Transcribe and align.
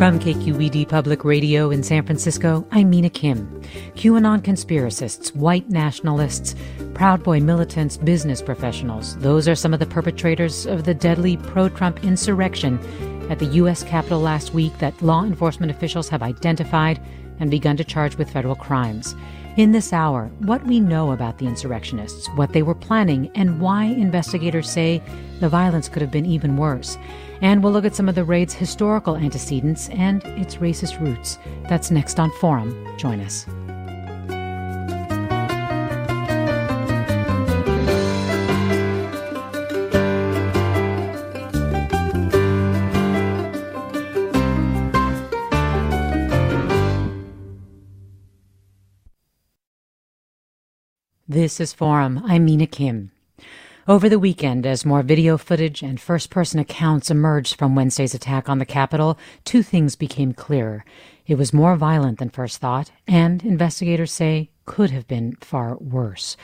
From 0.00 0.18
KQED 0.18 0.88
Public 0.88 1.26
Radio 1.26 1.70
in 1.70 1.82
San 1.82 2.06
Francisco, 2.06 2.66
I'm 2.70 2.88
Mina 2.88 3.10
Kim. 3.10 3.46
QAnon 3.96 4.40
conspiracists, 4.40 5.36
white 5.36 5.68
nationalists, 5.68 6.54
Proud 6.94 7.22
Boy 7.22 7.38
militants, 7.40 7.98
business 7.98 8.40
professionals, 8.40 9.18
those 9.18 9.46
are 9.46 9.54
some 9.54 9.74
of 9.74 9.78
the 9.78 9.84
perpetrators 9.84 10.64
of 10.64 10.84
the 10.84 10.94
deadly 10.94 11.36
pro 11.36 11.68
Trump 11.68 12.02
insurrection 12.02 12.78
at 13.30 13.40
the 13.40 13.52
U.S. 13.56 13.82
Capitol 13.82 14.20
last 14.20 14.54
week 14.54 14.72
that 14.78 15.02
law 15.02 15.22
enforcement 15.22 15.70
officials 15.70 16.08
have 16.08 16.22
identified 16.22 16.98
and 17.38 17.50
begun 17.50 17.76
to 17.76 17.84
charge 17.84 18.16
with 18.16 18.30
federal 18.30 18.56
crimes. 18.56 19.14
In 19.58 19.72
this 19.72 19.92
hour, 19.92 20.30
what 20.38 20.64
we 20.64 20.80
know 20.80 21.12
about 21.12 21.36
the 21.36 21.46
insurrectionists, 21.46 22.26
what 22.36 22.54
they 22.54 22.62
were 22.62 22.74
planning, 22.74 23.30
and 23.34 23.60
why 23.60 23.84
investigators 23.84 24.70
say 24.70 25.02
the 25.40 25.48
violence 25.50 25.90
could 25.90 26.00
have 26.00 26.10
been 26.10 26.24
even 26.24 26.56
worse. 26.56 26.96
And 27.42 27.62
we'll 27.62 27.72
look 27.72 27.84
at 27.84 27.94
some 27.96 28.08
of 28.08 28.14
the 28.14 28.24
raid's 28.24 28.54
historical 28.54 29.16
antecedents 29.16 29.88
and 29.90 30.22
its 30.24 30.56
racist 30.56 31.00
roots. 31.00 31.38
That's 31.68 31.90
next 31.90 32.20
on 32.20 32.30
Forum. 32.32 32.86
Join 32.98 33.20
us. 33.20 33.46
This 51.26 51.60
is 51.60 51.72
Forum. 51.72 52.22
I'm 52.26 52.44
Mina 52.44 52.66
Kim. 52.66 53.12
Over 53.90 54.08
the 54.08 54.20
weekend, 54.20 54.66
as 54.66 54.84
more 54.84 55.02
video 55.02 55.36
footage 55.36 55.82
and 55.82 56.00
first 56.00 56.30
person 56.30 56.60
accounts 56.60 57.10
emerged 57.10 57.56
from 57.56 57.74
Wednesday's 57.74 58.14
attack 58.14 58.48
on 58.48 58.58
the 58.58 58.64
Capitol, 58.64 59.18
two 59.44 59.64
things 59.64 59.96
became 59.96 60.32
clearer. 60.32 60.84
It 61.26 61.34
was 61.34 61.52
more 61.52 61.74
violent 61.74 62.20
than 62.20 62.30
first 62.30 62.58
thought, 62.58 62.92
and 63.08 63.44
investigators 63.44 64.12
say 64.12 64.50
could 64.64 64.92
have 64.92 65.08
been 65.08 65.34
far 65.40 65.74
worse. 65.78 66.36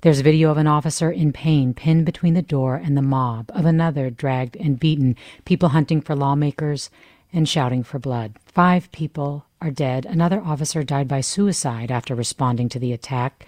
There's 0.00 0.20
video 0.20 0.50
of 0.50 0.56
an 0.56 0.66
officer 0.66 1.10
in 1.10 1.34
pain 1.34 1.74
pinned 1.74 2.06
between 2.06 2.32
the 2.32 2.40
door 2.40 2.76
and 2.76 2.96
the 2.96 3.02
mob, 3.02 3.50
of 3.52 3.66
another 3.66 4.08
dragged 4.08 4.56
and 4.56 4.80
beaten, 4.80 5.16
people 5.44 5.68
hunting 5.68 6.00
for 6.00 6.16
lawmakers 6.16 6.88
and 7.30 7.46
shouting 7.46 7.82
for 7.82 7.98
blood. 7.98 8.38
Five 8.46 8.90
people 8.92 9.44
are 9.60 9.70
dead. 9.70 10.06
Another 10.06 10.40
officer 10.40 10.82
died 10.82 11.08
by 11.08 11.20
suicide 11.20 11.90
after 11.90 12.14
responding 12.14 12.70
to 12.70 12.78
the 12.78 12.94
attack. 12.94 13.44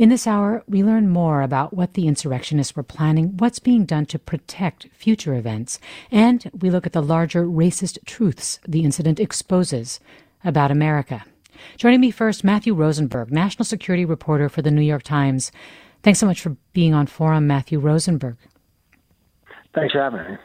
In 0.00 0.08
this 0.08 0.26
hour, 0.26 0.64
we 0.66 0.82
learn 0.82 1.10
more 1.10 1.42
about 1.42 1.74
what 1.74 1.92
the 1.92 2.08
insurrectionists 2.08 2.74
were 2.74 2.82
planning, 2.82 3.36
what's 3.36 3.58
being 3.58 3.84
done 3.84 4.06
to 4.06 4.18
protect 4.18 4.88
future 4.94 5.34
events, 5.34 5.78
and 6.10 6.50
we 6.58 6.70
look 6.70 6.86
at 6.86 6.94
the 6.94 7.02
larger 7.02 7.44
racist 7.44 7.98
truths 8.06 8.60
the 8.66 8.82
incident 8.82 9.20
exposes 9.20 10.00
about 10.42 10.70
America. 10.70 11.26
Joining 11.76 12.00
me 12.00 12.10
first, 12.10 12.44
Matthew 12.44 12.72
Rosenberg, 12.72 13.30
national 13.30 13.66
security 13.66 14.06
reporter 14.06 14.48
for 14.48 14.62
the 14.62 14.70
New 14.70 14.80
York 14.80 15.02
Times. 15.02 15.52
Thanks 16.02 16.18
so 16.18 16.24
much 16.24 16.40
for 16.40 16.56
being 16.72 16.94
on 16.94 17.06
Forum, 17.06 17.46
Matthew 17.46 17.78
Rosenberg. 17.78 18.38
Thanks 19.74 19.92
for 19.92 20.00
having 20.00 20.32
me. 20.32 20.38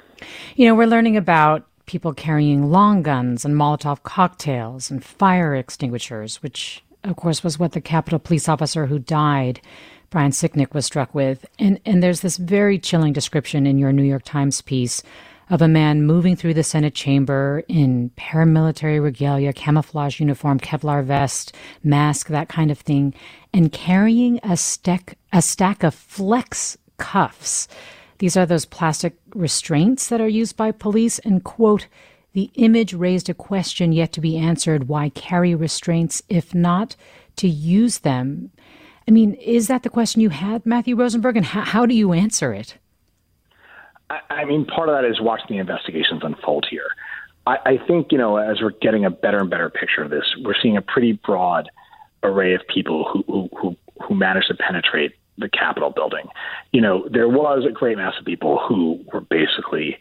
You 0.58 0.68
know, 0.68 0.76
we're 0.76 0.86
learning 0.86 1.16
about 1.16 1.66
people 1.86 2.14
carrying 2.14 2.72
long 2.72 3.04
guns 3.04 3.46
and 3.46 3.56
Molotov 3.56 4.04
cocktails 4.04 4.92
and 4.92 5.02
fire 5.02 5.56
extinguishers, 5.56 6.44
which 6.44 6.84
of 7.10 7.16
course, 7.16 7.44
was 7.44 7.60
what 7.60 7.72
the 7.74 7.82
Capitol 7.82 8.20
police 8.20 8.50
officer 8.50 8.86
who 8.86 9.00
died, 9.00 9.62
Brian 10.10 10.32
Sicknick, 10.32 10.74
was 10.74 10.86
struck 10.86 11.14
with. 11.14 11.46
And, 11.60 11.80
and 11.86 12.02
there's 12.02 12.22
this 12.22 12.38
very 12.38 12.80
chilling 12.80 13.14
description 13.14 13.66
in 13.66 13.78
your 13.78 13.94
New 13.94 14.04
York 14.04 14.24
Times 14.24 14.62
piece 14.62 15.04
of 15.50 15.62
a 15.62 15.68
man 15.68 16.04
moving 16.04 16.36
through 16.36 16.56
the 16.56 16.64
Senate 16.64 16.96
chamber 16.96 17.64
in 17.68 18.10
paramilitary 18.18 19.02
regalia, 19.02 19.54
camouflage 19.54 20.20
uniform, 20.20 20.60
Kevlar 20.60 21.04
vest, 21.04 21.56
mask, 21.84 22.28
that 22.28 22.50
kind 22.50 22.72
of 22.72 22.80
thing, 22.80 23.14
and 23.54 23.72
carrying 23.72 24.40
a 24.44 24.58
stack, 24.58 25.18
a 25.32 25.42
stack 25.42 25.84
of 25.84 25.94
flex 25.94 26.78
cuffs. 26.98 27.68
These 28.18 28.38
are 28.38 28.46
those 28.46 28.66
plastic 28.66 29.16
restraints 29.36 30.08
that 30.08 30.22
are 30.22 30.28
used 30.28 30.58
by 30.58 30.72
police, 30.72 31.20
and 31.20 31.44
quote, 31.44 31.88
the 32.36 32.52
image 32.56 32.94
raised 32.94 33.30
a 33.30 33.34
question 33.34 33.94
yet 33.94 34.12
to 34.12 34.20
be 34.20 34.38
answered 34.38 34.90
why 34.90 35.08
carry 35.08 35.56
restraints 35.56 36.22
if 36.28 36.54
not 36.54 36.98
to 37.38 37.48
use 37.48 38.00
them? 38.00 38.52
I 39.08 39.12
mean, 39.12 39.36
is 39.36 39.68
that 39.68 39.84
the 39.84 39.90
question 39.90 40.22
you 40.22 40.30
had, 40.30 40.66
Matthew 40.66 40.98
Rosenberg, 40.98 41.38
and 41.38 41.46
how, 41.46 41.62
how 41.62 41.86
do 41.86 41.96
you 41.96 42.12
answer 42.12 42.54
it? 42.54 42.76
I, 44.10 44.20
I, 44.30 44.46
mean, 44.46 44.66
part 44.66 44.90
of 44.90 44.96
that 44.96 45.10
is 45.10 45.22
watching 45.22 45.56
the 45.56 45.60
investigations 45.60 46.24
unfold 46.26 46.68
here. 46.70 46.90
I, 47.48 47.58
I 47.66 47.78
think, 47.88 48.12
you 48.12 48.18
know, 48.18 48.36
as 48.36 48.62
we're 48.62 48.72
getting 48.82 49.06
a 49.06 49.10
better 49.10 49.40
and 49.40 49.50
better 49.50 49.70
picture 49.70 50.04
of 50.04 50.10
this, 50.10 50.26
we're 50.44 50.56
seeing 50.62 50.76
a 50.76 50.82
pretty 50.82 51.14
broad 51.14 51.70
array 52.22 52.54
of 52.54 52.68
people 52.68 53.06
who, 53.06 53.24
who, 53.28 53.50
who, 53.58 53.76
who 54.06 54.14
managed 54.14 54.50
to 54.50 54.56
penetrate 54.56 55.14
the 55.38 55.48
Capitol 55.48 55.90
building. 55.90 56.26
You 56.74 56.82
know, 56.82 57.08
there 57.10 57.30
was 57.30 57.64
a 57.66 57.72
great 57.72 57.96
mass 57.96 58.16
of 58.20 58.26
people 58.26 58.60
who 58.68 59.00
were 59.14 59.22
basically 59.22 59.98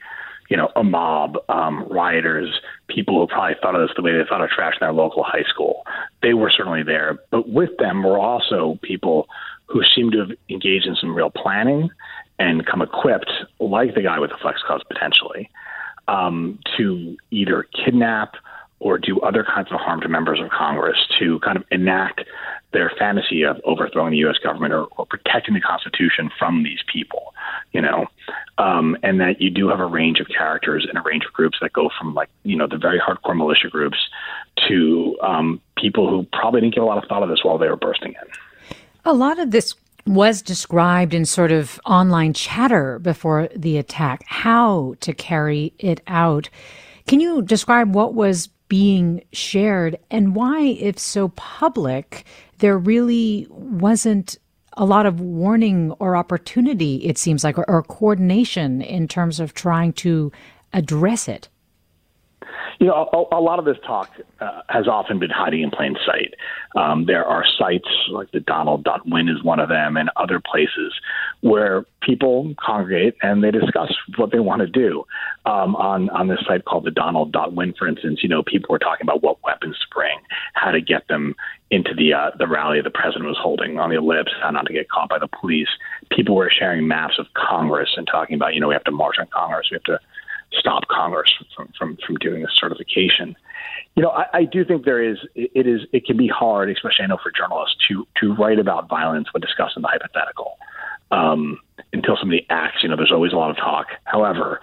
you 0.54 0.58
know, 0.58 0.70
a 0.76 0.84
mob, 0.84 1.36
um, 1.48 1.84
rioters, 1.90 2.60
people 2.86 3.18
who 3.18 3.26
probably 3.26 3.56
thought 3.60 3.74
of 3.74 3.80
this 3.80 3.96
the 3.96 4.02
way 4.02 4.12
they 4.12 4.22
thought 4.28 4.40
of 4.40 4.48
trash 4.50 4.74
in 4.80 4.86
their 4.86 4.92
local 4.92 5.24
high 5.24 5.42
school. 5.48 5.82
They 6.22 6.32
were 6.32 6.48
certainly 6.48 6.84
there. 6.84 7.18
But 7.32 7.48
with 7.48 7.76
them 7.78 8.04
were 8.04 8.20
also 8.20 8.78
people 8.80 9.26
who 9.66 9.82
seemed 9.82 10.12
to 10.12 10.20
have 10.20 10.30
engaged 10.48 10.86
in 10.86 10.94
some 10.94 11.12
real 11.12 11.28
planning 11.28 11.90
and 12.38 12.64
come 12.64 12.82
equipped, 12.82 13.32
like 13.58 13.96
the 13.96 14.02
guy 14.02 14.20
with 14.20 14.30
the 14.30 14.36
flex 14.40 14.62
cuffs 14.64 14.84
potentially, 14.86 15.50
um, 16.06 16.60
to 16.76 17.16
either 17.32 17.66
kidnap 17.84 18.36
or 18.84 18.98
do 18.98 19.18
other 19.20 19.42
kinds 19.42 19.72
of 19.72 19.80
harm 19.80 20.02
to 20.02 20.08
members 20.08 20.38
of 20.40 20.50
Congress 20.50 20.98
to 21.18 21.40
kind 21.40 21.56
of 21.56 21.64
enact 21.70 22.20
their 22.74 22.92
fantasy 22.98 23.42
of 23.42 23.58
overthrowing 23.64 24.10
the 24.10 24.18
U.S. 24.18 24.36
government 24.42 24.74
or, 24.74 24.84
or 24.98 25.06
protecting 25.06 25.54
the 25.54 25.60
Constitution 25.60 26.30
from 26.38 26.62
these 26.62 26.80
people, 26.92 27.32
you 27.72 27.80
know, 27.80 28.06
um, 28.58 28.94
and 29.02 29.18
that 29.20 29.40
you 29.40 29.48
do 29.48 29.68
have 29.68 29.80
a 29.80 29.86
range 29.86 30.20
of 30.20 30.28
characters 30.28 30.86
and 30.86 30.98
a 30.98 31.00
range 31.00 31.24
of 31.24 31.32
groups 31.32 31.56
that 31.62 31.72
go 31.72 31.88
from 31.98 32.12
like, 32.12 32.28
you 32.42 32.56
know, 32.56 32.66
the 32.66 32.76
very 32.76 33.00
hardcore 33.00 33.34
militia 33.34 33.70
groups 33.70 33.96
to 34.68 35.16
um, 35.22 35.62
people 35.78 36.10
who 36.10 36.26
probably 36.34 36.60
didn't 36.60 36.74
give 36.74 36.82
a 36.82 36.86
lot 36.86 37.02
of 37.02 37.08
thought 37.08 37.22
of 37.22 37.30
this 37.30 37.42
while 37.42 37.56
they 37.56 37.68
were 37.68 37.76
bursting 37.76 38.10
in. 38.22 38.76
A 39.06 39.14
lot 39.14 39.38
of 39.38 39.50
this 39.50 39.74
was 40.06 40.42
described 40.42 41.14
in 41.14 41.24
sort 41.24 41.52
of 41.52 41.80
online 41.86 42.34
chatter 42.34 42.98
before 42.98 43.48
the 43.56 43.78
attack, 43.78 44.24
how 44.26 44.94
to 45.00 45.14
carry 45.14 45.72
it 45.78 46.02
out. 46.06 46.50
Can 47.06 47.20
you 47.20 47.40
describe 47.40 47.94
what 47.94 48.12
was 48.12 48.50
being 48.68 49.22
shared 49.32 49.98
and 50.10 50.34
why, 50.34 50.60
if 50.60 50.98
so 50.98 51.28
public, 51.28 52.24
there 52.58 52.78
really 52.78 53.46
wasn't 53.50 54.38
a 54.76 54.84
lot 54.84 55.06
of 55.06 55.20
warning 55.20 55.92
or 55.98 56.16
opportunity, 56.16 56.96
it 56.96 57.18
seems 57.18 57.44
like, 57.44 57.58
or, 57.58 57.68
or 57.68 57.82
coordination 57.82 58.82
in 58.82 59.06
terms 59.06 59.38
of 59.38 59.54
trying 59.54 59.92
to 59.92 60.32
address 60.72 61.28
it. 61.28 61.48
You 62.78 62.86
know, 62.88 63.28
a, 63.30 63.36
a 63.36 63.40
lot 63.40 63.58
of 63.58 63.64
this 63.64 63.76
talk 63.86 64.10
uh, 64.40 64.62
has 64.68 64.88
often 64.88 65.18
been 65.18 65.30
hiding 65.30 65.62
in 65.62 65.70
plain 65.70 65.96
sight. 66.04 66.34
Um, 66.76 67.06
there 67.06 67.24
are 67.24 67.44
sites 67.58 67.88
like 68.10 68.30
the 68.32 68.40
Donald.win 68.40 69.28
is 69.28 69.42
one 69.42 69.60
of 69.60 69.68
them, 69.68 69.96
and 69.96 70.10
other 70.16 70.40
places 70.40 70.92
where 71.40 71.84
people 72.00 72.54
congregate 72.58 73.14
and 73.22 73.42
they 73.42 73.50
discuss 73.50 73.92
what 74.16 74.32
they 74.32 74.40
want 74.40 74.60
to 74.60 74.66
do. 74.66 75.04
Um, 75.46 75.76
on 75.76 76.10
on 76.10 76.28
this 76.28 76.40
site 76.46 76.64
called 76.64 76.84
the 76.84 76.90
Donald.win, 76.90 77.74
for 77.78 77.86
instance, 77.86 78.20
you 78.22 78.28
know, 78.28 78.42
people 78.42 78.68
were 78.70 78.78
talking 78.78 79.04
about 79.04 79.22
what 79.22 79.42
weapons 79.44 79.78
to 79.78 79.86
bring, 79.94 80.18
how 80.54 80.70
to 80.70 80.80
get 80.80 81.06
them 81.08 81.34
into 81.70 81.94
the 81.94 82.12
uh, 82.12 82.30
the 82.38 82.46
rally 82.46 82.80
the 82.80 82.90
president 82.90 83.26
was 83.26 83.38
holding 83.40 83.78
on 83.78 83.90
the 83.90 83.96
ellipse, 83.96 84.32
how 84.42 84.50
not 84.50 84.66
to 84.66 84.72
get 84.72 84.88
caught 84.88 85.08
by 85.08 85.18
the 85.18 85.28
police. 85.28 85.68
People 86.10 86.34
were 86.34 86.50
sharing 86.50 86.86
maps 86.86 87.18
of 87.18 87.26
Congress 87.34 87.90
and 87.96 88.06
talking 88.06 88.34
about, 88.34 88.54
you 88.54 88.60
know, 88.60 88.68
we 88.68 88.74
have 88.74 88.84
to 88.84 88.90
march 88.90 89.16
on 89.18 89.26
Congress, 89.26 89.68
we 89.70 89.76
have 89.76 89.84
to 89.84 89.98
stop 90.58 90.88
Congress 90.88 91.32
from 91.56 91.72
from 91.78 91.98
from 92.06 92.16
doing 92.16 92.42
this 92.42 92.52
certification. 92.56 93.36
You 93.96 94.02
know, 94.02 94.10
I, 94.10 94.24
I 94.32 94.44
do 94.44 94.64
think 94.64 94.84
there 94.84 95.02
is 95.02 95.18
it 95.34 95.66
is 95.66 95.82
it 95.92 96.04
can 96.04 96.16
be 96.16 96.28
hard, 96.28 96.70
especially 96.70 97.04
I 97.04 97.06
know 97.06 97.18
for 97.22 97.30
journalists 97.30 97.76
to 97.88 98.06
to 98.20 98.34
write 98.34 98.58
about 98.58 98.88
violence 98.88 99.32
when 99.32 99.40
discussing 99.40 99.82
the 99.82 99.88
hypothetical. 99.88 100.58
Um, 101.10 101.60
until 101.92 102.16
somebody 102.18 102.44
acts, 102.50 102.82
you 102.82 102.88
know, 102.88 102.96
there's 102.96 103.12
always 103.12 103.32
a 103.32 103.36
lot 103.36 103.50
of 103.50 103.56
talk. 103.56 103.86
However, 104.04 104.58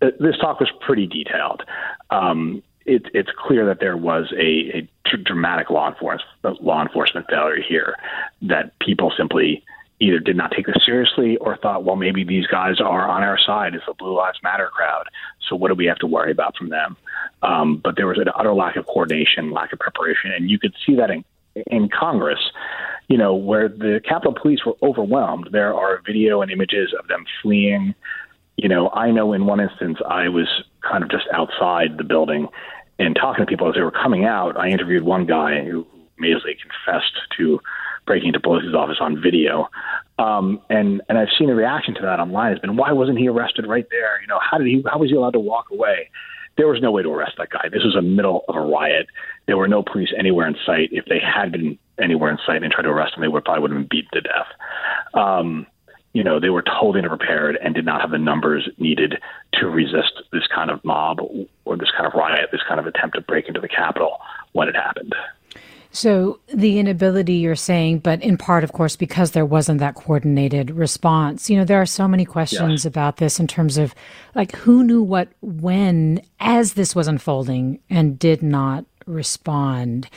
this 0.00 0.36
talk 0.38 0.60
was 0.60 0.70
pretty 0.80 1.06
detailed. 1.06 1.62
Um, 2.10 2.62
it, 2.84 3.06
it's 3.14 3.30
clear 3.38 3.64
that 3.66 3.80
there 3.80 3.96
was 3.96 4.30
a, 4.36 4.86
a 5.12 5.16
dramatic 5.24 5.70
law 5.70 5.88
enforcement 5.88 6.62
law 6.62 6.82
enforcement 6.82 7.26
failure 7.30 7.62
here. 7.66 7.94
That 8.42 8.78
people 8.80 9.12
simply 9.16 9.64
either 10.00 10.18
did 10.18 10.36
not 10.36 10.50
take 10.50 10.66
this 10.66 10.84
seriously 10.84 11.36
or 11.38 11.56
thought, 11.56 11.84
well, 11.84 11.96
maybe 11.96 12.24
these 12.24 12.46
guys 12.46 12.80
are 12.80 13.08
on 13.08 13.22
our 13.22 13.38
side. 13.38 13.74
It's 13.74 13.84
the 13.86 13.94
Blue 13.94 14.16
Lives 14.16 14.38
Matter 14.42 14.68
crowd. 14.68 15.04
So 15.48 15.56
what 15.56 15.68
do 15.68 15.74
we 15.74 15.86
have 15.86 15.98
to 15.98 16.06
worry 16.06 16.32
about 16.32 16.56
from 16.56 16.70
them? 16.70 16.96
Um, 17.42 17.80
but 17.82 17.96
there 17.96 18.06
was 18.06 18.18
an 18.18 18.28
utter 18.34 18.54
lack 18.54 18.76
of 18.76 18.86
coordination, 18.86 19.52
lack 19.52 19.72
of 19.72 19.78
preparation, 19.78 20.32
and 20.32 20.50
you 20.50 20.58
could 20.58 20.74
see 20.84 20.96
that 20.96 21.10
in 21.10 21.24
in 21.68 21.88
Congress. 21.88 22.40
You 23.08 23.18
know, 23.18 23.34
where 23.34 23.68
the 23.68 24.00
Capitol 24.02 24.34
Police 24.40 24.64
were 24.64 24.76
overwhelmed. 24.82 25.50
There 25.52 25.74
are 25.74 26.00
video 26.04 26.40
and 26.42 26.50
images 26.50 26.94
of 26.98 27.06
them 27.06 27.24
fleeing. 27.42 27.94
You 28.56 28.68
know, 28.68 28.88
I 28.90 29.10
know 29.10 29.32
in 29.34 29.46
one 29.46 29.60
instance 29.60 29.98
I 30.08 30.28
was 30.28 30.48
kind 30.80 31.04
of 31.04 31.10
just 31.10 31.26
outside 31.32 31.98
the 31.98 32.04
building 32.04 32.48
and 32.98 33.14
talking 33.14 33.44
to 33.44 33.48
people 33.48 33.68
as 33.68 33.74
they 33.74 33.82
were 33.82 33.90
coming 33.90 34.24
out. 34.24 34.58
I 34.58 34.68
interviewed 34.68 35.02
one 35.02 35.26
guy 35.26 35.62
who 35.64 35.86
amazingly 36.18 36.56
confessed 36.62 37.12
to 37.36 37.60
breaking 38.06 38.28
into 38.28 38.40
Pelosi's 38.40 38.74
office 38.74 38.98
on 39.00 39.20
video. 39.20 39.68
Um, 40.18 40.60
and 40.70 41.02
and 41.08 41.18
I've 41.18 41.28
seen 41.38 41.50
a 41.50 41.54
reaction 41.54 41.94
to 41.94 42.02
that 42.02 42.20
online 42.20 42.52
has 42.52 42.60
been, 42.60 42.76
why 42.76 42.92
wasn't 42.92 43.18
he 43.18 43.28
arrested 43.28 43.66
right 43.66 43.86
there? 43.90 44.20
You 44.20 44.26
know, 44.26 44.38
how 44.40 44.58
did 44.58 44.66
he? 44.66 44.84
How 44.90 44.98
was 44.98 45.10
he 45.10 45.16
allowed 45.16 45.32
to 45.32 45.40
walk 45.40 45.66
away? 45.72 46.10
There 46.56 46.68
was 46.68 46.80
no 46.80 46.92
way 46.92 47.02
to 47.02 47.10
arrest 47.10 47.34
that 47.38 47.50
guy. 47.50 47.68
This 47.72 47.82
was 47.82 47.96
a 47.96 48.02
middle 48.02 48.44
of 48.48 48.54
a 48.54 48.60
riot. 48.60 49.08
There 49.46 49.56
were 49.56 49.66
no 49.66 49.82
police 49.82 50.10
anywhere 50.16 50.46
in 50.46 50.54
sight. 50.64 50.88
If 50.92 51.06
they 51.06 51.18
had 51.18 51.50
been 51.50 51.78
anywhere 52.00 52.30
in 52.30 52.38
sight 52.46 52.62
and 52.62 52.72
tried 52.72 52.82
to 52.82 52.90
arrest 52.90 53.16
him, 53.16 53.22
they 53.22 53.28
would 53.28 53.44
probably 53.44 53.62
would 53.62 53.70
have 53.72 53.80
been 53.80 53.88
beaten 53.90 54.10
to 54.12 54.20
death. 54.20 54.46
Um, 55.14 55.66
you 56.12 56.22
know, 56.22 56.38
they 56.38 56.50
were 56.50 56.62
totally 56.62 57.02
unprepared 57.02 57.58
and 57.60 57.74
did 57.74 57.84
not 57.84 58.00
have 58.00 58.12
the 58.12 58.18
numbers 58.18 58.68
needed 58.78 59.16
to 59.54 59.66
resist 59.66 60.22
this 60.32 60.46
kind 60.46 60.70
of 60.70 60.82
mob 60.84 61.18
or 61.64 61.76
this 61.76 61.90
kind 61.90 62.06
of 62.06 62.14
riot, 62.14 62.50
this 62.52 62.62
kind 62.68 62.78
of 62.78 62.86
attempt 62.86 63.16
to 63.16 63.20
break 63.20 63.48
into 63.48 63.60
the 63.60 63.68
Capitol 63.68 64.18
when 64.52 64.68
it 64.68 64.76
happened. 64.76 65.12
So 65.94 66.40
the 66.52 66.80
inability 66.80 67.34
you're 67.34 67.54
saying, 67.54 68.00
but 68.00 68.20
in 68.20 68.36
part, 68.36 68.64
of 68.64 68.72
course, 68.72 68.96
because 68.96 69.30
there 69.30 69.46
wasn't 69.46 69.78
that 69.78 69.94
coordinated 69.94 70.72
response. 70.72 71.48
You 71.48 71.56
know, 71.56 71.64
there 71.64 71.80
are 71.80 71.86
so 71.86 72.08
many 72.08 72.24
questions 72.24 72.82
yes. 72.82 72.84
about 72.84 73.18
this 73.18 73.38
in 73.38 73.46
terms 73.46 73.78
of 73.78 73.94
like 74.34 74.56
who 74.56 74.82
knew 74.82 75.04
what 75.04 75.28
when 75.40 76.20
as 76.40 76.74
this 76.74 76.96
was 76.96 77.06
unfolding 77.06 77.78
and 77.88 78.18
did 78.18 78.42
not 78.42 78.84
respond. 79.06 80.08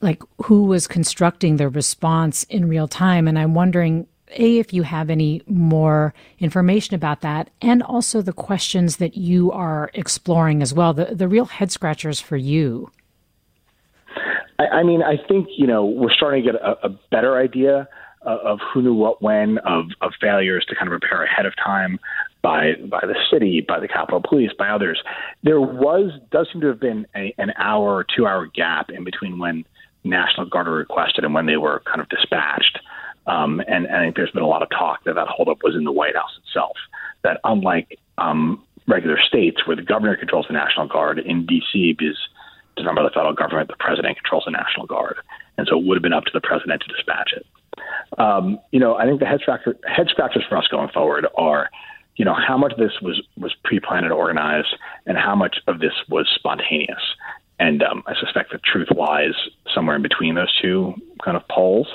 Like 0.00 0.22
who 0.44 0.66
was 0.66 0.86
constructing 0.86 1.56
the 1.56 1.68
response 1.68 2.44
in 2.44 2.68
real 2.68 2.86
time. 2.86 3.26
And 3.26 3.36
I'm 3.36 3.54
wondering, 3.54 4.06
A, 4.36 4.58
if 4.58 4.72
you 4.72 4.84
have 4.84 5.10
any 5.10 5.42
more 5.48 6.14
information 6.38 6.94
about 6.94 7.22
that, 7.22 7.50
and 7.60 7.82
also 7.82 8.22
the 8.22 8.32
questions 8.32 8.98
that 8.98 9.16
you 9.16 9.50
are 9.50 9.90
exploring 9.94 10.62
as 10.62 10.72
well, 10.72 10.94
the, 10.94 11.06
the 11.06 11.26
real 11.26 11.46
head 11.46 11.72
scratchers 11.72 12.20
for 12.20 12.36
you. 12.36 12.92
I, 14.58 14.66
I 14.66 14.82
mean, 14.82 15.02
I 15.02 15.16
think 15.28 15.48
you 15.56 15.66
know 15.66 15.84
we're 15.84 16.12
starting 16.12 16.44
to 16.44 16.52
get 16.52 16.60
a, 16.60 16.86
a 16.86 16.88
better 17.10 17.36
idea 17.36 17.88
of, 18.22 18.38
of 18.40 18.58
who 18.72 18.82
knew 18.82 18.94
what 18.94 19.22
when, 19.22 19.58
of 19.58 19.86
of 20.00 20.12
failures 20.20 20.64
to 20.68 20.74
kind 20.74 20.92
of 20.92 21.00
prepare 21.00 21.24
ahead 21.24 21.46
of 21.46 21.54
time 21.56 21.98
by 22.42 22.74
by 22.88 23.00
the 23.02 23.16
city, 23.30 23.64
by 23.66 23.80
the 23.80 23.88
Capitol 23.88 24.22
Police, 24.26 24.50
by 24.58 24.68
others. 24.68 25.02
There 25.42 25.60
was 25.60 26.12
does 26.30 26.48
seem 26.52 26.60
to 26.62 26.68
have 26.68 26.80
been 26.80 27.06
a, 27.14 27.34
an 27.38 27.52
hour 27.56 27.94
or 27.94 28.04
two 28.16 28.26
hour 28.26 28.46
gap 28.46 28.90
in 28.90 29.04
between 29.04 29.38
when 29.38 29.64
National 30.04 30.46
Guard 30.46 30.66
were 30.66 30.76
requested 30.76 31.24
and 31.24 31.34
when 31.34 31.46
they 31.46 31.56
were 31.56 31.82
kind 31.86 32.00
of 32.00 32.08
dispatched. 32.08 32.78
Um, 33.26 33.60
and, 33.60 33.86
and 33.86 33.96
I 33.96 34.04
think 34.04 34.16
there's 34.16 34.30
been 34.32 34.42
a 34.42 34.48
lot 34.48 34.62
of 34.62 34.68
talk 34.68 35.04
that 35.04 35.14
that 35.14 35.28
holdup 35.28 35.62
was 35.62 35.74
in 35.74 35.84
the 35.84 35.92
White 35.92 36.14
House 36.14 36.38
itself. 36.46 36.76
That 37.22 37.40
unlike 37.42 37.98
um, 38.18 38.62
regular 38.86 39.18
states 39.18 39.66
where 39.66 39.76
the 39.76 39.82
governor 39.82 40.14
controls 40.16 40.46
the 40.46 40.52
National 40.52 40.86
Guard, 40.86 41.18
in 41.18 41.46
D.C. 41.46 41.94
because 41.98 42.18
done 42.82 42.94
by 42.94 43.02
the 43.02 43.10
federal 43.10 43.32
government. 43.32 43.68
The 43.68 43.76
president 43.78 44.16
controls 44.16 44.44
the 44.46 44.50
National 44.50 44.86
Guard, 44.86 45.16
and 45.56 45.66
so 45.68 45.78
it 45.78 45.84
would 45.84 45.96
have 45.96 46.02
been 46.02 46.12
up 46.12 46.24
to 46.24 46.32
the 46.32 46.40
president 46.40 46.82
to 46.82 46.92
dispatch 46.92 47.32
it. 47.34 47.46
Um, 48.18 48.58
you 48.70 48.80
know, 48.80 48.96
I 48.96 49.06
think 49.06 49.20
the 49.20 49.26
head, 49.26 49.40
scratcher, 49.40 49.76
head 49.86 50.08
scratchers 50.08 50.44
for 50.48 50.56
us 50.56 50.66
going 50.68 50.88
forward 50.90 51.26
are, 51.36 51.70
you 52.16 52.24
know, 52.24 52.34
how 52.34 52.56
much 52.56 52.72
of 52.72 52.78
this 52.78 53.00
was 53.00 53.20
was 53.36 53.54
pre-planned 53.64 54.04
and 54.04 54.12
organized, 54.12 54.74
and 55.06 55.16
how 55.16 55.34
much 55.34 55.58
of 55.66 55.80
this 55.80 55.92
was 56.08 56.28
spontaneous. 56.34 57.02
And 57.58 57.82
um, 57.82 58.02
I 58.06 58.14
suspect 58.18 58.50
the 58.50 58.58
truth 58.58 58.88
lies 58.96 59.34
somewhere 59.72 59.96
in 59.96 60.02
between 60.02 60.34
those 60.34 60.52
two 60.60 60.94
kind 61.24 61.36
of 61.36 61.46
poles. 61.48 61.88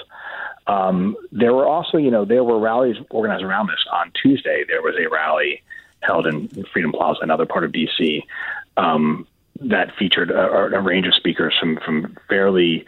Um, 0.67 1.17
there 1.31 1.53
were 1.53 1.67
also, 1.67 1.97
you 1.97 2.11
know, 2.11 2.25
there 2.25 2.43
were 2.43 2.59
rallies 2.59 2.95
organized 3.09 3.43
around 3.43 3.67
this. 3.67 3.83
On 3.91 4.11
Tuesday, 4.21 4.63
there 4.67 4.81
was 4.81 4.95
a 4.99 5.09
rally 5.09 5.63
held 6.01 6.27
in 6.27 6.47
Freedom 6.71 6.91
Plaza, 6.91 7.19
another 7.21 7.45
part 7.45 7.63
of 7.63 7.71
D.C., 7.71 8.23
um, 8.77 9.27
that 9.61 9.91
featured 9.97 10.31
a, 10.31 10.75
a, 10.75 10.81
range 10.81 11.07
of 11.07 11.13
speakers 11.13 11.55
from 11.59 11.79
from 11.85 12.17
fairly 12.27 12.85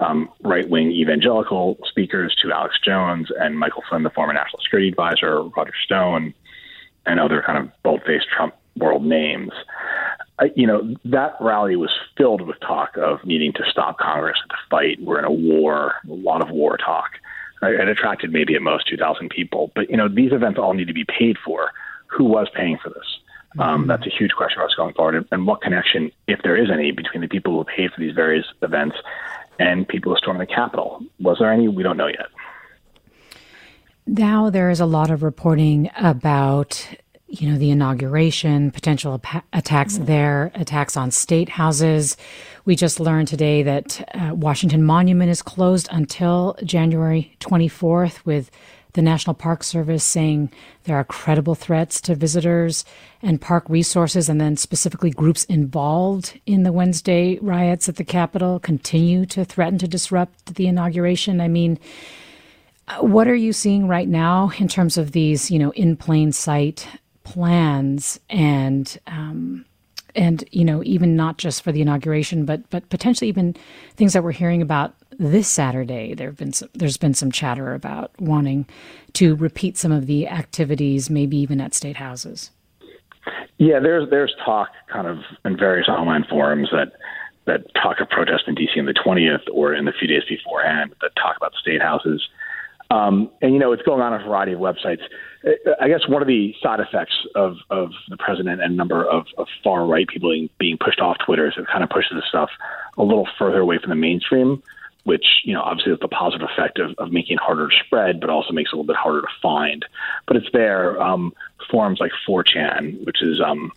um, 0.00 0.28
right 0.42 0.68
wing 0.68 0.90
evangelical 0.90 1.78
speakers 1.84 2.34
to 2.42 2.52
Alex 2.52 2.76
Jones 2.84 3.28
and 3.38 3.58
Michael 3.58 3.82
Flynn, 3.88 4.02
the 4.02 4.10
former 4.10 4.32
national 4.32 4.60
security 4.62 4.88
advisor, 4.88 5.42
Roger 5.42 5.74
Stone, 5.84 6.34
and 7.06 7.20
other 7.20 7.42
kind 7.46 7.58
of 7.58 7.70
bold 7.82 8.02
faced 8.06 8.26
Trump 8.34 8.54
world 8.76 9.04
names. 9.04 9.52
I, 10.38 10.50
you 10.56 10.66
know, 10.66 10.96
that 11.04 11.36
rally 11.40 11.76
was 11.76 11.90
filled 12.16 12.40
with 12.40 12.58
talk 12.60 12.96
of 12.96 13.24
needing 13.24 13.52
to 13.52 13.62
stop 13.70 13.98
Congress 13.98 14.38
to 14.50 14.56
fight. 14.68 15.00
We're 15.00 15.20
in 15.20 15.24
a 15.24 15.30
war, 15.30 15.94
a 16.08 16.12
lot 16.12 16.42
of 16.42 16.50
war 16.50 16.76
talk. 16.76 17.10
It 17.62 17.88
attracted 17.88 18.32
maybe 18.32 18.54
at 18.54 18.62
most 18.62 18.88
2,000 18.88 19.30
people. 19.30 19.70
But, 19.74 19.88
you 19.88 19.96
know, 19.96 20.08
these 20.08 20.32
events 20.32 20.58
all 20.58 20.74
need 20.74 20.88
to 20.88 20.92
be 20.92 21.04
paid 21.04 21.36
for. 21.44 21.70
Who 22.08 22.24
was 22.24 22.48
paying 22.54 22.78
for 22.82 22.90
this? 22.90 23.18
Um, 23.58 23.80
mm-hmm. 23.80 23.88
that's 23.88 24.06
a 24.06 24.10
huge 24.10 24.32
question 24.32 24.58
for 24.58 24.64
us 24.64 24.74
going 24.74 24.94
forward. 24.94 25.14
And, 25.14 25.26
and, 25.30 25.46
what 25.46 25.62
connection, 25.62 26.10
if 26.26 26.40
there 26.42 26.56
is 26.56 26.70
any, 26.72 26.90
between 26.90 27.20
the 27.20 27.28
people 27.28 27.52
who 27.52 27.64
paid 27.64 27.92
for 27.92 28.00
these 28.00 28.14
various 28.14 28.46
events 28.62 28.96
and 29.58 29.86
people 29.86 30.12
who 30.12 30.18
stormed 30.18 30.40
the 30.40 30.46
Capitol? 30.46 31.00
Was 31.20 31.38
there 31.38 31.52
any? 31.52 31.68
We 31.68 31.82
don't 31.82 31.96
know 31.96 32.08
yet. 32.08 32.26
Now 34.06 34.50
there 34.50 34.70
is 34.70 34.80
a 34.80 34.86
lot 34.86 35.10
of 35.10 35.22
reporting 35.22 35.90
about 35.96 36.86
you 37.26 37.50
know 37.50 37.58
the 37.58 37.70
inauguration, 37.70 38.70
potential 38.70 39.20
ap- 39.24 39.44
attacks 39.52 39.94
mm-hmm. 39.94 40.04
there, 40.04 40.52
attacks 40.54 40.96
on 40.96 41.10
state 41.10 41.48
houses. 41.48 42.16
We 42.64 42.76
just 42.76 43.00
learned 43.00 43.28
today 43.28 43.62
that 43.62 44.08
uh, 44.14 44.34
Washington 44.34 44.84
Monument 44.84 45.30
is 45.30 45.42
closed 45.42 45.88
until 45.90 46.56
January 46.64 47.34
24th 47.40 48.24
with 48.24 48.50
the 48.94 49.02
National 49.02 49.34
Park 49.34 49.62
Service 49.62 50.02
saying 50.02 50.50
there 50.84 50.96
are 50.96 51.04
credible 51.04 51.54
threats 51.54 52.00
to 52.02 52.14
visitors 52.14 52.84
and 53.22 53.40
park 53.40 53.64
resources, 53.68 54.28
and 54.28 54.40
then 54.40 54.56
specifically 54.56 55.10
groups 55.10 55.44
involved 55.44 56.40
in 56.46 56.62
the 56.62 56.72
Wednesday 56.72 57.38
riots 57.40 57.88
at 57.88 57.96
the 57.96 58.04
Capitol 58.04 58.58
continue 58.58 59.26
to 59.26 59.44
threaten 59.44 59.78
to 59.78 59.88
disrupt 59.88 60.54
the 60.54 60.66
inauguration. 60.66 61.40
I 61.40 61.48
mean, 61.48 61.78
what 63.00 63.28
are 63.28 63.34
you 63.34 63.52
seeing 63.52 63.88
right 63.88 64.08
now 64.08 64.50
in 64.58 64.68
terms 64.68 64.96
of 64.96 65.12
these, 65.12 65.50
you 65.50 65.58
know, 65.58 65.70
in 65.72 65.96
plain 65.96 66.32
sight 66.32 66.88
plans 67.24 68.20
and 68.28 68.98
um, 69.06 69.64
and 70.14 70.44
you 70.52 70.64
know 70.64 70.82
even 70.84 71.16
not 71.16 71.38
just 71.38 71.62
for 71.62 71.72
the 71.72 71.80
inauguration, 71.80 72.44
but 72.44 72.68
but 72.70 72.88
potentially 72.90 73.28
even 73.28 73.56
things 73.96 74.12
that 74.12 74.22
we're 74.22 74.32
hearing 74.32 74.62
about 74.62 74.94
this 75.18 75.48
Saturday, 75.48 76.14
there 76.14 76.28
have 76.28 76.36
been 76.36 76.52
some, 76.52 76.68
there's 76.74 76.96
been 76.96 77.14
some 77.14 77.30
chatter 77.30 77.74
about 77.74 78.10
wanting 78.20 78.66
to 79.14 79.36
repeat 79.36 79.76
some 79.76 79.92
of 79.92 80.06
the 80.06 80.28
activities, 80.28 81.10
maybe 81.10 81.36
even 81.36 81.60
at 81.60 81.74
state 81.74 81.96
houses. 81.96 82.50
Yeah, 83.58 83.80
there's 83.80 84.10
there's 84.10 84.34
talk 84.44 84.70
kind 84.92 85.06
of 85.06 85.18
in 85.44 85.56
various 85.56 85.88
online 85.88 86.24
forums 86.28 86.68
that 86.72 86.92
that 87.46 87.62
talk 87.74 88.00
of 88.00 88.08
protest 88.08 88.44
in 88.46 88.54
DC 88.54 88.78
on 88.78 88.86
the 88.86 88.94
20th 88.94 89.42
or 89.52 89.74
in 89.74 89.84
the 89.84 89.92
few 89.92 90.08
days 90.08 90.22
beforehand 90.28 90.94
that 91.00 91.10
talk 91.16 91.36
about 91.36 91.54
state 91.54 91.82
houses. 91.82 92.26
Um, 92.90 93.30
and 93.42 93.52
you 93.52 93.58
know, 93.58 93.72
it's 93.72 93.82
going 93.82 94.00
on 94.00 94.12
a 94.12 94.18
variety 94.18 94.52
of 94.52 94.60
websites. 94.60 95.02
I 95.80 95.88
guess 95.88 96.08
one 96.08 96.22
of 96.22 96.28
the 96.28 96.54
side 96.62 96.80
effects 96.80 97.14
of, 97.34 97.56
of 97.70 97.90
the 98.08 98.16
president 98.16 98.62
and 98.62 98.72
a 98.72 98.76
number 98.76 99.04
of, 99.04 99.26
of 99.36 99.46
far 99.62 99.84
right 99.84 100.06
people 100.06 100.30
being, 100.30 100.48
being 100.58 100.78
pushed 100.78 101.00
off 101.00 101.16
Twitter 101.24 101.46
is 101.46 101.54
it 101.56 101.66
kind 101.66 101.84
of 101.84 101.90
pushes 101.90 102.12
this 102.14 102.24
stuff 102.28 102.50
a 102.96 103.02
little 103.02 103.28
further 103.38 103.60
away 103.60 103.78
from 103.78 103.90
the 103.90 103.96
mainstream, 103.96 104.62
which, 105.04 105.26
you 105.44 105.54
know, 105.54 105.62
obviously 105.62 105.92
has 105.92 106.00
the 106.00 106.08
positive 106.08 106.48
effect 106.50 106.78
of, 106.78 106.94
of 106.98 107.12
making 107.12 107.34
it 107.36 107.40
harder 107.40 107.68
to 107.68 107.76
spread, 107.84 108.20
but 108.20 108.30
also 108.30 108.52
makes 108.52 108.70
it 108.70 108.74
a 108.74 108.76
little 108.76 108.86
bit 108.86 108.96
harder 108.96 109.22
to 109.22 109.28
find. 109.40 109.84
But 110.26 110.36
it's 110.36 110.50
there. 110.52 111.00
Um, 111.00 111.32
forums 111.70 112.00
like 112.00 112.12
4chan, 112.26 113.04
which 113.04 113.22
is 113.22 113.40
um, 113.40 113.72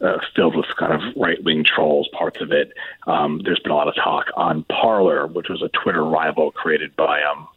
uh, 0.00 0.18
filled 0.34 0.56
with 0.56 0.66
kind 0.76 0.92
of 0.92 1.00
right 1.16 1.42
wing 1.44 1.64
trolls, 1.64 2.08
parts 2.12 2.40
of 2.40 2.52
it. 2.52 2.72
Um, 3.06 3.40
there's 3.44 3.60
been 3.60 3.72
a 3.72 3.76
lot 3.76 3.88
of 3.88 3.94
talk 3.94 4.26
on 4.36 4.64
Parler, 4.64 5.26
which 5.26 5.48
was 5.48 5.62
a 5.62 5.68
Twitter 5.68 6.04
rival 6.04 6.50
created 6.50 6.94
by 6.96 7.22
um, 7.22 7.48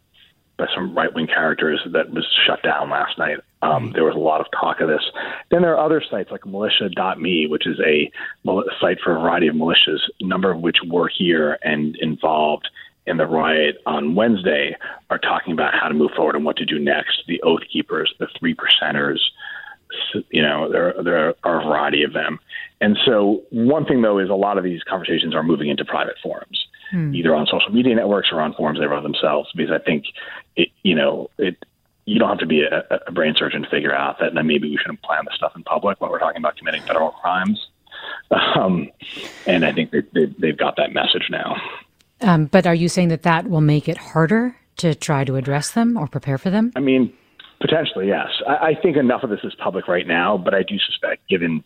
by 0.56 0.66
some 0.74 0.94
right 0.94 1.12
wing 1.12 1.26
characters 1.26 1.80
that 1.92 2.10
was 2.10 2.26
shut 2.46 2.62
down 2.62 2.88
last 2.88 3.18
night. 3.18 3.38
Um, 3.62 3.92
there 3.92 4.04
was 4.04 4.14
a 4.14 4.18
lot 4.18 4.40
of 4.40 4.46
talk 4.52 4.80
of 4.80 4.88
this. 4.88 5.02
Then 5.50 5.62
there 5.62 5.76
are 5.76 5.84
other 5.84 6.02
sites 6.08 6.30
like 6.30 6.46
militia.me, 6.46 7.46
which 7.48 7.66
is 7.66 7.78
a 7.80 8.10
site 8.80 9.00
for 9.00 9.16
a 9.16 9.20
variety 9.20 9.48
of 9.48 9.54
militias, 9.54 10.00
a 10.20 10.26
number 10.26 10.50
of 10.50 10.60
which 10.60 10.78
were 10.86 11.08
here 11.08 11.58
and 11.62 11.96
involved 11.96 12.68
in 13.06 13.16
the 13.16 13.26
riot 13.26 13.76
on 13.86 14.14
Wednesday, 14.14 14.76
are 15.10 15.18
talking 15.18 15.52
about 15.52 15.74
how 15.74 15.88
to 15.88 15.94
move 15.94 16.10
forward 16.16 16.36
and 16.36 16.44
what 16.44 16.56
to 16.56 16.64
do 16.64 16.78
next. 16.78 17.22
The 17.26 17.40
Oath 17.42 17.62
Keepers, 17.72 18.12
the 18.18 18.28
Three 18.38 18.54
Percenters, 18.54 19.18
you 20.30 20.42
know, 20.42 20.70
there 20.70 20.94
there 21.02 21.34
are 21.44 21.60
a 21.60 21.64
variety 21.64 22.02
of 22.02 22.12
them. 22.12 22.38
And 22.80 22.98
so 23.04 23.42
one 23.50 23.86
thing 23.86 24.02
though 24.02 24.18
is 24.18 24.28
a 24.28 24.34
lot 24.34 24.58
of 24.58 24.64
these 24.64 24.82
conversations 24.82 25.34
are 25.34 25.42
moving 25.42 25.68
into 25.68 25.84
private 25.84 26.16
forums, 26.22 26.66
hmm. 26.90 27.14
either 27.14 27.34
on 27.34 27.46
social 27.46 27.70
media 27.70 27.94
networks 27.94 28.28
or 28.32 28.40
on 28.40 28.54
forums 28.54 28.78
they 28.78 28.86
run 28.86 29.02
themselves. 29.02 29.50
Because 29.54 29.72
I 29.72 29.78
think 29.78 30.04
it, 30.56 30.68
you 30.82 30.94
know, 30.94 31.30
it 31.38 31.56
you 32.04 32.18
don't 32.18 32.28
have 32.28 32.38
to 32.38 32.46
be 32.46 32.62
a, 32.62 32.84
a 33.06 33.12
brain 33.12 33.34
surgeon 33.36 33.62
to 33.62 33.68
figure 33.68 33.94
out 33.94 34.18
that 34.20 34.32
maybe 34.34 34.70
we 34.70 34.76
shouldn't 34.76 35.02
plan 35.02 35.24
this 35.24 35.34
stuff 35.34 35.52
in 35.56 35.64
public 35.64 36.00
when 36.00 36.10
we're 36.10 36.20
talking 36.20 36.38
about 36.38 36.56
committing 36.56 36.82
federal 36.82 37.10
crimes. 37.10 37.66
Um, 38.30 38.90
and 39.46 39.64
I 39.64 39.72
think 39.72 39.90
they, 39.90 40.02
they, 40.12 40.26
they've 40.38 40.56
got 40.56 40.76
that 40.76 40.92
message 40.92 41.28
now. 41.30 41.56
Um, 42.20 42.46
but 42.46 42.66
are 42.66 42.74
you 42.74 42.88
saying 42.88 43.08
that 43.08 43.22
that 43.22 43.48
will 43.48 43.60
make 43.60 43.88
it 43.88 43.98
harder 43.98 44.56
to 44.78 44.94
try 44.94 45.24
to 45.24 45.36
address 45.36 45.70
them 45.70 45.96
or 45.96 46.06
prepare 46.06 46.38
for 46.38 46.50
them? 46.50 46.72
I 46.76 46.80
mean, 46.80 47.12
Potentially, 47.60 48.08
yes. 48.08 48.28
I, 48.46 48.68
I 48.68 48.74
think 48.80 48.96
enough 48.96 49.22
of 49.22 49.30
this 49.30 49.40
is 49.42 49.54
public 49.54 49.88
right 49.88 50.06
now, 50.06 50.36
but 50.36 50.54
I 50.54 50.62
do 50.62 50.78
suspect, 50.78 51.28
given 51.28 51.64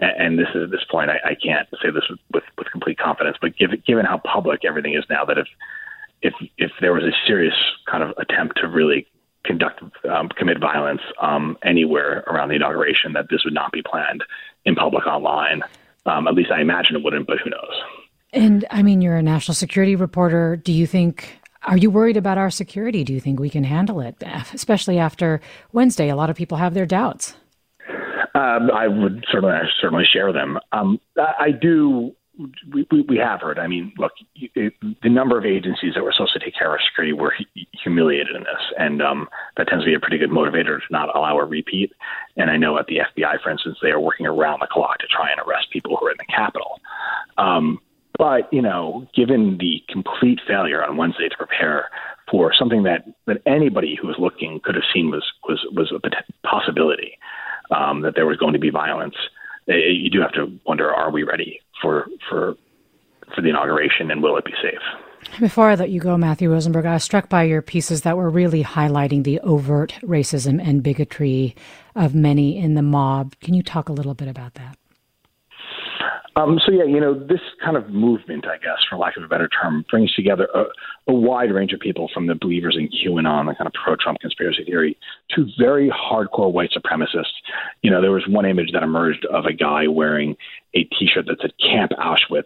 and 0.00 0.38
this 0.38 0.46
is 0.54 0.64
at 0.64 0.70
this 0.70 0.84
point, 0.88 1.10
I, 1.10 1.30
I 1.30 1.34
can't 1.34 1.68
say 1.82 1.90
this 1.90 2.04
with, 2.08 2.20
with, 2.32 2.44
with 2.56 2.70
complete 2.70 2.98
confidence, 2.98 3.36
but 3.40 3.56
given 3.56 3.82
given 3.86 4.04
how 4.04 4.18
public 4.18 4.64
everything 4.64 4.94
is 4.94 5.04
now, 5.10 5.24
that 5.24 5.38
if 5.38 5.46
if 6.22 6.34
if 6.56 6.70
there 6.80 6.92
was 6.92 7.04
a 7.04 7.12
serious 7.26 7.54
kind 7.90 8.02
of 8.02 8.10
attempt 8.18 8.58
to 8.60 8.68
really 8.68 9.06
conduct 9.44 9.82
um, 10.08 10.28
commit 10.28 10.60
violence 10.60 11.00
um, 11.20 11.56
anywhere 11.64 12.24
around 12.26 12.48
the 12.48 12.56
inauguration, 12.56 13.12
that 13.12 13.26
this 13.30 13.44
would 13.44 13.54
not 13.54 13.72
be 13.72 13.82
planned 13.82 14.24
in 14.64 14.74
public 14.74 15.06
online. 15.06 15.62
Um, 16.06 16.26
at 16.26 16.34
least 16.34 16.50
I 16.50 16.60
imagine 16.60 16.96
it 16.96 17.04
wouldn't, 17.04 17.26
but 17.26 17.38
who 17.42 17.50
knows? 17.50 17.82
And 18.32 18.66
I 18.70 18.82
mean, 18.82 19.00
you're 19.00 19.16
a 19.16 19.22
national 19.22 19.54
security 19.54 19.96
reporter. 19.96 20.56
Do 20.56 20.72
you 20.72 20.86
think 20.86 21.40
are 21.68 21.76
you 21.76 21.90
worried 21.90 22.16
about 22.16 22.38
our 22.38 22.50
security? 22.50 23.04
Do 23.04 23.12
you 23.12 23.20
think 23.20 23.40
we 23.40 23.50
can 23.50 23.64
handle 23.64 24.00
it, 24.00 24.22
especially 24.54 24.98
after 24.98 25.40
Wednesday? 25.72 26.08
A 26.08 26.16
lot 26.16 26.30
of 26.30 26.36
people 26.36 26.56
have 26.56 26.74
their 26.74 26.86
doubts. 26.86 27.34
Um, 28.34 28.70
I 28.70 28.86
would 28.86 29.24
certainly 29.30 29.54
I 29.54 29.62
certainly 29.80 30.04
share 30.10 30.32
them. 30.32 30.58
Um, 30.72 31.00
I 31.18 31.50
do. 31.50 32.14
We, 32.72 32.86
we, 32.92 33.00
we, 33.08 33.16
have 33.16 33.40
heard. 33.40 33.58
I 33.58 33.66
mean, 33.66 33.92
look, 33.98 34.12
it, 34.36 34.72
the 35.02 35.08
number 35.08 35.36
of 35.36 35.44
agencies 35.44 35.94
that 35.96 36.04
were 36.04 36.12
supposed 36.12 36.34
to 36.34 36.38
take 36.38 36.54
care 36.54 36.72
of 36.72 36.80
security 36.88 37.12
were 37.12 37.34
humiliated 37.82 38.36
in 38.36 38.42
this, 38.42 38.62
and 38.78 39.02
um, 39.02 39.28
that 39.56 39.66
tends 39.66 39.84
to 39.84 39.88
be 39.90 39.94
a 39.94 39.98
pretty 39.98 40.18
good 40.18 40.30
motivator 40.30 40.78
to 40.78 40.86
not 40.90 41.14
allow 41.16 41.36
a 41.36 41.44
repeat. 41.44 41.92
And 42.36 42.48
I 42.48 42.56
know 42.56 42.78
at 42.78 42.86
the 42.86 42.98
FBI, 42.98 43.42
for 43.42 43.50
instance, 43.50 43.78
they 43.82 43.90
are 43.90 43.98
working 43.98 44.24
around 44.26 44.60
the 44.60 44.68
clock 44.70 44.98
to 44.98 45.08
try 45.08 45.32
and 45.32 45.40
arrest 45.40 45.72
people 45.72 45.96
who 45.96 46.06
are 46.06 46.12
in 46.12 46.16
the 46.18 46.32
Capitol. 46.32 46.78
Um, 47.38 47.80
but, 48.18 48.52
you 48.52 48.60
know, 48.60 49.06
given 49.14 49.56
the 49.58 49.80
complete 49.88 50.40
failure 50.46 50.84
on 50.84 50.96
Wednesday 50.96 51.28
to 51.28 51.36
prepare 51.36 51.88
for 52.30 52.52
something 52.52 52.82
that, 52.82 53.04
that 53.26 53.40
anybody 53.46 53.96
who 54.00 54.08
was 54.08 54.16
looking 54.18 54.60
could 54.62 54.74
have 54.74 54.84
seen 54.92 55.10
was, 55.10 55.24
was, 55.48 55.64
was 55.72 55.92
a 55.92 56.46
possibility 56.46 57.16
um, 57.70 58.02
that 58.02 58.14
there 58.16 58.26
was 58.26 58.36
going 58.36 58.52
to 58.52 58.58
be 58.58 58.70
violence, 58.70 59.14
eh, 59.68 59.74
you 59.90 60.10
do 60.10 60.20
have 60.20 60.32
to 60.32 60.58
wonder, 60.66 60.92
are 60.92 61.10
we 61.10 61.22
ready 61.22 61.60
for, 61.80 62.08
for, 62.28 62.54
for 63.34 63.40
the 63.40 63.48
inauguration 63.48 64.10
and 64.10 64.22
will 64.22 64.36
it 64.36 64.44
be 64.44 64.54
safe? 64.62 64.80
Before 65.40 65.68
I 65.68 65.74
let 65.74 65.90
you 65.90 66.00
go, 66.00 66.16
Matthew 66.16 66.50
Rosenberg, 66.50 66.86
I 66.86 66.94
was 66.94 67.04
struck 67.04 67.28
by 67.28 67.42
your 67.42 67.60
pieces 67.60 68.02
that 68.02 68.16
were 68.16 68.30
really 68.30 68.64
highlighting 68.64 69.24
the 69.24 69.40
overt 69.40 69.94
racism 70.02 70.64
and 70.64 70.82
bigotry 70.82 71.56
of 71.94 72.14
many 72.14 72.56
in 72.56 72.74
the 72.74 72.82
mob. 72.82 73.34
Can 73.40 73.54
you 73.54 73.62
talk 73.62 73.88
a 73.88 73.92
little 73.92 74.14
bit 74.14 74.28
about 74.28 74.54
that? 74.54 74.77
Um, 76.38 76.60
so 76.64 76.70
yeah, 76.70 76.84
you 76.84 77.00
know, 77.00 77.14
this 77.14 77.40
kind 77.64 77.76
of 77.76 77.90
movement, 77.90 78.46
I 78.46 78.58
guess, 78.58 78.78
for 78.88 78.96
lack 78.96 79.16
of 79.16 79.24
a 79.24 79.26
better 79.28 79.48
term, 79.48 79.84
brings 79.90 80.14
together 80.14 80.48
a, 80.54 80.66
a 81.10 81.12
wide 81.12 81.50
range 81.50 81.72
of 81.72 81.80
people 81.80 82.08
from 82.14 82.28
the 82.28 82.36
believers 82.36 82.76
in 82.78 82.88
QAnon, 82.88 83.46
the 83.46 83.56
kind 83.56 83.66
of 83.66 83.72
pro-Trump 83.72 84.20
conspiracy 84.20 84.62
theory, 84.64 84.96
to 85.34 85.48
very 85.58 85.90
hardcore 85.90 86.52
white 86.52 86.70
supremacists. 86.70 87.34
You 87.82 87.90
know, 87.90 88.00
there 88.00 88.12
was 88.12 88.24
one 88.28 88.46
image 88.46 88.70
that 88.72 88.84
emerged 88.84 89.26
of 89.26 89.46
a 89.46 89.52
guy 89.52 89.88
wearing 89.88 90.36
a 90.74 90.84
T-shirt 90.84 91.26
that 91.26 91.38
said 91.40 91.54
"Camp 91.60 91.90
Auschwitz," 91.98 92.44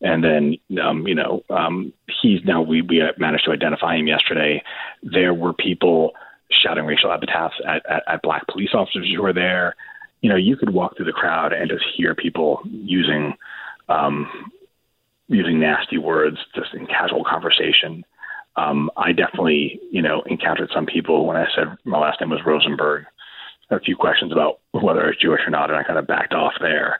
and 0.00 0.24
then 0.24 0.56
um, 0.82 1.06
you 1.06 1.14
know, 1.14 1.42
um, 1.50 1.92
he's 2.22 2.40
now 2.46 2.62
we 2.62 2.80
we 2.80 3.02
managed 3.18 3.44
to 3.44 3.50
identify 3.50 3.96
him 3.96 4.06
yesterday. 4.06 4.62
There 5.02 5.34
were 5.34 5.52
people 5.52 6.12
shouting 6.50 6.86
racial 6.86 7.12
epithets 7.12 7.54
at, 7.66 7.84
at, 7.84 8.02
at 8.06 8.22
black 8.22 8.46
police 8.46 8.70
officers 8.72 9.06
who 9.14 9.22
were 9.22 9.34
there 9.34 9.76
you 10.20 10.28
know, 10.28 10.36
you 10.36 10.56
could 10.56 10.70
walk 10.70 10.96
through 10.96 11.06
the 11.06 11.12
crowd 11.12 11.52
and 11.52 11.70
just 11.70 11.84
hear 11.96 12.14
people 12.14 12.60
using 12.64 13.34
um, 13.88 14.28
using 15.28 15.60
nasty 15.60 15.98
words 15.98 16.38
just 16.54 16.74
in 16.74 16.86
casual 16.86 17.24
conversation. 17.24 18.04
Um, 18.56 18.90
I 18.96 19.12
definitely, 19.12 19.80
you 19.92 20.02
know, 20.02 20.22
encountered 20.26 20.70
some 20.74 20.86
people 20.86 21.26
when 21.26 21.36
I 21.36 21.46
said 21.54 21.76
my 21.84 21.98
last 21.98 22.20
name 22.20 22.30
was 22.30 22.40
Rosenberg. 22.44 23.04
A 23.70 23.78
few 23.78 23.96
questions 23.96 24.32
about 24.32 24.60
whether 24.72 25.04
I 25.04 25.08
was 25.08 25.18
Jewish 25.20 25.42
or 25.46 25.50
not, 25.50 25.68
and 25.68 25.78
I 25.78 25.82
kind 25.82 25.98
of 25.98 26.06
backed 26.06 26.32
off 26.32 26.54
there. 26.58 26.98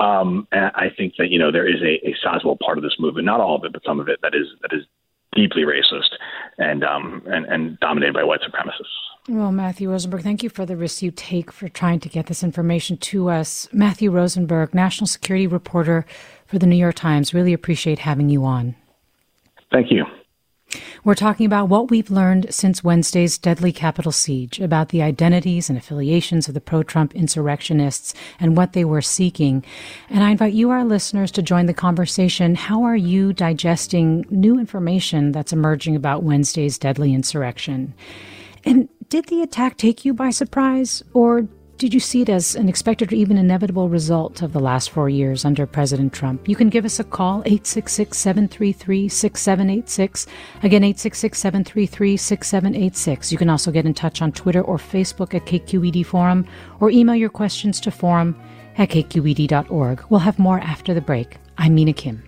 Um, 0.00 0.48
and 0.50 0.72
I 0.74 0.88
think 0.96 1.14
that 1.16 1.30
you 1.30 1.38
know 1.38 1.52
there 1.52 1.68
is 1.68 1.80
a, 1.80 2.08
a 2.08 2.16
sizable 2.22 2.58
part 2.60 2.76
of 2.76 2.82
this 2.82 2.96
movement, 2.98 3.24
not 3.24 3.40
all 3.40 3.54
of 3.54 3.64
it, 3.64 3.72
but 3.72 3.84
some 3.86 4.00
of 4.00 4.08
it 4.08 4.18
that 4.22 4.34
is 4.34 4.48
that 4.62 4.76
is 4.76 4.82
deeply 5.38 5.62
racist 5.62 6.10
and 6.58 6.84
um, 6.84 7.22
and, 7.26 7.46
and 7.46 7.78
dominated 7.80 8.14
by 8.14 8.24
white 8.24 8.40
supremacists. 8.40 8.86
Well, 9.28 9.52
Matthew 9.52 9.90
Rosenberg, 9.90 10.22
thank 10.22 10.42
you 10.42 10.48
for 10.48 10.64
the 10.64 10.74
risk 10.74 11.02
you 11.02 11.10
take 11.10 11.52
for 11.52 11.68
trying 11.68 12.00
to 12.00 12.08
get 12.08 12.26
this 12.26 12.42
information 12.42 12.96
to 12.96 13.28
us. 13.28 13.68
Matthew 13.72 14.10
Rosenberg, 14.10 14.74
national 14.74 15.06
security 15.06 15.46
reporter 15.46 16.06
for 16.46 16.58
the 16.58 16.66
New 16.66 16.76
York 16.76 16.94
Times. 16.94 17.34
Really 17.34 17.52
appreciate 17.52 17.98
having 17.98 18.30
you 18.30 18.44
on. 18.44 18.74
Thank 19.70 19.90
you. 19.90 20.06
We're 21.02 21.14
talking 21.14 21.46
about 21.46 21.68
what 21.68 21.90
we've 21.90 22.10
learned 22.10 22.52
since 22.52 22.84
Wednesday's 22.84 23.38
deadly 23.38 23.72
Capitol 23.72 24.12
siege, 24.12 24.60
about 24.60 24.90
the 24.90 25.02
identities 25.02 25.68
and 25.68 25.78
affiliations 25.78 26.46
of 26.48 26.54
the 26.54 26.60
pro 26.60 26.82
Trump 26.82 27.14
insurrectionists 27.14 28.12
and 28.38 28.56
what 28.56 28.74
they 28.74 28.84
were 28.84 29.00
seeking. 29.00 29.64
And 30.10 30.22
I 30.22 30.30
invite 30.30 30.52
you, 30.52 30.70
our 30.70 30.84
listeners, 30.84 31.30
to 31.32 31.42
join 31.42 31.66
the 31.66 31.74
conversation. 31.74 32.54
How 32.54 32.82
are 32.82 32.96
you 32.96 33.32
digesting 33.32 34.26
new 34.30 34.58
information 34.58 35.32
that's 35.32 35.52
emerging 35.52 35.96
about 35.96 36.22
Wednesday's 36.22 36.78
deadly 36.78 37.14
insurrection? 37.14 37.94
And 38.64 38.88
did 39.08 39.26
the 39.26 39.40
attack 39.40 39.78
take 39.78 40.04
you 40.04 40.12
by 40.12 40.30
surprise, 40.30 41.02
or 41.14 41.48
did 41.78 41.94
you 41.94 42.00
see 42.00 42.22
it 42.22 42.28
as 42.28 42.56
an 42.56 42.68
expected 42.68 43.12
or 43.12 43.14
even 43.14 43.38
inevitable 43.38 43.88
result 43.88 44.42
of 44.42 44.52
the 44.52 44.58
last 44.58 44.90
four 44.90 45.08
years 45.08 45.44
under 45.44 45.64
President 45.64 46.12
Trump? 46.12 46.48
You 46.48 46.56
can 46.56 46.70
give 46.70 46.84
us 46.84 46.98
a 46.98 47.04
call, 47.04 47.40
866 47.46 48.18
733 48.18 49.08
6786. 49.08 50.26
Again, 50.64 50.82
866 50.82 51.38
733 51.38 52.16
6786. 52.16 53.32
You 53.32 53.38
can 53.38 53.48
also 53.48 53.70
get 53.70 53.86
in 53.86 53.94
touch 53.94 54.20
on 54.20 54.32
Twitter 54.32 54.60
or 54.60 54.76
Facebook 54.76 55.34
at 55.34 55.46
KQED 55.46 56.04
Forum, 56.04 56.46
or 56.80 56.90
email 56.90 57.14
your 57.14 57.30
questions 57.30 57.78
to 57.80 57.92
forum 57.92 58.34
at 58.76 58.90
kqed.org. 58.90 60.04
We'll 60.08 60.20
have 60.20 60.38
more 60.38 60.58
after 60.58 60.92
the 60.92 61.00
break. 61.00 61.36
I'm 61.58 61.76
Mina 61.76 61.92
Kim. 61.92 62.27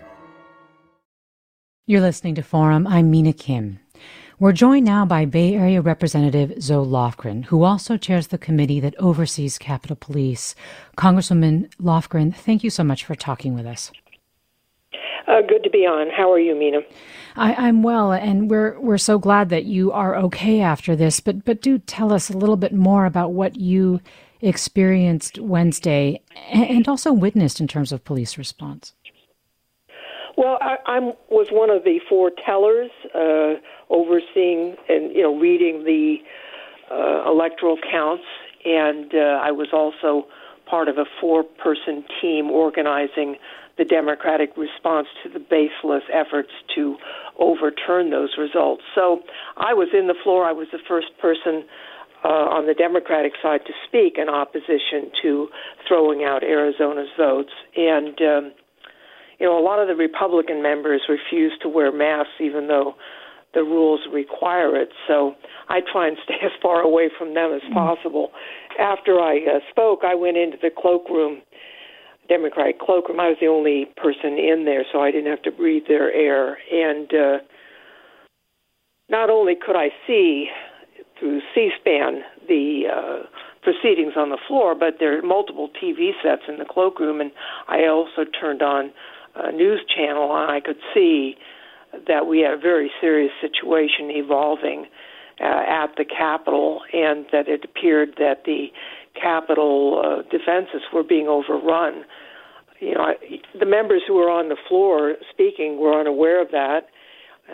You're 1.87 2.01
listening 2.01 2.35
to 2.35 2.43
Forum. 2.43 2.85
I'm 2.85 3.09
Mina 3.09 3.33
Kim. 3.33 3.79
We're 4.37 4.51
joined 4.51 4.85
now 4.85 5.03
by 5.03 5.25
Bay 5.25 5.55
Area 5.55 5.81
Representative 5.81 6.61
Zoe 6.61 6.85
Lofgren, 6.85 7.45
who 7.45 7.63
also 7.63 7.97
chairs 7.97 8.27
the 8.27 8.37
committee 8.37 8.79
that 8.79 8.93
oversees 8.99 9.57
Capitol 9.57 9.95
Police. 9.95 10.53
Congresswoman 10.95 11.73
Lofgren, 11.81 12.35
thank 12.35 12.63
you 12.63 12.69
so 12.69 12.83
much 12.83 13.03
for 13.03 13.15
talking 13.15 13.55
with 13.55 13.65
us. 13.65 13.91
Uh, 15.27 15.41
good 15.41 15.63
to 15.63 15.71
be 15.71 15.79
on. 15.79 16.11
How 16.11 16.31
are 16.31 16.39
you, 16.39 16.53
Mina? 16.53 16.81
I, 17.35 17.67
am 17.67 17.81
well, 17.81 18.11
and 18.11 18.47
we're 18.47 18.79
we're 18.79 18.99
so 18.99 19.17
glad 19.17 19.49
that 19.49 19.65
you 19.65 19.91
are 19.91 20.15
okay 20.17 20.61
after 20.61 20.95
this. 20.95 21.19
But 21.19 21.43
but 21.45 21.63
do 21.63 21.79
tell 21.79 22.13
us 22.13 22.29
a 22.29 22.37
little 22.37 22.57
bit 22.57 22.73
more 22.73 23.05
about 23.05 23.31
what 23.31 23.55
you 23.55 24.01
experienced 24.39 25.39
Wednesday 25.39 26.21
and 26.51 26.87
also 26.87 27.11
witnessed 27.11 27.59
in 27.59 27.67
terms 27.67 27.91
of 27.91 28.03
police 28.03 28.37
response. 28.37 28.93
Well, 30.41 30.57
I, 30.59 30.77
I 30.87 30.99
was 31.29 31.49
one 31.51 31.69
of 31.69 31.83
the 31.83 31.99
four 32.09 32.31
tellers 32.43 32.89
uh, 33.13 33.61
overseeing 33.91 34.75
and 34.89 35.13
you 35.13 35.21
know 35.21 35.37
reading 35.37 35.83
the 35.83 36.17
uh, 36.89 37.29
electoral 37.29 37.77
counts, 37.77 38.23
and 38.65 39.13
uh, 39.13 39.37
I 39.37 39.51
was 39.51 39.67
also 39.71 40.25
part 40.65 40.87
of 40.87 40.97
a 40.97 41.05
four-person 41.19 42.03
team 42.19 42.49
organizing 42.49 43.35
the 43.77 43.85
Democratic 43.85 44.57
response 44.57 45.05
to 45.21 45.29
the 45.29 45.37
baseless 45.37 46.01
efforts 46.11 46.49
to 46.73 46.97
overturn 47.37 48.09
those 48.09 48.31
results. 48.39 48.81
So 48.95 49.21
I 49.57 49.75
was 49.75 49.89
in 49.93 50.07
the 50.07 50.15
floor. 50.23 50.45
I 50.45 50.53
was 50.53 50.69
the 50.71 50.81
first 50.87 51.15
person 51.21 51.65
uh, 52.25 52.27
on 52.49 52.65
the 52.65 52.73
Democratic 52.73 53.33
side 53.43 53.61
to 53.67 53.73
speak 53.87 54.17
in 54.17 54.27
opposition 54.27 55.11
to 55.21 55.49
throwing 55.87 56.23
out 56.23 56.43
Arizona's 56.43 57.13
votes, 57.15 57.53
and. 57.77 58.19
Um, 58.23 58.51
you 59.41 59.47
know, 59.47 59.57
a 59.57 59.65
lot 59.65 59.79
of 59.79 59.87
the 59.87 59.95
Republican 59.95 60.61
members 60.61 61.01
refuse 61.09 61.51
to 61.63 61.67
wear 61.67 61.91
masks 61.91 62.37
even 62.39 62.67
though 62.67 62.93
the 63.55 63.63
rules 63.63 64.01
require 64.13 64.75
it. 64.79 64.89
So 65.07 65.33
I 65.67 65.79
try 65.91 66.07
and 66.07 66.17
stay 66.23 66.35
as 66.43 66.51
far 66.61 66.81
away 66.81 67.09
from 67.17 67.33
them 67.33 67.51
as 67.51 67.61
mm-hmm. 67.63 67.73
possible. 67.73 68.29
After 68.79 69.19
I 69.19 69.37
uh, 69.39 69.59
spoke, 69.71 70.01
I 70.05 70.13
went 70.13 70.37
into 70.37 70.57
the 70.61 70.69
cloakroom, 70.69 71.41
Democratic 72.29 72.79
cloakroom. 72.79 73.19
I 73.19 73.29
was 73.29 73.37
the 73.41 73.47
only 73.47 73.87
person 73.97 74.37
in 74.37 74.65
there, 74.65 74.85
so 74.93 75.01
I 75.01 75.09
didn't 75.09 75.31
have 75.31 75.41
to 75.41 75.51
breathe 75.51 75.87
their 75.87 76.13
air. 76.13 76.59
And 76.71 77.11
uh, 77.11 77.37
not 79.09 79.31
only 79.31 79.55
could 79.55 79.75
I 79.75 79.89
see 80.05 80.49
through 81.19 81.41
C-SPAN 81.55 82.21
the 82.47 82.83
uh, 82.93 83.25
proceedings 83.63 84.13
on 84.15 84.29
the 84.29 84.37
floor, 84.47 84.75
but 84.75 84.95
there 84.99 85.17
are 85.17 85.21
multiple 85.23 85.69
TV 85.81 86.11
sets 86.23 86.43
in 86.47 86.57
the 86.57 86.65
cloakroom, 86.65 87.19
and 87.21 87.31
I 87.67 87.87
also 87.87 88.29
turned 88.39 88.61
on 88.61 88.91
uh, 89.35 89.51
news 89.51 89.81
channel, 89.95 90.35
and 90.35 90.51
I 90.51 90.59
could 90.59 90.79
see 90.93 91.35
that 92.07 92.27
we 92.27 92.39
had 92.39 92.53
a 92.53 92.57
very 92.57 92.91
serious 92.99 93.31
situation 93.41 94.09
evolving 94.11 94.85
uh, 95.39 95.63
at 95.67 95.95
the 95.97 96.05
Capitol, 96.05 96.81
and 96.93 97.25
that 97.31 97.47
it 97.47 97.63
appeared 97.65 98.15
that 98.17 98.43
the 98.45 98.67
Capitol 99.19 100.01
uh, 100.03 100.21
defenses 100.29 100.81
were 100.93 101.03
being 101.03 101.27
overrun. 101.27 102.05
You 102.79 102.95
know, 102.95 103.01
I, 103.01 103.15
the 103.57 103.65
members 103.65 104.01
who 104.07 104.15
were 104.15 104.29
on 104.29 104.49
the 104.49 104.57
floor 104.67 105.15
speaking 105.31 105.79
were 105.79 105.99
unaware 105.99 106.41
of 106.41 106.51
that. 106.51 106.87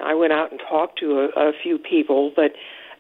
I 0.02 0.14
went 0.14 0.34
out 0.34 0.52
and 0.52 0.62
talked 0.70 1.00
to 1.00 1.30
a, 1.36 1.50
a 1.50 1.52
few 1.64 1.78
people, 1.78 2.32
but 2.36 2.52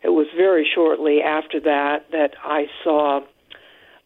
it 0.04 0.10
was 0.10 0.28
very 0.36 0.68
shortly 0.74 1.22
after 1.22 1.60
that 1.62 2.06
that 2.12 2.32
I 2.44 2.66
saw 2.84 3.22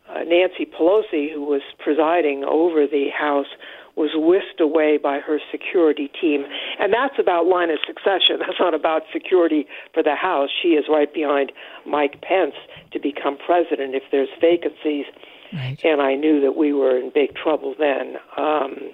uh, 0.10 0.24
Nancy 0.26 0.66
Pelosi, 0.66 1.32
who 1.32 1.44
was 1.44 1.62
presiding 1.80 2.44
over 2.44 2.86
the 2.88 3.10
House, 3.18 3.48
was 3.96 4.12
whisked 4.16 4.60
away 4.60 4.98
by 4.98 5.20
her 5.20 5.40
security 5.52 6.10
team. 6.20 6.46
And 6.80 6.94
that's 6.94 7.20
about 7.20 7.46
line 7.46 7.70
of 7.70 7.80
succession. 7.86 8.40
That's 8.40 8.60
not 8.60 8.74
about 8.74 9.04
security 9.14 9.68
for 9.94 10.04
the 10.04 10.16
House. 10.16 10.50
She 10.62 10.70
is 10.70 10.86
right 10.90 11.14
behind 11.14 11.52
Mike 11.86 12.22
Pence 12.22 12.56
to 12.92 13.00
become 13.00 13.38
president 13.38 13.96
if 13.96 14.04
there's 14.12 14.30
vacancies. 14.40 15.06
Right. 15.54 15.78
And 15.84 16.02
I 16.02 16.16
knew 16.16 16.40
that 16.42 16.56
we 16.56 16.74
were 16.74 16.98
in 16.98 17.12
big 17.14 17.36
trouble 17.36 17.76
then. 17.78 18.16
Um, 18.38 18.92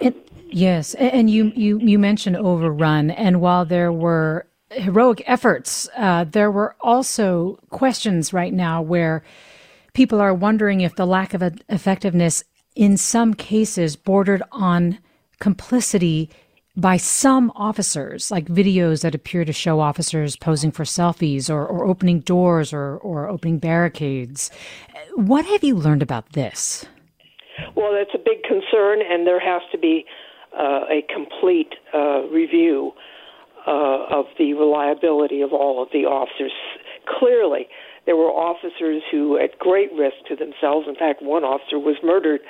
it, 0.00 0.30
yes, 0.50 0.94
and 0.94 1.30
you, 1.30 1.52
you, 1.54 1.78
you 1.78 1.98
mentioned 1.98 2.36
overrun, 2.36 3.10
and 3.10 3.40
while 3.40 3.64
there 3.64 3.92
were 3.92 4.46
heroic 4.70 5.22
efforts, 5.26 5.88
uh, 5.96 6.24
there 6.24 6.50
were 6.50 6.76
also 6.80 7.58
questions 7.70 8.32
right 8.32 8.52
now 8.52 8.82
where 8.82 9.22
people 9.94 10.20
are 10.20 10.34
wondering 10.34 10.80
if 10.80 10.94
the 10.96 11.06
lack 11.06 11.34
of 11.34 11.42
effectiveness 11.68 12.44
in 12.78 12.96
some 12.96 13.34
cases 13.34 13.96
bordered 13.96 14.40
on 14.52 15.00
complicity 15.40 16.30
by 16.76 16.96
some 16.96 17.50
officers, 17.56 18.30
like 18.30 18.46
videos 18.46 19.02
that 19.02 19.16
appear 19.16 19.44
to 19.44 19.52
show 19.52 19.80
officers 19.80 20.36
posing 20.36 20.70
for 20.70 20.84
selfies 20.84 21.50
or, 21.50 21.66
or 21.66 21.84
opening 21.84 22.20
doors 22.20 22.72
or, 22.72 22.98
or 22.98 23.28
opening 23.28 23.58
barricades. 23.58 24.48
What 25.16 25.44
have 25.46 25.64
you 25.64 25.74
learned 25.74 26.02
about 26.02 26.34
this? 26.34 26.86
Well, 27.74 27.92
that's 27.92 28.14
a 28.14 28.18
big 28.24 28.44
concern, 28.44 29.00
and 29.02 29.26
there 29.26 29.40
has 29.40 29.62
to 29.72 29.78
be 29.78 30.04
uh, 30.56 30.82
a 30.88 31.02
complete 31.12 31.74
uh, 31.92 32.28
review 32.28 32.92
uh, 33.66 34.06
of 34.08 34.26
the 34.38 34.54
reliability 34.54 35.40
of 35.40 35.52
all 35.52 35.82
of 35.82 35.88
the 35.92 36.04
officers. 36.04 36.52
Clearly, 37.18 37.66
there 38.08 38.16
were 38.16 38.32
officers 38.32 39.02
who, 39.10 39.36
at 39.36 39.58
great 39.58 39.92
risk 39.92 40.16
to 40.28 40.34
themselves, 40.34 40.88
in 40.88 40.96
fact, 40.96 41.20
one 41.20 41.44
officer 41.44 41.78
was 41.78 41.96
murdered, 42.02 42.40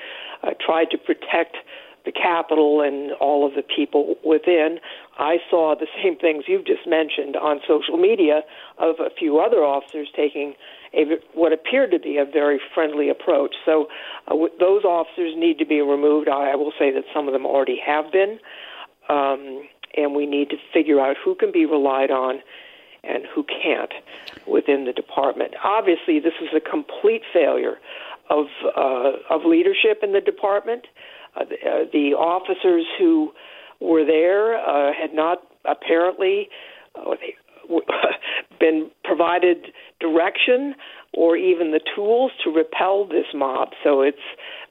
uh, 0.45 0.51
tried 0.65 0.85
to 0.93 0.97
protect 0.97 1.57
the 2.05 2.13
Capitol 2.13 2.81
and 2.81 3.11
all 3.19 3.45
of 3.45 3.55
the 3.55 3.63
people 3.67 4.15
within. 4.25 4.79
I 5.19 5.39
saw 5.51 5.75
the 5.75 5.89
same 6.01 6.17
things 6.17 6.45
you've 6.47 6.65
just 6.65 6.87
mentioned 6.87 7.35
on 7.35 7.59
social 7.67 7.97
media 7.97 8.43
of 8.79 9.01
a 9.01 9.11
few 9.11 9.41
other 9.41 9.65
officers 9.65 10.07
taking 10.15 10.55
a, 10.95 11.19
what 11.35 11.53
appeared 11.53 11.91
to 11.91 11.99
be 11.99 12.19
a 12.19 12.25
very 12.25 12.61
friendly 12.73 13.11
approach. 13.11 13.57
So 13.67 13.89
uh, 14.29 14.37
those 14.61 14.85
officers 14.85 15.35
need 15.37 15.59
to 15.59 15.67
be 15.67 15.81
removed. 15.81 16.29
I, 16.29 16.53
I 16.53 16.55
will 16.55 16.73
say 16.79 16.93
that 16.93 17.03
some 17.13 17.27
of 17.27 17.33
them 17.33 17.45
already 17.45 17.81
have 17.85 18.13
been. 18.13 18.39
Um, 19.09 19.67
and 19.97 20.15
we 20.15 20.25
need 20.25 20.51
to 20.51 20.57
figure 20.73 21.01
out 21.01 21.17
who 21.25 21.35
can 21.35 21.51
be 21.51 21.67
relied 21.67 22.13
on 22.13 22.43
and 23.05 23.25
who 23.35 23.45
can't 23.45 23.93
within 24.47 24.85
the 24.85 24.93
department. 24.93 25.55
Obviously, 25.63 26.21
this 26.21 26.35
is 26.41 26.49
a 26.55 26.61
complete 26.61 27.23
failure 27.33 27.79
of 28.31 28.47
uh, 28.77 29.13
of 29.31 29.45
leadership 29.45 30.01
in 30.03 30.13
the 30.13 30.21
department. 30.21 30.87
Uh, 31.37 31.45
the, 31.45 31.55
uh, 31.57 31.85
the 31.93 32.15
officers 32.15 32.85
who 32.99 33.33
were 33.81 34.05
there 34.05 34.57
uh, 34.57 34.93
had 34.93 35.15
not 35.15 35.43
apparently 35.65 36.49
uh, 36.95 37.15
been 38.61 38.91
provided 39.05 39.73
direction 40.01 40.75
or 41.15 41.37
even 41.37 41.71
the 41.71 41.81
tools 41.95 42.33
to 42.45 42.51
repel 42.51 43.07
this 43.07 43.27
mob. 43.35 43.71
So 43.83 44.03
it's 44.03 44.19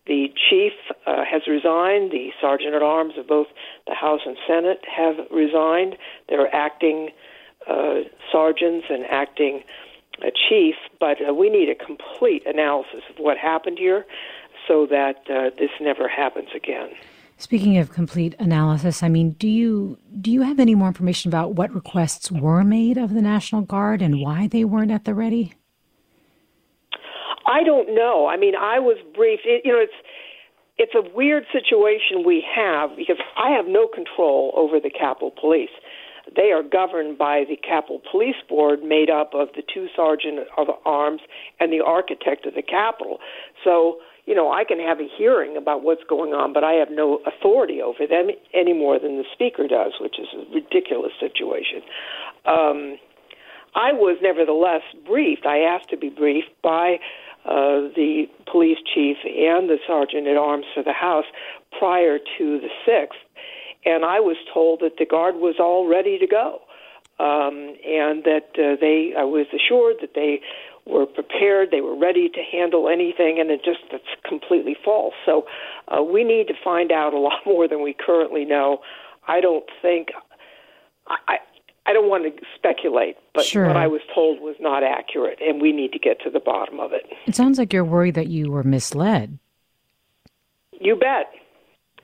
the 0.06 0.28
chief 0.50 0.74
uh, 1.06 1.24
has 1.30 1.42
resigned. 1.48 2.12
The 2.12 2.30
sergeant 2.40 2.74
at 2.74 2.82
arms 2.82 3.14
of 3.18 3.28
both 3.28 3.48
the 3.88 3.94
House 3.94 4.22
and 4.26 4.38
Senate 4.48 4.80
have 4.96 5.16
resigned. 5.32 5.98
They're 6.30 6.54
acting 6.54 7.10
uh, 7.70 8.02
sergeants 8.32 8.88
and 8.90 9.06
acting 9.10 9.64
uh, 10.22 10.28
chief, 10.50 10.76
but 11.00 11.18
uh, 11.28 11.34
we 11.34 11.50
need 11.50 11.70
a 11.70 11.76
complete 11.76 12.44
analysis 12.46 13.02
of 13.10 13.18
what 13.18 13.38
happened 13.38 13.78
here 13.78 14.06
so 14.68 14.86
that 14.88 15.18
uh, 15.30 15.50
this 15.58 15.70
never 15.80 16.08
happens 16.08 16.50
again. 16.56 16.90
Speaking 17.40 17.78
of 17.78 17.92
complete 17.92 18.36
analysis, 18.40 19.04
I 19.04 19.10
mean, 19.10 19.32
do 19.34 19.48
you 19.48 20.00
do 20.20 20.32
you 20.32 20.42
have 20.42 20.60
any 20.60 20.74
more 20.74 20.88
information 20.88 21.30
about 21.30 21.54
what 21.54 21.74
requests 21.74 22.32
were 22.32 22.64
made 22.64 22.98
of 22.98 23.14
the 23.14 23.22
National 23.22 23.62
Guard 23.62 24.02
and 24.02 24.22
why 24.22 24.48
they 24.48 24.66
weren't 24.66 24.90
at 24.90 25.06
the 25.06 25.14
ready? 25.14 25.54
I 27.46 27.64
don't 27.64 27.94
know. 27.94 28.28
I 28.28 28.38
mean, 28.38 28.56
I 28.56 28.80
was 28.80 28.98
briefed. 29.16 29.44
It, 29.46 29.62
you 29.64 29.72
know, 29.72 29.80
it's 29.80 29.94
it's 30.80 30.94
a 30.96 31.16
weird 31.16 31.46
situation 31.52 32.24
we 32.26 32.44
have 32.56 32.96
because 32.96 33.18
I 33.36 33.52
have 33.52 33.68
no 33.68 33.88
control 33.88 34.52
over 34.56 34.80
the 34.80 34.90
Capitol 34.90 35.32
Police. 35.32 35.70
They 36.36 36.52
are 36.52 36.64
governed 36.64 37.18
by 37.18 37.44
the 37.48 37.56
Capitol 37.56 38.02
Police 38.12 38.36
Board, 38.48 38.84
made 38.84 39.10
up 39.10 39.34
of 39.34 39.50
the 39.56 39.64
two 39.74 39.88
sergeant 39.96 40.40
of 40.58 40.68
arms 40.86 41.22
and 41.60 41.72
the 41.72 41.82
architect 41.82 42.46
of 42.46 42.54
the 42.54 42.62
Capitol. 42.62 43.20
So, 43.64 43.98
you 44.26 44.36
know, 44.36 44.52
I 44.52 44.64
can 44.64 44.80
have 44.80 45.00
a 45.00 45.08
hearing 45.18 45.56
about 45.58 45.84
what's 45.84 46.04
going 46.08 46.34
on, 46.34 46.54
but 46.54 46.64
I 46.64 46.74
have 46.74 46.90
no 46.92 47.20
authority 47.26 47.82
over 47.82 48.06
them 48.08 48.30
any 48.54 48.74
more 48.74 49.00
than 49.00 49.18
the 49.18 49.26
speaker 49.32 49.68
does, 49.68 49.94
which 50.00 50.20
is 50.20 50.28
a 50.34 50.54
ridiculous 50.54 51.14
situation. 51.20 51.82
Um, 52.46 52.98
I 53.76 53.94
was 53.94 54.18
nevertheless 54.22 54.82
briefed. 55.06 55.46
I 55.46 55.60
asked 55.60 55.90
to 55.92 55.98
be 55.98 56.10
briefed 56.10 56.50
by 56.64 56.98
uh, 57.46 57.94
the 57.96 58.26
police 58.52 58.78
chief 58.94 59.18
and 59.24 59.70
the 59.70 59.78
sergeant 59.88 60.28
at 60.28 60.36
arms 60.36 60.66
for 60.74 60.84
the 60.84 60.94
House 60.94 61.26
prior 61.78 62.18
to 62.18 62.60
the 62.60 62.70
6th, 62.88 63.22
and 63.88 64.04
I 64.04 64.20
was 64.20 64.36
told 64.54 64.82
that 64.82 64.98
the 65.00 65.06
guard 65.06 65.36
was 65.36 65.56
all 65.60 65.88
ready 65.88 66.20
to 66.20 66.28
go. 66.28 66.60
Um, 67.20 67.74
and 67.84 68.24
that 68.26 68.50
uh, 68.60 68.78
they, 68.80 69.14
I 69.18 69.24
was 69.24 69.48
assured 69.50 69.96
that 70.02 70.14
they 70.14 70.40
were 70.86 71.08
prepared, 71.08 71.70
they 71.72 71.82
were 71.82 71.98
ready 71.98 72.30
to 72.30 72.42
handle 72.44 72.88
anything, 72.90 73.40
and 73.40 73.50
it 73.50 73.62
just 73.66 73.80
that's 73.92 74.04
completely 74.24 74.76
false. 74.86 75.16
So 75.26 75.48
uh, 75.88 76.04
we 76.04 76.24
need 76.24 76.48
to 76.48 76.54
find 76.64 76.92
out 76.92 77.14
a 77.16 77.20
lot 77.30 77.42
more 77.46 77.68
than 77.68 77.82
we 77.82 77.96
currently 77.98 78.46
know. 78.46 78.80
I 79.28 79.42
don't 79.42 79.66
think 79.82 80.10
I. 81.08 81.38
I 81.90 81.94
don't 81.94 82.10
want 82.10 82.26
to 82.26 82.46
speculate, 82.54 83.16
but 83.34 83.46
sure. 83.46 83.66
what 83.66 83.78
I 83.78 83.88
was 83.88 84.02
told 84.14 84.42
was 84.42 84.58
not 84.60 84.84
accurate, 84.84 85.40
and 85.40 85.62
we 85.62 85.72
need 85.72 85.94
to 85.94 86.00
get 86.00 86.20
to 86.26 86.30
the 86.30 86.42
bottom 86.42 86.82
of 86.82 86.92
it. 86.92 87.04
It 87.26 87.34
sounds 87.34 87.58
like 87.58 87.72
you're 87.72 87.86
worried 87.86 88.16
that 88.16 88.28
you 88.28 88.52
were 88.52 88.66
misled. 88.66 89.40
You 90.82 90.98
bet. 90.98 91.32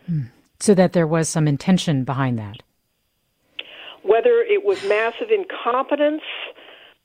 Hmm. 0.05 0.27
So 0.63 0.73
that 0.75 0.93
there 0.93 1.05
was 1.05 1.27
some 1.27 1.45
intention 1.45 2.05
behind 2.05 2.39
that. 2.39 2.63
Whether 4.01 4.39
it 4.39 4.63
was 4.63 4.81
massive 4.85 5.27
incompetence, 5.29 6.21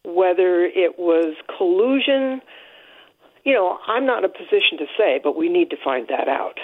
whether 0.05 0.65
it 0.67 0.97
was 0.97 1.35
collusion, 1.57 2.41
you 3.43 3.53
know, 3.53 3.81
I'm 3.89 4.07
not 4.07 4.19
in 4.19 4.27
a 4.27 4.29
position 4.29 4.79
to 4.79 4.87
say, 4.97 5.19
but 5.21 5.37
we 5.37 5.49
need 5.49 5.71
to 5.71 5.77
find 5.83 6.07
that 6.07 6.29
out. 6.29 6.61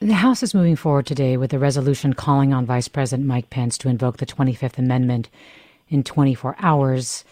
The 0.00 0.14
House 0.14 0.42
is 0.42 0.54
moving 0.54 0.76
forward 0.76 1.04
today 1.04 1.36
with 1.36 1.52
a 1.52 1.58
resolution 1.58 2.14
calling 2.14 2.54
on 2.54 2.64
Vice 2.64 2.88
President 2.88 3.28
Mike 3.28 3.50
Pence 3.50 3.76
to 3.76 3.90
invoke 3.90 4.16
the 4.16 4.24
25th 4.24 4.78
Amendment 4.78 5.28
in 5.90 6.04
24 6.04 6.56
hours. 6.60 7.22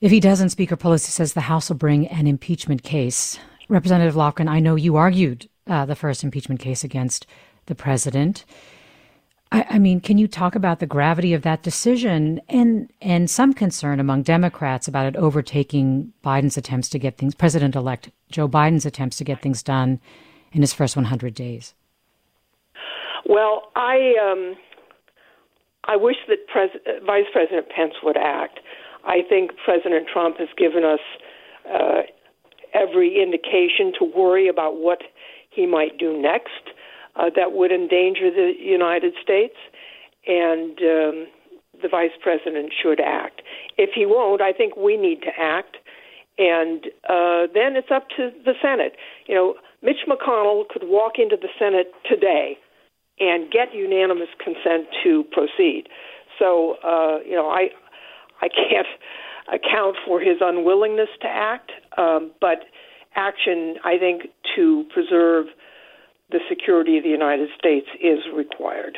If 0.00 0.10
he 0.10 0.18
doesn't, 0.18 0.48
Speaker 0.48 0.78
Pelosi 0.78 1.10
says 1.10 1.34
the 1.34 1.42
House 1.42 1.68
will 1.68 1.76
bring 1.76 2.08
an 2.08 2.26
impeachment 2.26 2.82
case. 2.82 3.38
Representative 3.68 4.14
Lofgren, 4.14 4.48
I 4.48 4.60
know 4.60 4.76
you 4.76 4.96
argued 4.96 5.50
uh, 5.66 5.84
the 5.84 5.94
first 5.94 6.24
impeachment 6.24 6.60
case 6.60 6.84
against 6.84 7.26
the 7.66 7.74
president. 7.74 8.44
I, 9.52 9.66
I, 9.70 9.78
mean, 9.78 10.00
can 10.00 10.18
you 10.18 10.26
talk 10.26 10.54
about 10.54 10.80
the 10.80 10.86
gravity 10.86 11.34
of 11.34 11.42
that 11.42 11.62
decision 11.62 12.40
and 12.48 12.90
and 13.00 13.30
some 13.30 13.52
concern 13.52 14.00
among 14.00 14.22
Democrats 14.22 14.88
about 14.88 15.06
it 15.06 15.16
overtaking 15.16 16.12
Biden's 16.24 16.56
attempts 16.56 16.88
to 16.90 16.98
get 16.98 17.18
things, 17.18 17.34
President-elect 17.34 18.10
Joe 18.30 18.48
Biden's 18.48 18.86
attempts 18.86 19.18
to 19.18 19.24
get 19.24 19.42
things 19.42 19.62
done 19.62 20.00
in 20.52 20.62
his 20.62 20.72
first 20.72 20.96
100 20.96 21.34
days? 21.34 21.74
Well, 23.26 23.70
I 23.76 24.14
um, 24.20 24.56
I 25.84 25.96
wish 25.96 26.16
that 26.28 26.46
Pres- 26.48 26.80
Vice 27.04 27.26
President 27.32 27.68
Pence 27.68 27.94
would 28.02 28.16
act. 28.16 28.60
I 29.04 29.18
think 29.28 29.50
President 29.64 30.06
Trump 30.12 30.38
has 30.38 30.48
given 30.56 30.84
us 30.84 31.00
uh, 31.68 32.02
every 32.72 33.20
indication 33.20 33.92
to 33.98 34.04
worry 34.04 34.48
about 34.48 34.76
what 34.76 35.02
he 35.54 35.66
might 35.66 35.98
do 35.98 36.20
next 36.20 36.72
uh, 37.16 37.30
that 37.36 37.52
would 37.52 37.72
endanger 37.72 38.30
the 38.30 38.52
United 38.58 39.14
States, 39.22 39.56
and 40.26 40.78
um, 40.80 41.26
the 41.80 41.88
Vice 41.90 42.16
President 42.22 42.72
should 42.80 43.00
act. 43.00 43.42
If 43.76 43.90
he 43.94 44.06
won't, 44.06 44.40
I 44.40 44.52
think 44.52 44.76
we 44.76 44.96
need 44.96 45.20
to 45.22 45.30
act, 45.38 45.76
and 46.38 46.86
uh, 47.08 47.52
then 47.52 47.76
it's 47.76 47.90
up 47.90 48.08
to 48.16 48.30
the 48.44 48.54
Senate. 48.62 48.96
You 49.26 49.34
know 49.34 49.54
Mitch 49.82 50.06
McConnell 50.08 50.68
could 50.68 50.84
walk 50.84 51.14
into 51.18 51.36
the 51.36 51.48
Senate 51.58 51.92
today 52.08 52.56
and 53.18 53.50
get 53.50 53.74
unanimous 53.74 54.28
consent 54.42 54.86
to 55.02 55.24
proceed. 55.32 55.84
So, 56.38 56.76
uh, 56.84 57.18
you 57.26 57.34
know, 57.34 57.48
I 57.48 57.70
I 58.40 58.48
can't 58.48 58.86
account 59.48 59.96
for 60.06 60.20
his 60.20 60.38
unwillingness 60.40 61.08
to 61.20 61.28
act, 61.28 61.72
um, 61.98 62.30
but 62.40 62.64
action, 63.16 63.76
I 63.84 63.98
think, 63.98 64.28
to 64.56 64.84
preserve 64.92 65.46
the 66.30 66.40
security 66.48 66.96
of 66.96 67.04
the 67.04 67.10
United 67.10 67.48
States 67.58 67.86
is 68.00 68.20
required. 68.34 68.96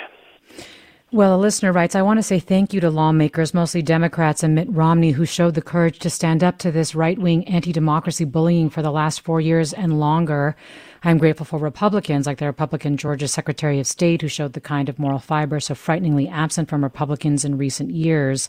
Well, 1.14 1.37
a 1.37 1.38
listener 1.38 1.70
writes, 1.70 1.94
I 1.94 2.03
want 2.03 2.18
to 2.18 2.24
say 2.24 2.40
thank 2.40 2.72
you 2.72 2.81
to 2.81 2.90
lawmakers, 2.90 3.55
mostly 3.55 3.83
Democrats 3.83 4.42
and 4.42 4.53
Mitt 4.53 4.66
Romney, 4.68 5.12
who 5.12 5.24
showed 5.24 5.55
the 5.55 5.62
courage 5.62 6.00
to 6.00 6.11
stand 6.11 6.42
up 6.42 6.59
to 6.59 6.72
this 6.72 6.96
right 6.96 7.16
wing 7.16 7.46
anti 7.46 7.72
democracy 7.72 8.24
bullying 8.24 8.68
for 8.68 8.83
the 8.83 8.90
last 8.90 9.20
four 9.20 9.40
years 9.40 9.72
and 9.72 10.00
longer. 10.00 10.57
I'm 11.05 11.19
grateful 11.19 11.45
for 11.45 11.59
Republicans, 11.59 12.27
like 12.27 12.38
the 12.38 12.47
Republican 12.47 12.97
Georgia 12.97 13.29
Secretary 13.29 13.79
of 13.79 13.87
State, 13.87 14.23
who 14.23 14.29
showed 14.29 14.55
the 14.55 14.61
kind 14.61 14.88
of 14.88 14.99
moral 14.99 15.19
fiber 15.19 15.61
so 15.61 15.75
frighteningly 15.75 16.29
absent 16.29 16.71
from 16.71 16.83
Republicans 16.83 17.45
in 17.45 17.59
recent 17.59 17.90
years. 17.90 18.49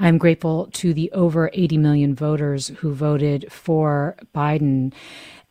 I'm 0.00 0.18
grateful 0.18 0.68
to 0.72 0.92
the 0.92 1.12
over 1.12 1.48
80 1.54 1.78
million 1.78 2.14
voters 2.14 2.68
who 2.78 2.92
voted 2.92 3.50
for 3.52 4.16
Biden. 4.34 4.92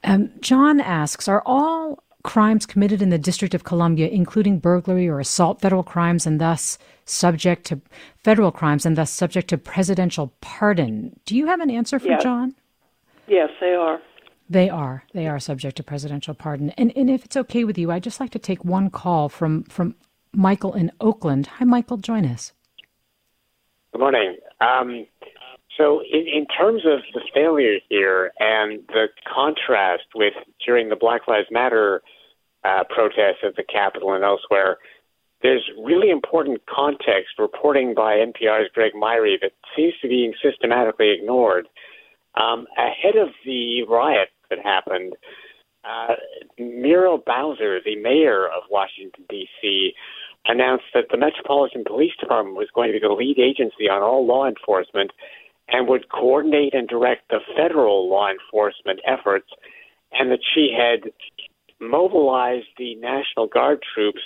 Um, 0.03 0.29
John 0.41 0.81
asks, 0.81 1.29
are 1.29 1.41
all 1.45 2.03
crimes 2.23 2.65
committed 2.65 3.01
in 3.01 3.09
the 3.09 3.17
District 3.17 3.53
of 3.53 3.63
Columbia, 3.63 4.09
including 4.09 4.59
burglary 4.59 5.07
or 5.07 5.21
assault, 5.21 5.61
federal 5.61 5.83
crimes, 5.83 6.27
and 6.27 6.39
thus 6.39 6.77
subject 7.05 7.65
to 7.67 7.79
federal 8.23 8.51
crimes 8.51 8.85
and 8.85 8.97
thus 8.97 9.09
subject 9.09 9.47
to 9.49 9.57
presidential 9.57 10.33
pardon. 10.41 11.17
Do 11.25 11.35
you 11.35 11.47
have 11.47 11.61
an 11.61 11.69
answer 11.69 11.97
for 11.97 12.07
yes. 12.07 12.23
John? 12.23 12.55
Yes, 13.27 13.49
they 13.61 13.73
are. 13.73 14.01
They 14.51 14.69
are. 14.69 15.05
They 15.13 15.27
are 15.27 15.39
subject 15.39 15.77
to 15.77 15.83
presidential 15.83 16.33
pardon. 16.33 16.71
And 16.71 16.91
and 16.97 17.09
if 17.09 17.23
it's 17.23 17.37
okay 17.37 17.63
with 17.63 17.77
you, 17.77 17.89
I'd 17.89 18.03
just 18.03 18.19
like 18.19 18.31
to 18.31 18.39
take 18.39 18.65
one 18.65 18.89
call 18.89 19.29
from 19.29 19.63
from 19.63 19.95
Michael 20.33 20.73
in 20.73 20.91
Oakland. 20.99 21.47
Hi, 21.47 21.63
Michael. 21.63 21.95
Join 21.95 22.25
us. 22.25 22.51
Good 23.93 23.99
morning. 23.99 24.35
Um, 24.59 25.05
so, 25.77 26.01
in, 26.01 26.27
in 26.27 26.45
terms 26.47 26.81
of 26.85 26.99
the 27.13 27.21
failure 27.33 27.79
here 27.87 28.33
and 28.39 28.81
the 28.89 29.07
contrast 29.25 30.03
with 30.15 30.33
during 30.65 30.89
the 30.89 30.97
Black 30.97 31.29
Lives 31.29 31.47
Matter 31.49 32.01
uh, 32.65 32.83
protests 32.89 33.45
at 33.45 33.55
the 33.55 33.63
Capitol 33.63 34.13
and 34.13 34.25
elsewhere, 34.25 34.79
there's 35.41 35.63
really 35.81 36.09
important 36.09 36.61
context 36.65 37.39
reporting 37.39 37.93
by 37.95 38.15
NPR's 38.15 38.69
Greg 38.73 38.91
Myre 38.95 39.37
that 39.41 39.53
seems 39.77 39.93
to 40.01 40.09
be 40.09 40.33
systematically 40.43 41.11
ignored. 41.11 41.69
Um, 42.35 42.67
ahead 42.77 43.15
of 43.15 43.29
the 43.45 43.83
riot 43.83 44.29
that 44.51 44.59
happened, 44.63 45.13
uh, 45.83 46.13
Muriel 46.59 47.17
Bowser, 47.25 47.79
the 47.83 47.95
mayor 47.95 48.45
of 48.45 48.63
Washington, 48.69 49.25
D.C., 49.29 49.93
announced 50.45 50.85
that 50.93 51.05
the 51.11 51.17
Metropolitan 51.17 51.83
Police 51.85 52.13
Department 52.19 52.55
was 52.55 52.67
going 52.73 52.89
to 52.89 52.93
be 52.93 53.05
the 53.05 53.13
lead 53.13 53.39
agency 53.39 53.89
on 53.89 54.01
all 54.01 54.25
law 54.25 54.47
enforcement 54.47 55.11
and 55.67 55.87
would 55.87 56.09
coordinate 56.09 56.73
and 56.73 56.87
direct 56.87 57.29
the 57.29 57.39
federal 57.55 58.09
law 58.09 58.29
enforcement 58.29 58.99
efforts, 59.05 59.47
and 60.11 60.31
that 60.31 60.39
she 60.53 60.75
had 60.75 61.11
mobilized 61.79 62.67
the 62.77 62.95
National 62.95 63.47
Guard 63.47 63.79
troops 63.93 64.21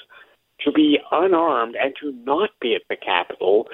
to 0.61 0.71
be 0.71 0.99
unarmed 1.11 1.75
and 1.75 1.93
to 2.01 2.11
not 2.23 2.49
be 2.61 2.75
at 2.75 2.81
the 2.89 2.95
Capitol, 2.95 3.67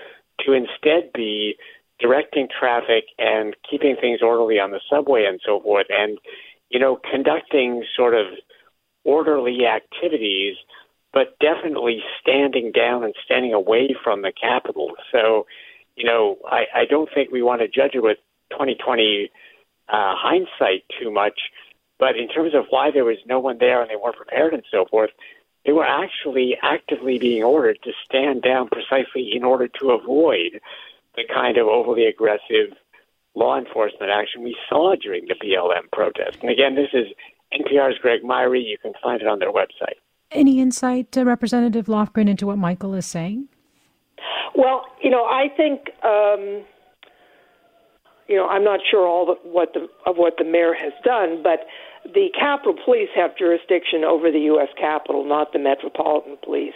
to 0.46 0.54
instead 0.54 1.12
be 1.14 1.56
directing 2.02 2.48
traffic 2.48 3.06
and 3.18 3.56
keeping 3.70 3.96
things 4.00 4.22
orderly 4.22 4.60
on 4.60 4.72
the 4.72 4.82
subway 4.90 5.26
and 5.26 5.40
so 5.46 5.60
forth, 5.62 5.88
and 5.90 6.18
you 6.70 6.80
know, 6.80 7.00
conducting 7.12 7.84
sort 7.96 8.16
of 8.16 8.28
orderly 9.04 9.66
activities, 9.66 10.56
but 11.14 11.38
definitely 11.40 12.02
standing 12.22 12.72
down 12.72 13.04
and 13.04 13.14
standing 13.26 13.54
away 13.54 13.96
from 14.04 14.22
the 14.22 14.32
Capitol. 14.32 14.92
So 15.12 15.46
you 15.96 16.06
know, 16.06 16.38
I, 16.50 16.66
I 16.74 16.86
don't 16.90 17.10
think 17.14 17.32
we 17.32 17.42
want 17.42 17.62
to 17.62 17.68
judge 17.68 17.92
it 17.94 18.04
with 18.04 18.18
2020 18.52 19.30
uh, 19.90 20.16
hindsight 20.16 20.84
too 21.00 21.12
much. 21.12 21.40
But 22.00 22.18
in 22.18 22.28
terms 22.28 22.56
of 22.56 22.66
why 22.70 22.90
there 22.92 23.06
was 23.06 23.18
no 23.28 23.40
one 23.40 23.58
there 23.60 23.82
and 23.82 23.90
they 23.90 23.96
weren't 23.96 24.16
prepared 24.16 24.54
and 24.54 24.64
so 24.72 24.86
forth, 24.90 25.12
they 25.66 25.72
were 25.72 25.86
actually 25.86 26.58
actively 26.62 27.20
being 27.20 27.44
ordered 27.44 27.78
to 27.84 27.92
stand 28.04 28.42
down 28.42 28.70
precisely 28.70 29.32
in 29.36 29.44
order 29.44 29.68
to 29.80 29.92
avoid 29.92 30.60
the 31.15 31.24
kind 31.32 31.58
of 31.58 31.67
overly 31.67 32.06
aggressive 32.06 32.76
law 33.36 33.58
enforcement 33.58 34.12
action 34.12 34.43
we 34.43 34.56
saw 34.69 34.95
during 34.95 35.26
the 35.26 35.36
BLM 35.36 35.89
protest. 35.91 36.38
And 36.41 36.50
again, 36.50 36.76
this 36.76 36.89
is 36.93 37.08
NPR's 37.54 37.97
Greg 38.00 38.24
Myre. 38.24 38.56
You 38.56 38.78
can 38.78 38.93
find 39.02 39.21
it 39.21 39.28
on 39.28 39.39
their 39.39 39.52
website. 39.52 40.00
Any 40.32 40.62
insight, 40.62 41.17
uh, 41.17 41.26
Representative 41.26 41.88
Lofgren, 41.88 42.30
into 42.30 42.45
what 42.47 42.58
Michael 42.58 42.93
is 42.93 43.06
saying? 43.06 43.50
Well, 44.56 44.86
you 45.02 45.10
know, 45.10 45.26
I 45.26 45.47
think 45.56 45.89
um, 46.04 46.63
you 48.28 48.36
know 48.38 48.47
I'm 48.47 48.63
not 48.63 48.80
sure 48.89 49.06
all 49.06 49.26
the, 49.26 49.36
what 49.47 49.74
the 49.74 49.89
of 50.06 50.15
what 50.15 50.36
the 50.38 50.45
mayor 50.45 50.74
has 50.74 50.93
done, 51.04 51.43
but 51.43 51.67
the 52.06 52.30
Capitol 52.38 52.76
Police 52.84 53.10
have 53.15 53.38
jurisdiction 53.38 54.04
over 54.04 54.32
the 54.32 54.39
U.S. 54.56 54.69
Capitol, 54.80 55.26
not 55.26 55.54
the 55.54 55.60
Metropolitan 55.60 56.38
Police, 56.43 56.74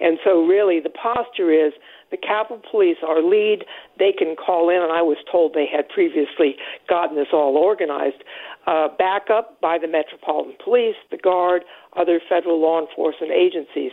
and 0.00 0.18
so 0.22 0.44
really 0.44 0.80
the 0.80 0.90
posture 0.90 1.50
is 1.50 1.72
the 2.10 2.16
Capitol 2.16 2.62
Police 2.70 2.98
are 3.06 3.22
lead. 3.22 3.64
They 3.98 4.12
can 4.12 4.34
call 4.36 4.70
in, 4.70 4.80
and 4.82 4.92
I 4.92 5.02
was 5.02 5.18
told 5.30 5.54
they 5.54 5.66
had 5.70 5.88
previously 5.88 6.56
gotten 6.88 7.16
this 7.16 7.28
all 7.32 7.56
organized. 7.56 8.22
uh, 8.66 8.88
backup 8.98 9.60
by 9.60 9.78
the 9.78 9.88
Metropolitan 9.88 10.54
Police, 10.62 10.96
the 11.10 11.16
Guard, 11.16 11.64
other 11.96 12.20
federal 12.28 12.60
law 12.60 12.80
enforcement 12.80 13.32
agencies. 13.32 13.92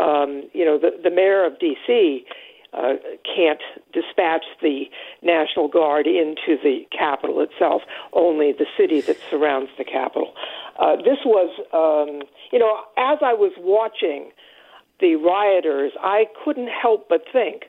Um, 0.00 0.50
you 0.52 0.64
know, 0.64 0.78
the, 0.78 0.90
the 1.02 1.10
mayor 1.10 1.44
of 1.44 1.58
D.C. 1.60 2.24
Uh, 2.72 2.94
can't 3.24 3.60
dispatch 3.92 4.44
the 4.60 4.84
National 5.22 5.68
Guard 5.68 6.06
into 6.06 6.60
the 6.62 6.86
Capitol 6.96 7.40
itself, 7.40 7.82
only 8.12 8.52
the 8.52 8.66
city 8.76 9.00
that 9.02 9.16
surrounds 9.30 9.70
the 9.78 9.84
Capitol. 9.84 10.34
Uh, 10.78 10.96
this 10.96 11.18
was, 11.24 11.50
um, 11.72 12.22
you 12.52 12.58
know, 12.58 12.80
as 12.96 13.18
I 13.22 13.34
was 13.34 13.52
watching 13.58 14.30
the 15.00 15.14
rioters, 15.16 15.92
I 16.00 16.24
couldn't 16.44 16.68
help 16.68 17.08
but 17.08 17.22
think 17.32 17.64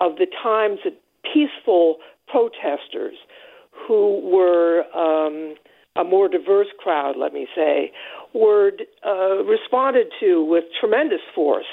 of 0.00 0.16
the 0.16 0.26
times 0.42 0.80
that 0.84 0.94
peaceful 1.32 1.96
protesters 2.28 3.16
who 3.86 4.20
were 4.20 4.84
um, 4.94 5.54
a 5.96 6.04
more 6.04 6.28
diverse 6.28 6.68
crowd, 6.78 7.16
let 7.18 7.32
me 7.32 7.46
say, 7.54 7.92
were 8.34 8.72
uh, 9.04 9.42
responded 9.44 10.08
to 10.20 10.44
with 10.44 10.64
tremendous 10.78 11.20
force, 11.34 11.66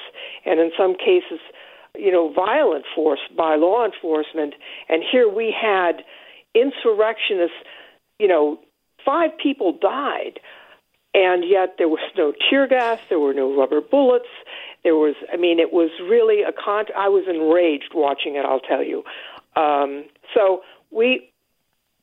and 0.45 0.59
in 0.59 0.71
some 0.77 0.95
cases, 0.95 1.39
you 1.97 2.11
know, 2.11 2.31
violent 2.33 2.85
force 2.95 3.19
by 3.37 3.55
law 3.55 3.85
enforcement. 3.85 4.55
And 4.89 5.03
here 5.09 5.29
we 5.29 5.53
had 5.53 6.03
insurrectionists, 6.55 7.57
you 8.19 8.27
know, 8.27 8.59
five 9.05 9.31
people 9.41 9.77
died, 9.79 10.39
and 11.13 11.43
yet 11.47 11.75
there 11.77 11.89
was 11.89 11.99
no 12.17 12.33
tear 12.49 12.67
gas, 12.67 12.99
there 13.09 13.19
were 13.19 13.33
no 13.33 13.55
rubber 13.55 13.81
bullets. 13.81 14.29
There 14.83 14.95
was, 14.95 15.15
I 15.31 15.37
mean, 15.37 15.59
it 15.59 15.71
was 15.71 15.89
really 16.01 16.41
a 16.41 16.51
con. 16.51 16.85
I 16.97 17.07
was 17.07 17.25
enraged 17.27 17.91
watching 17.93 18.35
it. 18.35 18.45
I'll 18.45 18.59
tell 18.59 18.83
you. 18.83 19.03
Um, 19.55 20.05
so 20.33 20.61
we 20.91 21.29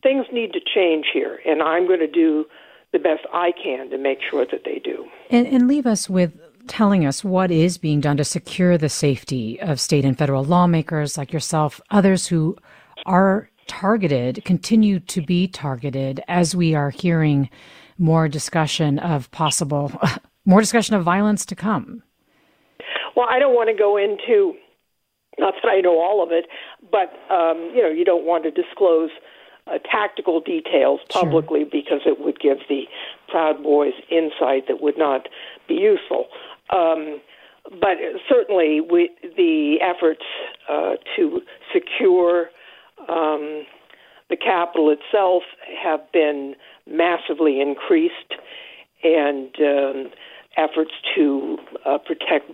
things 0.03 0.27
need 0.33 0.53
to 0.53 0.61
change 0.61 1.07
here, 1.12 1.40
and 1.47 1.62
I'm 1.62 1.87
going 1.87 2.01
to 2.01 2.11
do 2.11 2.47
the 2.93 2.99
best 2.99 3.23
I 3.33 3.53
can 3.53 3.90
to 3.90 3.99
make 3.99 4.19
sure 4.29 4.47
that 4.51 4.62
they 4.64 4.81
do. 4.83 5.07
And, 5.31 5.47
and 5.47 5.69
leave 5.69 5.87
us 5.87 6.09
with 6.09 6.33
telling 6.66 7.05
us 7.05 7.25
what 7.25 7.51
is 7.51 7.79
being 7.79 8.01
done 8.01 8.16
to 8.16 8.25
secure 8.25 8.79
the 8.79 8.88
safety 8.88 9.61
of 9.61 9.81
state 9.81 10.05
and 10.05 10.16
federal 10.16 10.45
lawmakers 10.45 11.19
like 11.19 11.33
yourself, 11.33 11.81
others 11.90 12.27
who 12.27 12.57
are 13.07 13.51
targeted, 13.66 14.45
continue 14.45 14.99
to 15.01 15.23
be 15.23 15.47
targeted 15.47 16.23
as 16.29 16.55
we 16.55 16.75
are 16.75 16.90
hearing 16.90 17.49
more 17.99 18.29
discussion 18.29 18.99
of 18.99 19.31
possible, 19.31 19.93
more 20.45 20.61
discussion 20.61 20.95
of 20.95 21.05
violence 21.05 21.45
to 21.47 21.55
come. 21.55 22.03
Well, 23.16 23.27
I 23.29 23.38
don't 23.38 23.55
want 23.55 23.68
to 23.68 23.77
go 23.77 23.96
into, 23.96 24.55
not 25.38 25.55
that 25.62 25.68
I 25.68 25.81
know 25.81 26.01
all 26.01 26.23
of 26.23 26.31
it, 26.33 26.46
but 26.90 27.12
um, 27.33 27.73
you 27.75 27.83
know, 27.83 27.90
you 27.90 28.05
don't 28.05 28.25
want 28.25 28.44
to 28.44 28.51
disclose 28.51 29.11
uh, 29.66 29.79
tactical 29.90 30.40
details 30.40 31.01
publicly 31.11 31.61
sure. 31.61 31.70
because 31.70 32.01
it 32.07 32.20
would 32.20 32.40
give 32.40 32.59
the 32.68 32.85
Proud 33.29 33.62
Boys 33.62 33.94
insight 34.11 34.66
that 34.68 34.81
would 34.81 34.99
not 34.99 35.29
be 35.68 35.75
useful. 35.75 36.27
Um, 36.70 37.20
but 37.81 37.99
certainly, 38.29 38.81
we, 38.81 39.11
the 39.37 39.77
efforts 39.81 40.25
uh, 40.68 40.94
to 41.16 41.40
secure 41.73 42.51
um, 43.09 43.64
the 44.29 44.37
Capitol 44.37 44.90
itself 44.90 45.42
have 45.83 46.01
been 46.12 46.55
massively 46.87 47.61
increased, 47.61 48.35
and 49.03 49.55
um, 49.61 50.11
efforts 50.57 50.92
to 51.14 51.59
uh, 51.85 51.99
protect 51.99 52.51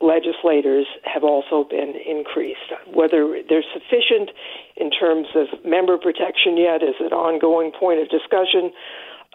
legislators 0.00 0.86
have 1.04 1.24
also 1.24 1.64
been 1.68 1.94
increased. 2.06 2.72
Whether 2.92 3.42
they're 3.48 3.64
sufficient 3.72 4.30
in 4.76 4.90
terms 4.90 5.28
of 5.34 5.46
member 5.64 5.98
protection 5.98 6.56
yet 6.56 6.82
is 6.82 6.96
an 7.00 7.12
ongoing 7.12 7.72
point 7.78 8.00
of 8.00 8.08
discussion, 8.08 8.72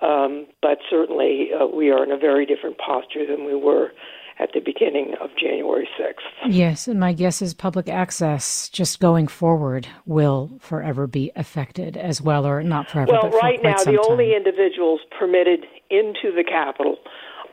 um, 0.01 0.47
but 0.62 0.80
certainly 0.89 1.49
uh, 1.54 1.67
we 1.67 1.91
are 1.91 2.04
in 2.04 2.12
a 2.12 2.17
very 2.17 2.45
different 2.45 2.78
posture 2.78 3.25
than 3.25 3.45
we 3.45 3.56
were 3.56 3.91
at 4.38 4.49
the 4.54 4.60
beginning 4.60 5.13
of 5.21 5.30
January 5.39 5.88
6th. 5.97 6.49
Yes, 6.49 6.88
and 6.88 6.99
my 6.99 7.13
guess 7.13 7.41
is 7.41 7.54
public 7.54 7.88
access 7.88 8.67
just 8.67 8.99
going 8.99 9.28
forward 9.28 9.88
will 10.06 10.58
forever 10.60 11.08
be 11.08 11.32
affected 11.36 11.95
as 11.95 12.21
well, 12.21 12.45
or 12.45 12.62
not 12.62 12.89
forever. 12.89 13.13
Well, 13.13 13.30
right 13.30 13.60
now, 13.63 13.78
the 13.78 13.93
time. 13.93 13.99
only 14.10 14.36
individuals 14.36 14.99
permitted 15.17 15.65
into 15.89 16.36
the 16.36 16.43
Capitol 16.43 16.97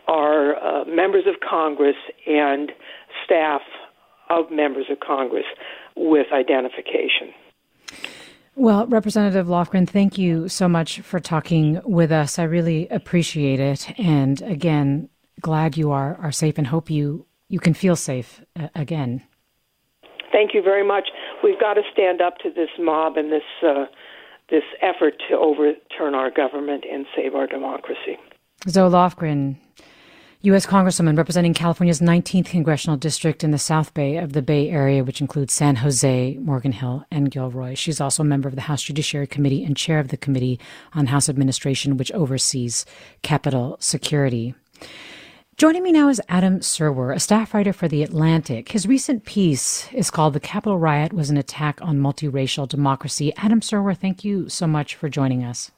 are 0.09 0.57
uh, 0.57 0.85
members 0.85 1.25
of 1.29 1.37
Congress 1.49 1.97
and 2.27 2.73
staff 3.25 3.63
of 4.31 4.51
members 4.51 4.87
of 4.91 5.01
Congress 5.01 5.45
with 5.97 6.27
identification. 6.33 7.33
Well, 8.55 8.87
Representative 8.87 9.47
Lofgren, 9.47 9.89
thank 9.89 10.19
you 10.19 10.49
so 10.49 10.69
much 10.69 11.01
for 11.01 11.19
talking 11.21 11.81
with 11.85 12.13
us. 12.13 12.39
I 12.39 12.43
really 12.45 12.87
appreciate 12.89 13.61
it. 13.61 13.99
And 13.99 14.43
again, 14.43 15.09
glad 15.41 15.77
you 15.77 15.91
are, 15.91 16.17
are 16.17 16.33
safe 16.33 16.59
and 16.59 16.67
hope 16.67 16.91
you, 16.91 17.27
you 17.49 17.59
can 17.59 17.73
feel 17.73 17.97
safe 17.97 18.43
uh, 18.59 18.69
again. 18.75 19.23
Thank 20.31 20.55
you 20.55 20.63
very 20.63 20.87
much. 20.87 21.09
We've 21.43 21.61
got 21.61 21.75
to 21.75 21.83
stand 21.93 22.21
up 22.21 22.39
to 22.39 22.51
this 22.51 22.69
mob 22.79 23.17
and 23.17 23.33
this, 23.33 23.43
uh, 23.67 23.87
this 24.51 24.65
effort 24.83 25.15
to 25.31 25.37
overturn 25.37 26.15
our 26.15 26.31
government 26.31 26.85
and 26.91 27.07
save 27.17 27.35
our 27.35 27.47
democracy. 27.47 28.19
Zoe 28.69 28.91
Lofgren, 28.91 29.57
U.S. 30.45 30.67
Congresswoman 30.67 31.17
representing 31.17 31.55
California's 31.55 32.01
19th 32.01 32.47
congressional 32.47 32.97
district 32.97 33.45
in 33.45 33.53
the 33.53 33.59
South 33.59 33.95
Bay 33.95 34.17
of 34.17 34.33
the 34.33 34.43
Bay 34.43 34.71
Area, 34.71 35.05
which 35.05 35.21
includes 35.21 35.53
San 35.53 35.77
Jose, 35.77 36.37
Morgan 36.39 36.73
Hill, 36.73 37.05
and 37.13 37.31
Gilroy. 37.31 37.77
She's 37.77 38.01
also 38.01 38.25
a 38.25 38.27
member 38.27 38.49
of 38.49 38.57
the 38.57 38.63
House 38.63 38.83
Judiciary 38.83 39.29
Committee 39.29 39.63
and 39.63 39.77
chair 39.77 40.01
of 40.01 40.09
the 40.09 40.17
Committee 40.17 40.59
on 40.95 41.07
House 41.07 41.29
Administration, 41.29 41.97
which 41.97 42.11
oversees 42.11 42.85
Capitol 43.23 43.77
security. 43.79 44.57
Joining 45.59 45.85
me 45.85 45.93
now 45.93 46.09
is 46.09 46.21
Adam 46.29 46.59
Serwer, 46.59 47.15
a 47.15 47.21
staff 47.21 47.55
writer 47.55 47.73
for 47.73 47.87
The 47.87 48.03
Atlantic. 48.03 48.73
His 48.73 48.85
recent 48.85 49.25
piece 49.25 49.93
is 49.93 50.11
called 50.11 50.33
The 50.33 50.41
Capitol 50.41 50.77
Riot 50.77 51.13
Was 51.13 51.31
an 51.31 51.37
Attack 51.37 51.79
on 51.83 51.99
Multiracial 51.99 52.67
Democracy. 52.67 53.33
Adam 53.37 53.61
Serwer, 53.61 53.97
thank 53.97 54.25
you 54.25 54.49
so 54.49 54.67
much 54.67 54.97
for 54.97 55.09
joining 55.09 55.45
us. 55.45 55.71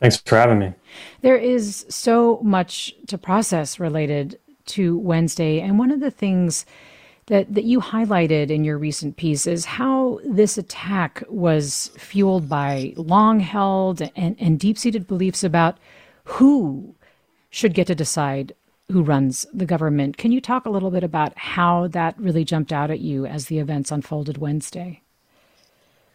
Thanks 0.00 0.16
for 0.16 0.36
having 0.36 0.58
me. 0.58 0.74
There 1.22 1.36
is 1.36 1.86
so 1.88 2.40
much 2.42 2.94
to 3.06 3.16
process 3.16 3.80
related 3.80 4.38
to 4.66 4.98
Wednesday. 4.98 5.60
And 5.60 5.78
one 5.78 5.90
of 5.90 6.00
the 6.00 6.10
things 6.10 6.66
that, 7.26 7.54
that 7.54 7.64
you 7.64 7.80
highlighted 7.80 8.50
in 8.50 8.64
your 8.64 8.76
recent 8.76 9.16
piece 9.16 9.46
is 9.46 9.64
how 9.64 10.20
this 10.24 10.58
attack 10.58 11.22
was 11.28 11.90
fueled 11.96 12.48
by 12.48 12.92
long 12.96 13.40
held 13.40 14.02
and, 14.14 14.36
and 14.38 14.60
deep 14.60 14.76
seated 14.78 15.06
beliefs 15.06 15.42
about 15.42 15.78
who 16.24 16.94
should 17.50 17.74
get 17.74 17.86
to 17.86 17.94
decide 17.94 18.54
who 18.90 19.02
runs 19.02 19.46
the 19.54 19.64
government. 19.64 20.18
Can 20.18 20.32
you 20.32 20.40
talk 20.40 20.66
a 20.66 20.70
little 20.70 20.90
bit 20.90 21.04
about 21.04 21.36
how 21.38 21.86
that 21.88 22.18
really 22.18 22.44
jumped 22.44 22.72
out 22.72 22.90
at 22.90 23.00
you 23.00 23.24
as 23.24 23.46
the 23.46 23.58
events 23.58 23.90
unfolded 23.90 24.38
Wednesday? 24.38 25.00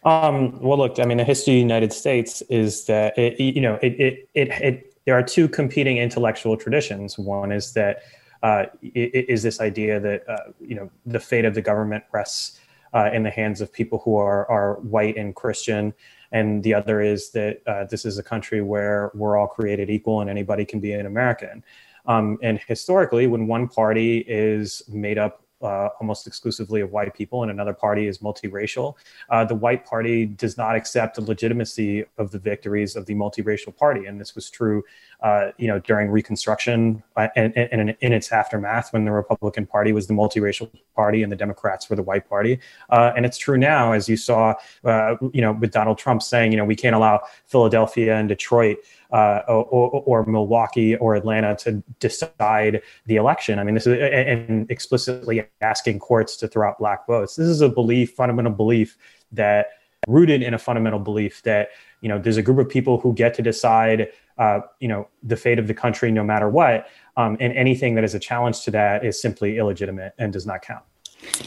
Um, 0.04 0.58
well, 0.60 0.78
look, 0.78 0.98
I 0.98 1.04
mean, 1.04 1.18
the 1.18 1.24
history 1.24 1.54
of 1.54 1.56
the 1.56 1.60
United 1.60 1.92
States 1.92 2.42
is 2.48 2.86
that 2.86 3.16
it, 3.18 3.38
you 3.38 3.60
know 3.60 3.78
it, 3.82 3.92
it, 4.00 4.28
it, 4.34 4.48
it, 4.48 4.94
there 5.04 5.14
are 5.14 5.22
two 5.22 5.48
competing 5.48 5.98
intellectual 5.98 6.56
traditions. 6.56 7.18
One 7.18 7.52
is 7.52 7.72
that 7.74 8.02
uh, 8.42 8.66
is 8.82 9.42
this 9.42 9.60
idea 9.60 10.00
that 10.00 10.28
uh, 10.28 10.52
you 10.60 10.74
know 10.74 10.90
the 11.04 11.20
fate 11.20 11.44
of 11.44 11.54
the 11.54 11.60
government 11.60 12.04
rests 12.12 12.58
uh, 12.94 13.10
in 13.12 13.22
the 13.22 13.30
hands 13.30 13.60
of 13.60 13.72
people 13.72 14.00
who 14.04 14.16
are 14.16 14.50
are 14.50 14.74
white 14.80 15.16
and 15.16 15.34
Christian, 15.36 15.92
and 16.32 16.62
the 16.62 16.72
other 16.72 17.02
is 17.02 17.30
that 17.32 17.60
uh, 17.66 17.84
this 17.84 18.06
is 18.06 18.16
a 18.16 18.22
country 18.22 18.62
where 18.62 19.10
we're 19.14 19.36
all 19.36 19.48
created 19.48 19.90
equal 19.90 20.22
and 20.22 20.30
anybody 20.30 20.64
can 20.64 20.80
be 20.80 20.92
an 20.92 21.04
American. 21.04 21.62
Um, 22.06 22.38
and 22.42 22.58
historically, 22.66 23.26
when 23.26 23.46
one 23.46 23.68
party 23.68 24.24
is 24.26 24.82
made 24.88 25.18
up 25.18 25.44
uh, 25.62 25.88
almost 26.00 26.26
exclusively 26.26 26.80
of 26.80 26.90
white 26.90 27.12
people, 27.14 27.42
and 27.42 27.50
another 27.50 27.72
party 27.74 28.06
is 28.06 28.18
multiracial. 28.18 28.94
Uh, 29.28 29.44
the 29.44 29.54
white 29.54 29.84
party 29.84 30.26
does 30.26 30.56
not 30.56 30.74
accept 30.74 31.16
the 31.16 31.22
legitimacy 31.22 32.04
of 32.18 32.30
the 32.30 32.38
victories 32.38 32.96
of 32.96 33.06
the 33.06 33.14
multiracial 33.14 33.76
party, 33.76 34.06
and 34.06 34.20
this 34.20 34.34
was 34.34 34.50
true, 34.50 34.82
uh, 35.22 35.50
you 35.58 35.68
know, 35.68 35.78
during 35.80 36.10
Reconstruction 36.10 37.02
uh, 37.16 37.28
and, 37.36 37.56
and, 37.56 37.96
in 38.00 38.12
its 38.12 38.32
aftermath, 38.32 38.92
when 38.92 39.04
the 39.04 39.12
Republican 39.12 39.66
Party 39.66 39.92
was 39.92 40.06
the 40.06 40.14
multiracial 40.14 40.70
party 40.94 41.22
and 41.22 41.30
the 41.30 41.36
Democrats 41.36 41.90
were 41.90 41.96
the 41.96 42.02
white 42.02 42.28
party, 42.28 42.58
uh, 42.90 43.12
and 43.16 43.26
it's 43.26 43.38
true 43.38 43.58
now, 43.58 43.92
as 43.92 44.08
you 44.08 44.16
saw, 44.16 44.54
uh, 44.84 45.16
you 45.32 45.40
know, 45.40 45.52
with 45.52 45.72
Donald 45.72 45.98
Trump 45.98 46.22
saying, 46.22 46.52
you 46.52 46.56
know, 46.56 46.64
we 46.64 46.76
can't 46.76 46.96
allow 46.96 47.20
Philadelphia 47.46 48.16
and 48.16 48.28
Detroit 48.28 48.78
uh, 49.12 49.42
or, 49.48 49.64
or, 50.06 50.24
Milwaukee 50.26 50.96
or 50.96 51.14
Atlanta 51.14 51.56
to 51.56 51.82
decide 51.98 52.80
the 53.06 53.16
election. 53.16 53.58
I 53.58 53.64
mean, 53.64 53.74
this 53.74 53.86
is 53.86 53.98
and 53.98 54.70
explicitly 54.70 55.44
asking 55.60 55.98
courts 55.98 56.36
to 56.36 56.48
throw 56.48 56.68
out 56.68 56.78
black 56.78 57.06
votes. 57.06 57.36
This 57.36 57.48
is 57.48 57.60
a 57.60 57.68
belief, 57.68 58.12
fundamental 58.12 58.52
belief 58.52 58.96
that 59.32 59.70
rooted 60.08 60.42
in 60.42 60.54
a 60.54 60.58
fundamental 60.58 60.98
belief 60.98 61.42
that 61.42 61.70
you 62.00 62.08
know 62.08 62.18
there's 62.18 62.36
a 62.36 62.42
group 62.42 62.58
of 62.58 62.68
people 62.68 62.98
who 62.98 63.12
get 63.12 63.34
to 63.34 63.42
decide 63.42 64.08
uh, 64.38 64.60
you 64.78 64.88
know 64.88 65.08
the 65.22 65.36
fate 65.36 65.58
of 65.58 65.66
the 65.66 65.74
country 65.74 66.10
no 66.10 66.24
matter 66.24 66.48
what, 66.48 66.86
um, 67.16 67.36
and 67.40 67.52
anything 67.54 67.94
that 67.96 68.04
is 68.04 68.14
a 68.14 68.20
challenge 68.20 68.62
to 68.62 68.70
that 68.70 69.04
is 69.04 69.20
simply 69.20 69.58
illegitimate 69.58 70.14
and 70.18 70.32
does 70.32 70.46
not 70.46 70.62
count. 70.62 70.84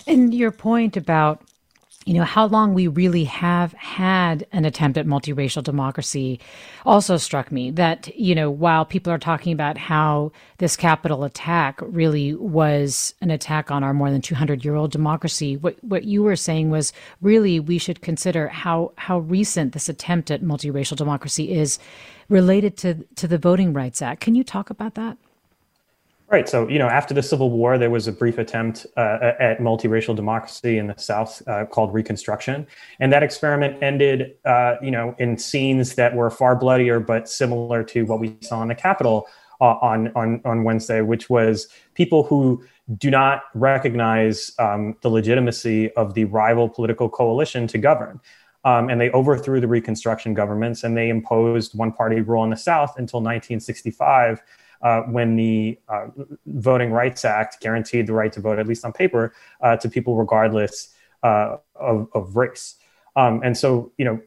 And 0.06 0.34
your 0.34 0.52
point 0.52 0.98
about 0.98 1.42
you 2.06 2.14
know, 2.16 2.24
how 2.24 2.46
long 2.46 2.74
we 2.74 2.88
really 2.88 3.24
have 3.24 3.72
had 3.74 4.46
an 4.52 4.66
attempt 4.66 4.98
at 4.98 5.06
multiracial 5.06 5.64
democracy 5.64 6.40
also 6.86 7.16
struck 7.16 7.52
me 7.52 7.72
that, 7.72 8.14
you 8.18 8.36
know, 8.36 8.50
while 8.52 8.84
people 8.84 9.14
are 9.14 9.18
talking 9.18 9.54
about 9.54 9.78
how 9.78 10.32
this 10.58 10.76
Capitol 10.76 11.24
attack 11.24 11.80
really 11.82 12.34
was 12.36 13.14
an 13.22 13.32
attack 13.32 13.72
on 13.72 13.84
our 13.84 13.94
more 13.94 14.12
than 14.12 14.22
200 14.22 14.66
year 14.66 14.76
old 14.76 14.92
democracy, 14.92 15.56
what, 15.56 15.82
what 15.84 16.04
you 16.04 16.24
were 16.24 16.36
saying 16.36 16.70
was 16.70 16.92
really 17.22 17.60
we 17.60 17.78
should 17.78 18.02
consider 18.02 18.50
how, 18.50 18.92
how 18.98 19.20
recent 19.20 19.72
this 19.72 19.88
attempt 19.88 20.30
at 20.30 20.44
multiracial 20.44 20.98
democracy 20.98 21.54
is 21.54 21.80
related 22.28 22.76
to, 22.78 22.96
to 23.16 23.28
the 23.28 23.38
Voting 23.38 23.72
Rights 23.74 24.02
Act. 24.02 24.20
Can 24.20 24.36
you 24.36 24.44
talk 24.44 24.70
about 24.70 24.96
that? 24.96 25.18
Right. 26.34 26.50
So, 26.50 26.68
you 26.68 26.80
know, 26.80 26.88
after 26.88 27.14
the 27.14 27.22
Civil 27.22 27.52
War, 27.52 27.78
there 27.78 27.92
was 27.92 28.08
a 28.08 28.12
brief 28.12 28.40
attempt 28.40 28.88
uh, 28.98 29.34
at 29.40 29.60
multiracial 29.60 30.16
democracy 30.16 30.80
in 30.80 30.88
the 30.88 30.98
South 30.98 31.48
uh, 31.48 31.66
called 31.66 31.94
Reconstruction. 31.94 32.66
And 33.00 33.14
that 33.14 33.22
experiment 33.22 33.84
ended, 33.84 34.34
uh, 34.44 34.78
you 34.82 34.90
know, 34.90 35.14
in 35.20 35.38
scenes 35.38 35.94
that 35.94 36.16
were 36.16 36.32
far 36.32 36.56
bloodier, 36.56 37.00
but 37.00 37.30
similar 37.30 37.84
to 37.84 38.06
what 38.06 38.20
we 38.20 38.36
saw 38.42 38.64
in 38.64 38.70
the 38.70 38.74
Capitol 38.74 39.28
uh, 39.62 39.76
on, 39.84 40.12
on, 40.16 40.42
on 40.44 40.64
Wednesday, 40.64 41.02
which 41.02 41.30
was 41.30 41.68
people 41.94 42.24
who 42.24 42.66
do 42.98 43.12
not 43.12 43.44
recognize 43.54 44.54
um, 44.58 44.98
the 45.02 45.10
legitimacy 45.10 45.92
of 45.92 46.16
the 46.16 46.26
rival 46.26 46.68
political 46.68 47.10
coalition 47.10 47.68
to 47.68 47.78
govern. 47.78 48.20
Um, 48.66 48.90
and 48.90 49.00
they 49.00 49.12
overthrew 49.12 49.62
the 49.62 49.68
Reconstruction 49.68 50.34
governments 50.34 50.84
and 50.84 50.98
they 50.98 51.10
imposed 51.10 51.78
one 51.78 51.92
party 51.92 52.22
rule 52.22 52.44
in 52.44 52.50
the 52.50 52.58
South 52.58 52.98
until 52.98 53.20
1965 53.20 54.42
uh, 54.84 55.02
when 55.02 55.36
the 55.36 55.80
uh, 55.90 56.08
Voting 56.46 56.92
Rights 56.92 57.26
Act 57.26 57.60
guaranteed 57.62 58.08
the 58.08 58.14
right 58.14 58.32
to 58.34 58.42
vote, 58.42 58.60
at 58.60 58.68
least 58.68 58.86
on 58.86 58.94
paper, 58.94 59.34
uh, 59.62 59.78
to 59.78 59.90
people 59.90 60.16
regardless 60.16 60.94
uh, 61.24 61.58
of, 61.76 62.08
of, 62.14 62.36
race. 62.36 62.76
Um, 63.16 63.42
and 63.44 63.58
so, 63.58 63.92
you 63.98 64.06
know, 64.06 64.20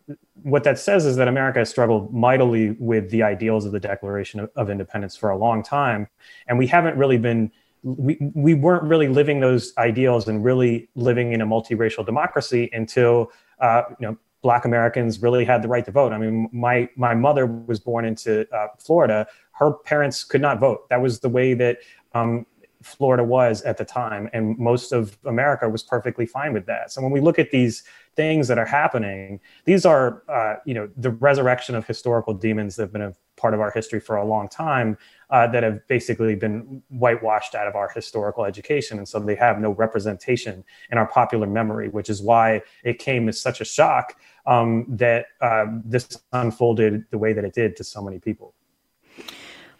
what 0.43 0.65
that 0.65 0.79
says 0.79 1.05
is 1.05 1.17
that 1.17 1.29
America 1.29 1.59
has 1.59 1.69
struggled 1.69 2.13
mightily 2.13 2.71
with 2.79 3.11
the 3.11 3.23
ideals 3.23 3.67
of 3.67 3.73
the 3.73 3.81
Declaration 3.81 4.41
of, 4.41 4.51
of 4.57 4.71
Independence 4.71 5.17
for 5.17 5.31
a 5.31 5.37
long 5.37 5.63
time, 5.63 6.09
and 6.49 6.59
we 6.59 6.67
haven't 6.67 6.97
really 6.97 7.19
been 7.19 7.53
we, 7.87 8.19
we 8.35 8.55
weren't 8.55 8.83
really 8.83 9.07
living 9.07 9.39
those 9.41 9.73
ideals 9.79 10.27
and 10.27 10.45
really 10.45 10.89
living 10.97 11.33
in 11.33 11.41
a 11.41 11.47
multiracial 11.47 12.05
democracy 12.05 12.69
until 12.73 13.31
uh, 13.61 13.83
you 14.01 14.07
know 14.07 14.17
black 14.43 14.65
americans 14.65 15.23
really 15.23 15.45
had 15.45 15.63
the 15.63 15.69
right 15.69 15.85
to 15.85 15.91
vote 15.91 16.13
i 16.13 16.19
mean 16.19 16.49
my 16.53 16.89
my 16.97 17.15
mother 17.15 17.47
was 17.47 17.81
born 17.81 18.05
into 18.05 18.47
uh, 18.55 18.67
florida 18.79 19.27
her 19.59 19.73
parents 19.73 20.25
could 20.25 20.41
not 20.41 20.61
vote. 20.61 20.89
That 20.91 21.01
was 21.01 21.21
the 21.21 21.29
way 21.29 21.55
that 21.55 21.79
um, 22.15 22.47
Florida 22.83 23.25
was 23.25 23.63
at 23.63 23.79
the 23.79 23.85
time, 23.85 24.29
and 24.33 24.57
most 24.59 24.93
of 24.93 25.19
America 25.25 25.69
was 25.69 25.83
perfectly 25.83 26.27
fine 26.27 26.53
with 26.53 26.67
that. 26.67 26.93
So 26.93 27.03
when 27.03 27.11
we 27.11 27.21
look 27.21 27.39
at 27.39 27.51
these 27.51 27.83
things 28.15 28.49
that 28.49 28.59
are 28.59 28.67
happening, 28.67 29.41
these 29.65 29.85
are, 29.85 30.23
uh, 30.29 30.57
you 30.65 30.75
know, 30.75 30.89
the 30.97 31.11
resurrection 31.11 31.75
of 31.75 31.87
historical 31.87 32.35
demons 32.35 32.77
that 32.77 32.85
have 32.85 32.93
been 32.93 33.03
a 33.03 33.15
part 33.37 33.55
of 33.55 33.61
our 33.61 33.71
history 33.71 34.01
for 34.01 34.17
a 34.17 34.25
long 34.25 34.49
time, 34.49 34.97
uh, 35.31 35.47
that 35.49 35.63
have 35.63 35.87
basically 35.89 36.35
been 36.35 36.83
whitewashed 36.89 37.55
out 37.55 37.67
of 37.67 37.75
our 37.75 37.89
historical 37.89 38.45
education, 38.45 38.99
and 38.99 39.09
so 39.09 39.19
they 39.19 39.35
have 39.35 39.59
no 39.59 39.71
representation 39.71 40.63
in 40.91 40.99
our 40.99 41.07
popular 41.07 41.47
memory, 41.47 41.89
which 41.89 42.09
is 42.09 42.23
why 42.23 42.63
it 42.85 42.99
came 42.99 43.29
as 43.29 43.41
such 43.41 43.61
a 43.61 43.65
shock 43.65 44.17
um, 44.47 44.87
that 44.89 45.27
uh, 45.41 45.67
this 45.85 46.07
unfolded 46.33 47.05
the 47.11 47.19
way 47.19 47.33
that 47.33 47.45
it 47.45 47.55
did 47.55 47.75
to 47.77 47.85
so 47.85 48.01
many 48.03 48.19
people. 48.19 48.55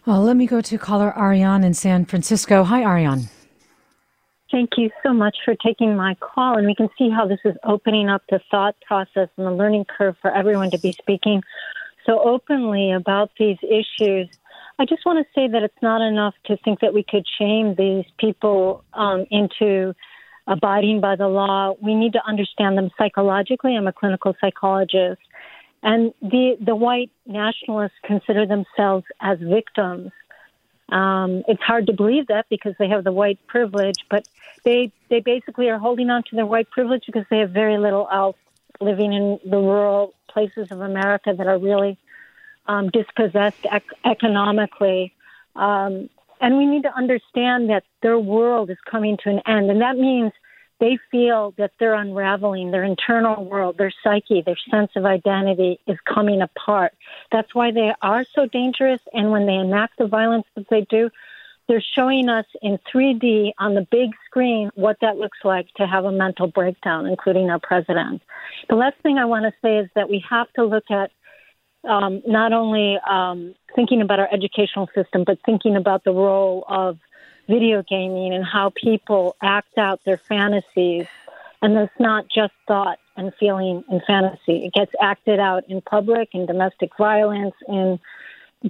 Well, 0.07 0.21
let 0.21 0.37
me 0.37 0.47
go 0.47 0.61
to 0.61 0.77
caller 0.77 1.13
Ariane 1.19 1.65
in 1.65 1.73
San 1.73 2.05
Francisco. 2.05 2.63
Hi, 2.63 2.81
Ariane. 2.81 3.27
Thank 4.49 4.69
you 4.77 4.89
so 5.03 5.11
much 5.11 5.35
for 5.43 5.53
taking 5.55 5.97
my 5.97 6.15
call. 6.21 6.57
And 6.57 6.65
we 6.65 6.75
can 6.75 6.87
see 6.97 7.09
how 7.09 7.27
this 7.27 7.41
is 7.43 7.55
opening 7.65 8.07
up 8.07 8.21
the 8.29 8.39
thought 8.49 8.77
process 8.87 9.27
and 9.35 9.45
the 9.45 9.51
learning 9.51 9.83
curve 9.83 10.15
for 10.21 10.33
everyone 10.33 10.71
to 10.71 10.79
be 10.79 10.93
speaking 10.93 11.43
so 12.05 12.21
openly 12.21 12.93
about 12.93 13.31
these 13.37 13.57
issues. 13.61 14.29
I 14.79 14.85
just 14.85 15.05
want 15.05 15.19
to 15.19 15.25
say 15.35 15.49
that 15.49 15.61
it's 15.61 15.81
not 15.81 15.99
enough 16.01 16.35
to 16.45 16.55
think 16.55 16.79
that 16.79 16.93
we 16.93 17.03
could 17.03 17.25
shame 17.37 17.75
these 17.75 18.05
people 18.17 18.85
um, 18.93 19.25
into 19.29 19.93
abiding 20.47 21.01
by 21.01 21.17
the 21.17 21.27
law. 21.27 21.73
We 21.81 21.95
need 21.95 22.13
to 22.13 22.25
understand 22.25 22.77
them 22.77 22.91
psychologically. 22.97 23.75
I'm 23.75 23.87
a 23.87 23.91
clinical 23.91 24.37
psychologist. 24.39 25.19
And 25.83 26.13
the, 26.21 26.57
the 26.59 26.75
white 26.75 27.11
nationalists 27.25 27.97
consider 28.03 28.45
themselves 28.45 29.05
as 29.21 29.39
victims. 29.39 30.11
Um, 30.89 31.43
it's 31.47 31.61
hard 31.61 31.87
to 31.87 31.93
believe 31.93 32.27
that 32.27 32.47
because 32.49 32.73
they 32.79 32.89
have 32.89 33.03
the 33.03 33.11
white 33.11 33.39
privilege, 33.47 34.05
but 34.09 34.27
they, 34.63 34.91
they 35.09 35.19
basically 35.19 35.69
are 35.69 35.77
holding 35.77 36.09
on 36.09 36.23
to 36.23 36.35
their 36.35 36.45
white 36.45 36.69
privilege 36.69 37.03
because 37.05 37.25
they 37.29 37.39
have 37.39 37.51
very 37.51 37.77
little 37.77 38.07
else 38.11 38.37
living 38.79 39.13
in 39.13 39.39
the 39.45 39.57
rural 39.57 40.13
places 40.27 40.71
of 40.71 40.81
America 40.81 41.33
that 41.37 41.47
are 41.47 41.57
really 41.57 41.97
um, 42.67 42.89
dispossessed 42.89 43.65
ec- 43.71 43.83
economically. 44.05 45.13
Um, 45.55 46.09
and 46.39 46.57
we 46.57 46.65
need 46.65 46.83
to 46.83 46.95
understand 46.95 47.69
that 47.69 47.83
their 48.01 48.19
world 48.19 48.69
is 48.69 48.77
coming 48.89 49.17
to 49.23 49.29
an 49.29 49.41
end. 49.47 49.71
And 49.71 49.81
that 49.81 49.97
means 49.97 50.31
they 50.79 50.97
feel 51.09 51.53
that 51.57 51.71
they're 51.79 51.95
unraveling 51.95 52.71
their 52.71 52.83
internal 52.83 53.43
world, 53.43 53.77
their 53.77 53.93
psyche, 54.03 54.41
their 54.41 54.57
sense 54.69 54.91
of 54.95 55.05
identity 55.05 55.79
is 55.87 55.97
coming 56.05 56.41
apart. 56.41 56.93
That's 57.31 57.53
why 57.55 57.71
they 57.71 57.93
are 58.01 58.25
so 58.35 58.45
dangerous. 58.45 59.01
And 59.13 59.31
when 59.31 59.47
they 59.47 59.55
enact 59.55 59.97
the 59.97 60.07
violence 60.07 60.45
that 60.55 60.69
they 60.69 60.81
do, 60.81 61.09
they're 61.67 61.83
showing 61.95 62.29
us 62.29 62.45
in 62.61 62.79
3D 62.93 63.51
on 63.57 63.75
the 63.75 63.85
big 63.91 64.11
screen 64.25 64.69
what 64.75 64.97
that 65.01 65.17
looks 65.17 65.39
like 65.43 65.67
to 65.75 65.85
have 65.85 66.05
a 66.05 66.11
mental 66.11 66.47
breakdown, 66.47 67.05
including 67.05 67.49
our 67.49 67.59
president. 67.59 68.21
The 68.69 68.75
last 68.75 68.95
thing 69.03 69.17
I 69.17 69.25
want 69.25 69.43
to 69.45 69.53
say 69.61 69.79
is 69.79 69.89
that 69.95 70.09
we 70.09 70.23
have 70.29 70.51
to 70.53 70.63
look 70.63 70.89
at 70.89 71.11
um, 71.83 72.21
not 72.25 72.53
only 72.53 72.97
um, 73.09 73.53
thinking 73.75 74.01
about 74.01 74.19
our 74.19 74.29
educational 74.33 74.89
system, 74.95 75.23
but 75.25 75.39
thinking 75.45 75.75
about 75.75 76.03
the 76.03 76.11
role 76.11 76.63
of 76.67 76.97
video 77.47 77.83
gaming 77.87 78.33
and 78.33 78.45
how 78.45 78.71
people 78.75 79.35
act 79.41 79.77
out 79.77 80.01
their 80.05 80.17
fantasies. 80.17 81.07
And 81.61 81.75
that's 81.75 81.99
not 81.99 82.25
just 82.29 82.53
thought 82.67 82.99
and 83.15 83.33
feeling 83.39 83.83
and 83.89 84.01
fantasy. 84.05 84.65
It 84.65 84.73
gets 84.73 84.91
acted 85.01 85.39
out 85.39 85.63
in 85.67 85.81
public, 85.81 86.29
in 86.33 86.45
domestic 86.45 86.91
violence, 86.97 87.55
in 87.67 87.99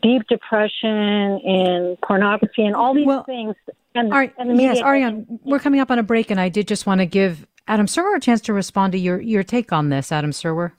deep 0.01 0.23
depression, 0.27 1.39
in 1.39 1.97
pornography, 2.05 2.65
and 2.65 2.75
all 2.75 2.93
these 2.93 3.05
well, 3.05 3.23
things. 3.23 3.55
And, 3.93 4.13
Ari- 4.13 4.33
and 4.37 4.59
yes, 4.59 4.79
Ariane, 4.79 5.39
we're 5.43 5.59
coming 5.59 5.79
up 5.79 5.91
on 5.91 5.99
a 5.99 6.03
break, 6.03 6.31
and 6.31 6.39
I 6.39 6.49
did 6.49 6.67
just 6.67 6.85
want 6.85 6.99
to 6.99 7.05
give 7.05 7.45
Adam 7.67 7.87
Serwer 7.87 8.15
a 8.15 8.19
chance 8.19 8.41
to 8.41 8.53
respond 8.53 8.93
to 8.93 8.99
your, 8.99 9.19
your 9.19 9.43
take 9.43 9.73
on 9.73 9.89
this, 9.89 10.11
Adam 10.11 10.31
Serwer. 10.31 10.71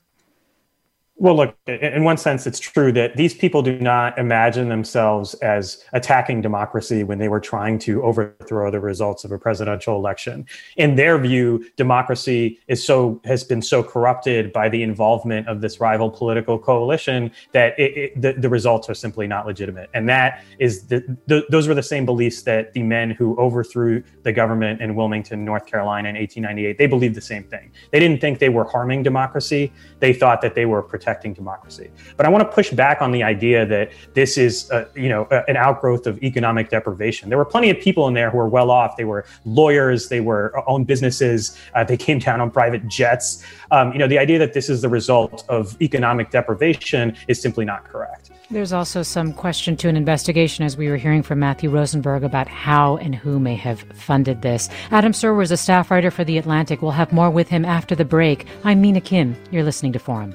Well, 1.21 1.35
look, 1.35 1.57
in 1.67 2.05
one 2.05 2.17
sense, 2.17 2.47
it's 2.47 2.61
true 2.61 2.93
that 2.93 3.17
these 3.17 3.35
people 3.35 3.61
do 3.61 3.77
not 3.81 4.17
imagine 4.19 4.69
themselves 4.69 5.35
as 5.35 5.83
attacking 5.93 6.43
democracy 6.43 7.03
when 7.03 7.19
they 7.19 7.27
were 7.27 7.41
trying 7.41 7.81
to 7.81 8.01
overthrow 8.05 8.71
the 8.71 8.79
results 8.79 9.25
of 9.25 9.33
a 9.33 9.39
presidential 9.39 9.97
election. 9.97 10.47
In 10.77 10.95
their 10.95 11.19
view, 11.19 11.67
democracy 11.77 12.61
is 12.69 12.85
so 12.85 13.21
has 13.25 13.43
been 13.43 13.63
so 13.63 13.83
corrupted 13.83 14.53
by 14.53 14.69
the 14.69 14.85
involvement 14.85 15.49
of 15.49 15.61
this 15.61 15.81
rival 15.81 16.09
political 16.09 16.57
coalition 16.57 17.33
that 17.51 17.77
it, 17.81 17.97
it, 17.97 18.23
the, 18.23 18.35
the 18.35 18.49
results 18.49 18.89
are 18.89 18.95
simply 18.95 19.27
not 19.27 19.45
legitimate. 19.45 19.91
And 19.95 20.09
that 20.09 20.45
is 20.61 20.87
the, 20.87 21.19
the, 21.27 21.45
those 21.51 21.67
were 21.67 21.75
the 21.75 21.83
same 21.83 22.07
beliefs 22.07 22.43
that 22.43 22.73
the 22.75 22.85
men 22.85 23.11
who 23.11 23.37
overthrew 23.39 24.05
the 24.23 24.33
government 24.33 24.81
in 24.81 24.95
Wilmington, 24.95 25.45
North 25.45 25.67
Carolina 25.67 26.11
in 26.11 26.15
1898, 26.15 26.79
they 26.79 26.87
believed 26.87 27.17
the 27.17 27.21
same 27.21 27.43
thing. 27.43 27.73
They 27.91 27.99
didn't 27.99 28.21
think 28.21 28.39
they 28.39 28.51
were 28.51 28.65
harming 28.65 29.03
democracy. 29.03 29.73
They 29.99 30.13
thought 30.13 30.43
that 30.43 30.55
they 30.55 30.65
were 30.65 30.81
protecting 30.81 31.08
protecting 31.09 31.33
democracy. 31.33 31.91
But 32.19 32.27
I 32.27 32.29
want 32.29 32.43
to 32.49 32.55
push 32.55 32.71
back 32.71 33.01
on 33.01 33.13
the 33.13 33.23
idea 33.23 33.65
that 33.65 33.91
this 34.13 34.37
is, 34.37 34.71
uh, 34.71 34.85
you 34.95 35.09
know, 35.09 35.27
an 35.49 35.57
outgrowth 35.57 36.07
of 36.07 36.23
economic 36.23 36.69
deprivation. 36.69 37.31
There 37.31 37.39
were 37.39 37.47
plenty 37.47 37.71
of 37.71 37.81
people 37.81 38.09
in 38.09 38.15
there 38.15 38.31
who 38.31 38.37
were 38.37 38.49
well 38.49 38.71
off. 38.71 38.99
They 38.99 39.07
were 39.07 39.25
lawyers. 39.47 40.11
They 40.11 40.21
were 40.21 40.53
uh, 40.55 40.63
owned 40.67 40.87
businesses. 40.87 41.57
Uh, 41.75 41.85
they 41.85 41.97
came 41.97 42.19
down 42.19 42.43
on 42.43 42.51
private 42.51 42.87
jets. 42.89 43.43
Um, 43.71 43.93
you 43.93 43.99
know, 43.99 44.07
the 44.07 44.19
idea 44.19 44.39
that 44.39 44.53
this 44.53 44.69
is 44.69 44.83
the 44.83 44.89
result 44.91 45.45
of 45.49 45.81
economic 45.81 46.31
deprivation 46.31 47.17
is 47.27 47.41
simply 47.41 47.65
not 47.65 47.85
correct. 47.85 48.31
There's 48.51 48.73
also 48.73 49.03
some 49.03 49.35
question 49.35 49.77
to 49.77 49.89
an 49.89 49.97
investigation, 49.97 50.65
as 50.65 50.75
we 50.75 50.89
were 50.89 50.97
hearing 50.97 51.23
from 51.23 51.39
Matthew 51.39 51.69
Rosenberg, 51.69 52.25
about 52.25 52.49
how 52.49 52.97
and 52.97 53.15
who 53.15 53.39
may 53.39 53.57
have 53.57 53.81
funded 53.93 54.41
this. 54.41 54.71
Adam 54.91 55.13
Serwer 55.13 55.43
is 55.43 55.51
a 55.51 55.57
staff 55.57 55.91
writer 55.91 56.11
for 56.11 56.25
The 56.25 56.39
Atlantic. 56.39 56.81
We'll 56.81 56.93
have 56.93 57.13
more 57.13 57.31
with 57.31 57.49
him 57.49 57.67
after 57.67 57.95
the 57.95 58.07
break. 58.07 58.47
I'm 58.65 58.81
Mina 58.81 59.03
Kim. 59.03 59.37
You're 59.51 59.65
listening 59.65 59.93
to 59.93 59.99
Forum. 59.99 60.35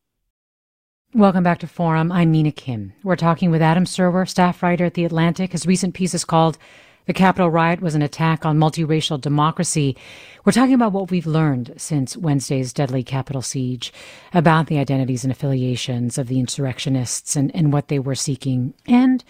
Welcome 1.13 1.43
back 1.43 1.59
to 1.59 1.67
Forum. 1.67 2.09
I'm 2.09 2.31
Mina 2.31 2.53
Kim. 2.53 2.93
We're 3.03 3.17
talking 3.17 3.51
with 3.51 3.61
Adam 3.61 3.83
Serwer, 3.83 4.27
staff 4.29 4.63
writer 4.63 4.85
at 4.85 4.93
The 4.93 5.03
Atlantic. 5.03 5.51
His 5.51 5.67
recent 5.67 5.93
piece 5.93 6.13
is 6.13 6.23
called 6.23 6.57
The 7.05 7.11
Capitol 7.11 7.49
Riot 7.49 7.81
Was 7.81 7.95
an 7.95 8.01
Attack 8.01 8.45
on 8.45 8.57
Multiracial 8.57 9.19
Democracy. 9.19 9.97
We're 10.45 10.53
talking 10.53 10.73
about 10.73 10.93
what 10.93 11.11
we've 11.11 11.27
learned 11.27 11.73
since 11.75 12.15
Wednesday's 12.15 12.71
deadly 12.71 13.03
Capitol 13.03 13.41
siege, 13.41 13.91
about 14.33 14.67
the 14.67 14.77
identities 14.77 15.25
and 15.25 15.33
affiliations 15.33 16.17
of 16.17 16.29
the 16.29 16.39
insurrectionists 16.39 17.35
and, 17.35 17.53
and 17.53 17.73
what 17.73 17.89
they 17.89 17.99
were 17.99 18.15
seeking, 18.15 18.73
and 18.87 19.21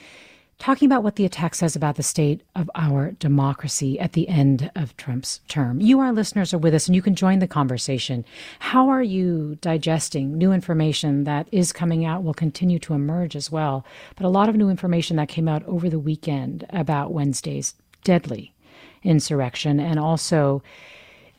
talking 0.62 0.86
about 0.86 1.01
what 1.01 1.16
the 1.16 1.26
attack 1.26 1.55
says 1.55 1.76
about 1.76 1.95
the 1.95 2.03
state 2.03 2.43
of 2.55 2.70
our 2.76 3.14
democracy 3.14 3.99
at 3.99 4.14
the 4.14 4.30
end 4.30 4.70
of 4.76 4.95
Trump's 4.95 5.39
term. 5.47 5.82
You, 5.82 5.99
our 5.99 6.14
listeners, 6.14 6.53
are 6.53 6.59
with 6.59 6.76
us 6.76 6.86
and 6.86 6.95
you 6.95 7.01
can 7.01 7.16
join 7.16 7.39
the 7.39 7.47
conversation. 7.47 8.24
How 8.59 8.88
are 8.88 9.01
you 9.01 9.57
digesting 9.62 10.38
new 10.38 10.51
information 10.51 11.24
that 11.24 11.47
is 11.51 11.74
coming 11.74 12.05
out, 12.05 12.24
will 12.24 12.36
continue 12.36 12.78
to 12.78 12.93
emerge 12.93 13.36
as 13.36 13.51
well, 13.51 13.84
but 14.16 14.24
a 14.24 14.30
lot 14.30 14.49
of 14.49 14.55
new 14.55 14.70
information 14.70 15.18
that 15.18 15.30
came 15.30 15.47
out 15.47 15.66
over 15.66 15.89
the 15.89 15.97
weekend 15.97 16.64
about 16.70 17.12
Wednesday's 17.12 17.74
deadly 18.03 18.53
insurrection 19.01 19.80
and 19.80 19.97
also 19.99 20.62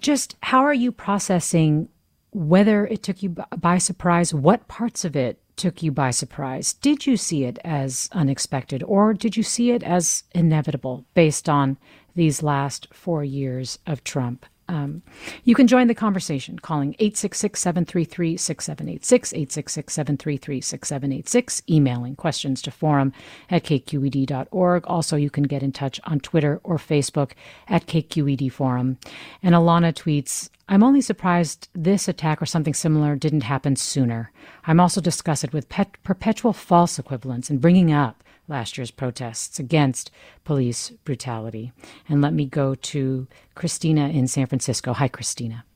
just 0.01 0.35
how 0.43 0.63
are 0.63 0.75
you 0.75 0.91
processing 0.91 1.89
whether 2.33 2.87
it 2.87 3.05
took 3.05 3.23
you 3.23 3.37
by 3.57 3.79
surprise, 3.79 4.35
what 4.35 4.67
parts 4.67 5.05
of 5.05 5.15
it 5.15 5.39
took 5.57 5.83
you 5.83 5.93
by 5.93 6.11
surprise. 6.11 6.75
Did 6.75 7.07
you 7.07 7.17
see 7.17 7.45
it 7.45 7.59
as 7.65 8.09
unexpected 8.13 8.83
or 8.85 9.15
did 9.15 9.37
you 9.37 9.43
see 9.43 9.71
it 9.71 9.83
as 9.83 10.25
inevitable 10.33 11.05
based 11.15 11.49
on 11.49 11.79
these 12.15 12.43
last 12.43 12.89
four 12.93 13.25
years 13.25 13.79
of 13.87 14.05
Trump? 14.05 14.47
Um, 14.69 15.03
you 15.45 15.55
can 15.55 15.67
join 15.67 15.89
the 15.89 15.95
conversation 15.95 16.59
calling 16.59 16.95
866 16.99 17.61
733 17.61 18.37
6786, 18.37 19.33
866 19.33 19.93
733 19.93 20.61
6786, 20.61 21.63
emailing 21.69 22.17
questions 22.17 22.63
to 22.63 22.71
forum 22.71 23.13
at 23.51 23.65
kqed.org. 23.65 24.85
Also, 24.87 25.17
you 25.17 25.31
can 25.31 25.45
get 25.45 25.63
in 25.63 25.73
touch 25.73 26.01
on 26.05 26.21
Twitter 26.21 26.61
or 26.65 26.77
Facebook 26.77 27.33
at 27.69 27.87
KQED 27.87 28.51
Forum. 28.51 28.99
And 29.43 29.55
Alana 29.55 29.93
tweets, 29.93 30.49
I'm 30.73 30.83
only 30.83 31.03
surprised 31.03 31.69
this 31.75 32.09
attack 32.09 32.41
or 32.41 32.47
something 32.47 32.73
similar 32.73 33.15
didn't 33.15 33.43
happen 33.43 33.77
sooner. 33.77 34.33
I'm 34.65 34.81
also 34.81 35.03
disgusted 35.03 35.53
with 35.53 35.69
pet- 35.69 36.03
perpetual 36.03 36.55
false 36.55 36.99
equivalence 36.99 37.51
and 37.51 37.61
bringing 37.61 37.93
up 37.93 38.25
last 38.49 38.79
year's 38.79 38.91
protests 38.91 39.59
against 39.59 40.11
police 40.45 40.89
brutality. 41.05 41.73
And 42.09 42.23
let 42.23 42.33
me 42.33 42.47
go 42.47 42.75
to 42.75 43.29
Christina 43.55 44.09
in 44.09 44.27
San 44.27 44.47
Francisco. 44.47 44.95
Hi, 44.95 45.09
Christina. 45.09 45.67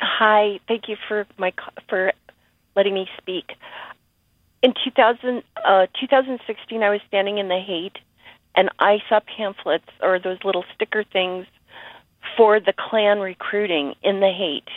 Hi, 0.00 0.60
thank 0.68 0.88
you 0.88 0.96
for 1.08 1.26
my 1.38 1.52
for 1.88 2.12
letting 2.76 2.94
me 2.94 3.08
speak. 3.18 3.46
In 4.62 4.74
2000, 4.84 5.42
uh, 5.64 5.86
2016, 5.98 6.84
I 6.84 6.90
was 6.90 7.00
standing 7.08 7.38
in 7.38 7.48
the 7.48 7.58
Haight, 7.58 7.98
and 8.54 8.70
I 8.78 8.98
saw 9.08 9.18
pamphlets 9.36 9.88
or 10.00 10.20
those 10.20 10.38
little 10.44 10.64
sticker 10.72 11.02
things 11.02 11.46
for 12.36 12.60
the 12.60 12.72
Klan 12.72 13.20
recruiting 13.20 13.94
in 14.02 14.20
the 14.20 14.30
Haight. 14.30 14.68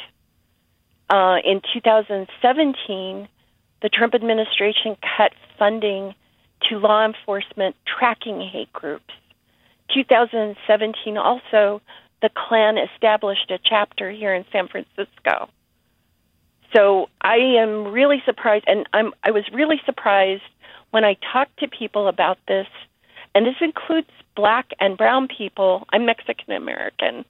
Uh, 1.09 1.37
in 1.43 1.61
2017, 1.73 3.27
the 3.81 3.89
Trump 3.89 4.13
administration 4.13 4.95
cut 5.17 5.33
funding 5.57 6.13
to 6.69 6.77
law 6.77 7.05
enforcement 7.05 7.75
tracking 7.85 8.41
hate 8.41 8.71
groups. 8.73 9.13
2017 9.93 11.17
also, 11.17 11.81
the 12.21 12.29
Klan 12.35 12.77
established 12.77 13.49
a 13.49 13.57
chapter 13.63 14.11
here 14.11 14.35
in 14.35 14.45
San 14.51 14.67
Francisco. 14.67 15.49
So 16.75 17.09
I 17.21 17.37
am 17.37 17.91
really 17.91 18.21
surprised, 18.25 18.65
and 18.67 18.87
I'm, 18.93 19.13
I 19.23 19.31
was 19.31 19.43
really 19.51 19.81
surprised 19.85 20.43
when 20.91 21.03
I 21.03 21.15
talked 21.33 21.57
to 21.59 21.67
people 21.67 22.07
about 22.07 22.37
this, 22.47 22.67
and 23.33 23.45
this 23.45 23.55
includes 23.61 24.09
black 24.35 24.71
and 24.79 24.97
brown 24.97 25.27
people. 25.27 25.87
I'm 25.91 26.05
Mexican 26.05 26.53
American 26.53 27.25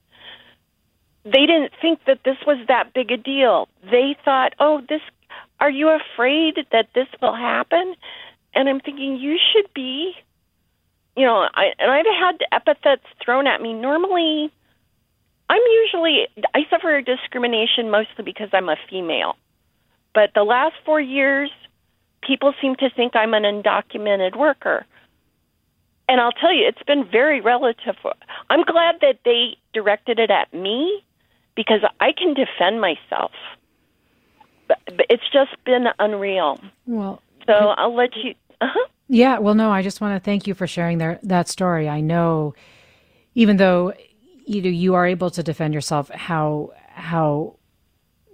they 1.24 1.46
didn't 1.46 1.72
think 1.80 2.04
that 2.06 2.20
this 2.24 2.38
was 2.46 2.58
that 2.68 2.92
big 2.94 3.10
a 3.10 3.16
deal. 3.16 3.68
They 3.90 4.16
thought, 4.24 4.54
"Oh, 4.58 4.80
this 4.88 5.02
are 5.60 5.70
you 5.70 5.88
afraid 5.88 6.66
that 6.72 6.88
this 6.94 7.08
will 7.20 7.34
happen?" 7.34 7.94
And 8.54 8.68
I'm 8.68 8.80
thinking 8.80 9.16
you 9.16 9.38
should 9.52 9.72
be. 9.74 10.16
You 11.16 11.26
know, 11.26 11.48
I 11.54 11.72
and 11.78 11.90
I've 11.90 12.06
had 12.06 12.38
epithets 12.52 13.04
thrown 13.22 13.46
at 13.46 13.60
me. 13.60 13.74
Normally, 13.74 14.50
I'm 15.48 15.62
usually 15.82 16.28
I 16.54 16.64
suffer 16.70 17.00
discrimination 17.02 17.90
mostly 17.90 18.24
because 18.24 18.48
I'm 18.52 18.68
a 18.68 18.76
female. 18.88 19.36
But 20.14 20.32
the 20.34 20.44
last 20.44 20.76
4 20.84 21.00
years, 21.00 21.50
people 22.22 22.54
seem 22.60 22.76
to 22.76 22.90
think 22.90 23.14
I'm 23.14 23.34
an 23.34 23.44
undocumented 23.44 24.36
worker. 24.36 24.86
And 26.08 26.20
I'll 26.20 26.32
tell 26.32 26.52
you, 26.52 26.66
it's 26.66 26.82
been 26.82 27.04
very 27.04 27.40
relative. 27.40 27.96
I'm 28.48 28.64
glad 28.64 29.00
that 29.00 29.18
they 29.24 29.56
directed 29.72 30.18
it 30.18 30.30
at 30.30 30.52
me 30.52 31.04
because 31.56 31.80
I 32.00 32.12
can 32.12 32.34
defend 32.34 32.80
myself. 32.80 33.32
But, 34.68 34.78
but 34.86 35.06
it's 35.08 35.28
just 35.32 35.52
been 35.64 35.86
unreal. 35.98 36.60
Well, 36.86 37.22
so 37.46 37.52
I'll 37.52 37.94
let 37.94 38.10
you. 38.16 38.34
Uh-huh. 38.60 38.88
Yeah, 39.08 39.38
well, 39.38 39.54
no, 39.54 39.70
I 39.70 39.82
just 39.82 40.00
want 40.00 40.14
to 40.14 40.24
thank 40.24 40.46
you 40.46 40.54
for 40.54 40.66
sharing 40.66 40.98
their, 40.98 41.18
that 41.24 41.48
story. 41.48 41.88
I 41.88 42.00
know, 42.00 42.54
even 43.34 43.56
though 43.56 43.92
you 44.46 44.62
know 44.62 44.68
you 44.68 44.94
are 44.94 45.06
able 45.06 45.30
to 45.30 45.42
defend 45.42 45.74
yourself, 45.74 46.08
how 46.10 46.72
how 46.90 47.56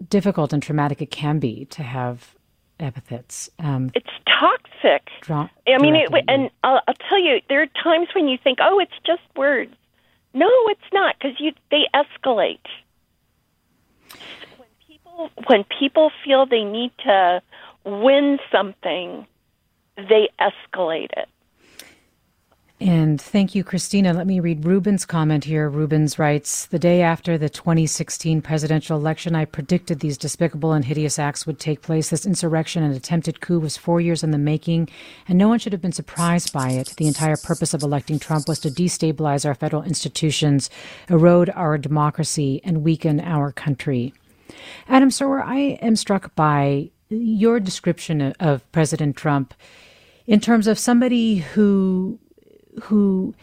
difficult 0.09 0.53
and 0.53 0.63
traumatic 0.63 1.01
it 1.01 1.11
can 1.11 1.39
be 1.39 1.65
to 1.67 1.83
have 1.83 2.35
epithets. 2.79 3.49
Um, 3.59 3.91
it's 3.95 4.11
toxic. 4.27 5.09
Dra- 5.23 5.51
I 5.67 5.79
mean, 5.79 5.97
it, 5.97 6.09
and 6.29 6.51
I'll, 6.63 6.83
I'll 6.87 6.95
tell 7.09 7.21
you, 7.23 7.41
there 7.49 7.63
are 7.63 7.67
times 7.83 8.09
when 8.15 8.29
you 8.29 8.37
think, 8.43 8.59
"Oh, 8.61 8.79
it's 8.79 8.93
just 9.07 9.23
words." 9.37 9.75
No, 10.35 10.49
it's 10.69 10.93
not 10.93 11.17
because 11.19 11.41
you 11.41 11.53
they 11.71 11.85
escalate 11.95 12.59
when 14.57 14.69
people 14.87 15.31
when 15.47 15.65
people 15.79 16.11
feel 16.25 16.47
they 16.47 16.65
need 16.65 16.93
to 17.05 17.43
win 17.85 18.39
something, 18.51 19.27
they 19.97 20.29
escalate 20.41 21.11
it. 21.17 21.29
And 22.79 23.19
thank 23.19 23.55
you, 23.55 23.65
Christina. 23.65 24.13
Let 24.13 24.27
me 24.27 24.39
read 24.39 24.67
Ruben's 24.67 25.07
comment 25.07 25.45
here. 25.45 25.71
Rubens 25.71 26.19
writes 26.19 26.67
The 26.67 26.79
day 26.79 27.01
after 27.01 27.39
the 27.39 27.49
2016 27.49 28.43
presidential 28.43 28.99
election, 28.99 29.35
I 29.35 29.47
predicted 29.47 30.01
these 30.01 30.19
despicable 30.19 30.75
and 30.75 30.85
hideous 30.85 31.19
acts 31.19 31.47
would 31.47 31.59
take 31.59 31.81
place. 31.81 32.11
This 32.11 32.27
insurrection 32.27 32.83
and 32.83 32.95
attempted 32.95 33.41
coup 33.41 33.61
was 33.61 33.79
four 33.79 34.03
years 34.03 34.23
in 34.23 34.31
the 34.31 34.37
making, 34.37 34.91
and 35.27 35.39
no 35.39 35.49
one 35.49 35.59
should 35.59 35.73
have 35.73 35.81
been 35.81 35.93
surprised 35.93 36.53
by 36.53 36.73
it. 36.73 36.93
The 36.99 37.07
entire 37.07 37.39
purpose 37.39 37.73
of 37.73 37.83
electing 37.83 38.19
Trump 38.19 38.47
was 38.47 38.61
to 38.61 38.69
destabilize 38.69 39.47
our 39.47 39.55
federal 39.55 39.83
institutions, 39.83 40.69
erode 41.09 41.49
our 41.55 41.79
democracy, 41.79 42.61
and 42.63 42.85
weaken 42.85 43.21
our 43.21 43.53
country. 43.53 44.13
Adam 44.87 45.09
Serwer, 45.09 45.43
I 45.43 45.79
am 45.81 45.97
struck 45.97 46.35
by 46.35 46.91
your 47.09 47.59
description 47.59 48.21
of 48.39 48.71
President 48.71 49.17
Trump 49.17 49.55
in 50.27 50.41
terms 50.41 50.67
of 50.67 50.79
somebody 50.79 51.37
who 51.37 52.19
who 52.83 53.35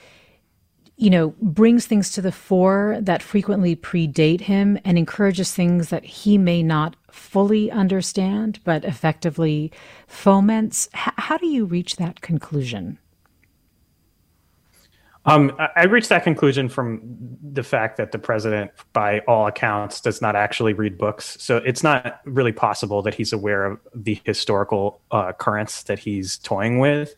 you 0.98 1.10
know 1.10 1.30
brings 1.42 1.86
things 1.86 2.12
to 2.12 2.22
the 2.22 2.32
fore 2.32 2.98
that 3.02 3.24
frequently 3.24 3.76
predate 3.76 4.42
him 4.42 4.78
and 4.86 4.98
encourages 4.98 5.54
things 5.54 5.90
that 5.90 6.04
he 6.04 6.38
may 6.38 6.62
not 6.62 6.96
fully 7.12 7.72
understand 7.72 8.60
but 8.64 8.86
effectively 8.86 9.72
foments 10.08 10.88
H- 10.94 11.14
how 11.18 11.38
do 11.38 11.48
you 11.48 11.66
reach 11.66 11.96
that 11.98 12.22
conclusion 12.22 13.00
um, 15.26 15.56
I 15.78 15.86
reached 15.86 16.10
that 16.10 16.24
conclusion 16.24 16.68
from 16.68 17.00
the 17.42 17.64
fact 17.64 17.96
that 17.96 18.12
the 18.12 18.20
president, 18.20 18.72
by 18.92 19.20
all 19.20 19.48
accounts, 19.48 20.02
does 20.02 20.22
not 20.22 20.36
actually 20.36 20.74
read 20.74 20.98
books. 20.98 21.38
So 21.40 21.58
it's 21.58 21.82
not 21.82 22.20
really 22.26 22.52
possible 22.52 23.02
that 23.04 23.14
he's 23.14 23.32
aware 23.32 23.64
of 23.64 23.80
the 23.96 24.20
historical 24.26 25.00
uh, 25.12 25.32
currents 25.32 25.84
that 25.84 25.98
he's 25.98 26.38
toying 26.40 26.80
with. 26.80 27.16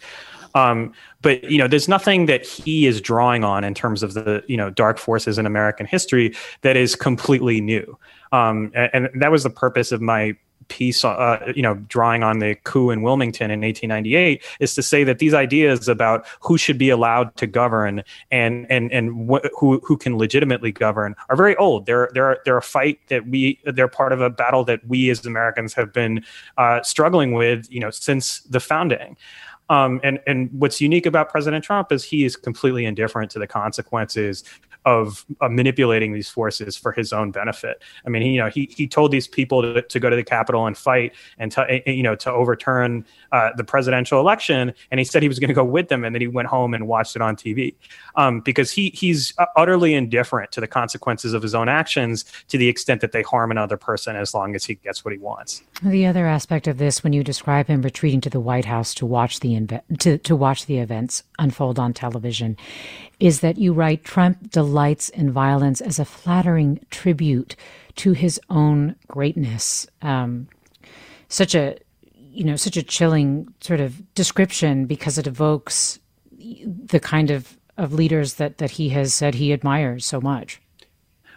Um, 0.56 0.94
but 1.22 1.44
you 1.44 1.58
know, 1.58 1.68
there's 1.68 1.88
nothing 1.88 2.26
that 2.26 2.46
he 2.46 2.88
is 2.88 3.00
drawing 3.02 3.44
on 3.44 3.64
in 3.64 3.74
terms 3.74 4.02
of 4.02 4.14
the 4.14 4.44
you 4.48 4.58
know 4.58 4.70
dark 4.72 4.98
forces 4.98 5.38
in 5.38 5.46
American 5.46 5.86
history 5.86 6.34
that 6.62 6.76
is 6.76 6.96
completely 6.96 7.62
new. 7.62 7.98
Um, 8.32 8.72
and, 8.74 9.06
and, 9.06 9.22
that 9.22 9.32
was 9.32 9.44
the 9.44 9.50
purpose 9.50 9.92
of 9.92 10.02
my 10.02 10.36
piece, 10.68 11.06
uh, 11.06 11.54
you 11.56 11.62
know, 11.62 11.76
drawing 11.88 12.24
on 12.24 12.40
the 12.40 12.56
coup 12.64 12.90
in 12.90 13.02
Wilmington 13.02 13.52
in 13.52 13.62
1898, 13.62 14.44
is 14.60 14.74
to 14.76 14.82
say 14.82 15.04
that 15.04 15.20
these 15.20 15.34
ideas 15.34 15.88
about 15.88 16.26
who 16.42 16.58
should 16.58 16.78
be 16.78 16.90
allowed 16.90 17.36
to 17.38 17.48
govern 17.48 18.04
and 18.32 18.66
and 18.70 18.92
and 18.92 19.30
wh- 19.30 19.46
who 19.58 19.80
who 19.84 19.98
can 19.98 20.18
legitimately 20.18 20.72
govern 20.72 21.16
are 21.30 21.36
very 21.36 21.56
old. 21.58 21.86
They're 21.86 22.10
they're 22.14 22.40
they're 22.46 22.58
a 22.58 22.62
fight 22.62 23.00
that 23.10 23.28
we 23.28 23.60
they're 23.66 23.88
part 23.88 24.12
of 24.12 24.22
a 24.22 24.30
battle 24.30 24.64
that 24.66 24.86
we 24.88 25.10
as 25.10 25.26
Americans 25.26 25.74
have 25.74 25.94
been 25.94 26.24
uh, 26.58 26.82
struggling 26.82 27.34
with, 27.34 27.72
you 27.72 27.80
know, 27.80 27.92
since 27.92 28.40
the 28.42 28.60
founding. 28.60 29.18
Um, 29.70 30.00
and 30.04 30.20
and 30.28 30.50
what's 30.54 30.80
unique 30.80 31.06
about 31.06 31.30
President 31.30 31.64
Trump 31.64 31.92
is 31.92 32.04
he 32.04 32.24
is 32.24 32.36
completely 32.36 32.86
indifferent 32.86 33.32
to 33.32 33.40
the 33.40 33.48
consequences 33.48 34.44
of, 34.86 35.26
manipulating 35.42 36.14
these 36.14 36.30
forces 36.30 36.76
for 36.78 36.92
his 36.92 37.12
own 37.14 37.32
benefit. 37.32 37.82
I 38.06 38.10
mean, 38.10 38.22
he, 38.22 38.32
you 38.32 38.40
know, 38.40 38.50
he 38.50 38.70
he 38.76 38.88
told 38.88 39.12
these 39.12 39.28
people 39.28 39.62
to, 39.62 39.82
to 39.82 40.00
go 40.00 40.10
to 40.10 40.16
the 40.16 40.24
Capitol 40.24 40.66
and 40.66 40.78
fight 40.78 41.14
and 41.38 41.52
to 41.54 41.82
you 41.86 42.04
know 42.04 42.16
to 42.16 42.32
overturn 42.32 43.06
uh, 43.32 43.50
the 43.58 43.64
presidential 43.64 44.20
election, 44.20 44.74
and 44.92 45.00
he 45.00 45.04
said 45.04 45.22
he 45.22 45.28
was 45.28 45.40
going 45.40 45.50
to 45.50 45.54
go 45.54 45.64
with 45.64 45.88
them, 45.90 46.04
and 46.04 46.14
then 46.16 46.22
he 46.22 46.28
went 46.28 46.48
home 46.48 46.74
and 46.74 46.88
watched 46.88 47.16
it 47.16 47.22
on 47.22 47.36
TV 47.36 47.76
um, 48.16 48.42
because 48.42 48.72
he 48.72 48.90
he's 48.90 49.34
utterly 49.56 49.94
indifferent 49.94 50.52
to 50.52 50.62
the 50.62 50.68
consequences 50.68 51.34
of 51.34 51.42
his 51.42 51.56
own 51.56 51.70
actions 51.70 52.26
to 52.48 52.58
the 52.58 52.68
extent 52.68 53.02
that 53.02 53.12
they 53.12 53.22
harm 53.22 53.52
another 53.52 53.78
person 53.78 54.16
as 54.16 54.34
long 54.34 54.56
as 54.56 54.66
he 54.66 54.76
gets 54.76 55.04
what 55.04 55.14
he 55.14 55.18
wants. 55.18 55.64
The 55.84 56.06
other 56.06 56.28
aspect 56.28 56.68
of 56.68 56.78
this, 56.78 57.04
when 57.04 57.14
you 57.14 57.24
describe 57.24 57.68
him 57.68 57.82
retreating 57.82 58.22
to 58.22 58.30
the 58.30 58.40
White 58.40 58.66
House 58.66 58.94
to 58.96 59.06
watch 59.06 59.40
the 59.40 59.82
to 60.00 60.18
to 60.18 60.36
watch 60.36 60.66
the 60.66 60.80
events 60.80 61.24
unfold 61.40 61.80
on 61.80 61.94
television, 61.94 62.58
is 63.20 63.40
that 63.40 63.58
you 63.58 63.74
write 63.74 64.04
Trump 64.04 64.52
delights 64.52 65.10
in 65.10 65.32
violence 65.32 65.82
as 65.82 66.00
a 66.00 66.06
flattering 66.06 66.80
tribute 66.90 67.56
to 67.96 68.14
his 68.14 68.40
own 68.50 68.96
greatness. 69.08 69.88
Um, 70.02 70.48
such 71.28 71.56
a 71.56 71.78
you 72.14 72.44
know 72.44 72.56
such 72.56 72.78
a 72.78 72.84
chilling 72.84 73.54
sort 73.62 73.80
of 73.80 74.14
description 74.14 74.86
because 74.86 75.18
it 75.18 75.28
evokes 75.28 76.00
the 76.32 77.00
kind 77.00 77.32
of 77.32 77.58
of 77.78 77.94
leaders 77.94 78.36
that 78.36 78.58
that 78.58 78.72
he 78.72 78.90
has 78.90 79.14
said 79.14 79.36
he 79.36 79.54
admires 79.54 80.06
so 80.06 80.20
much. 80.20 80.62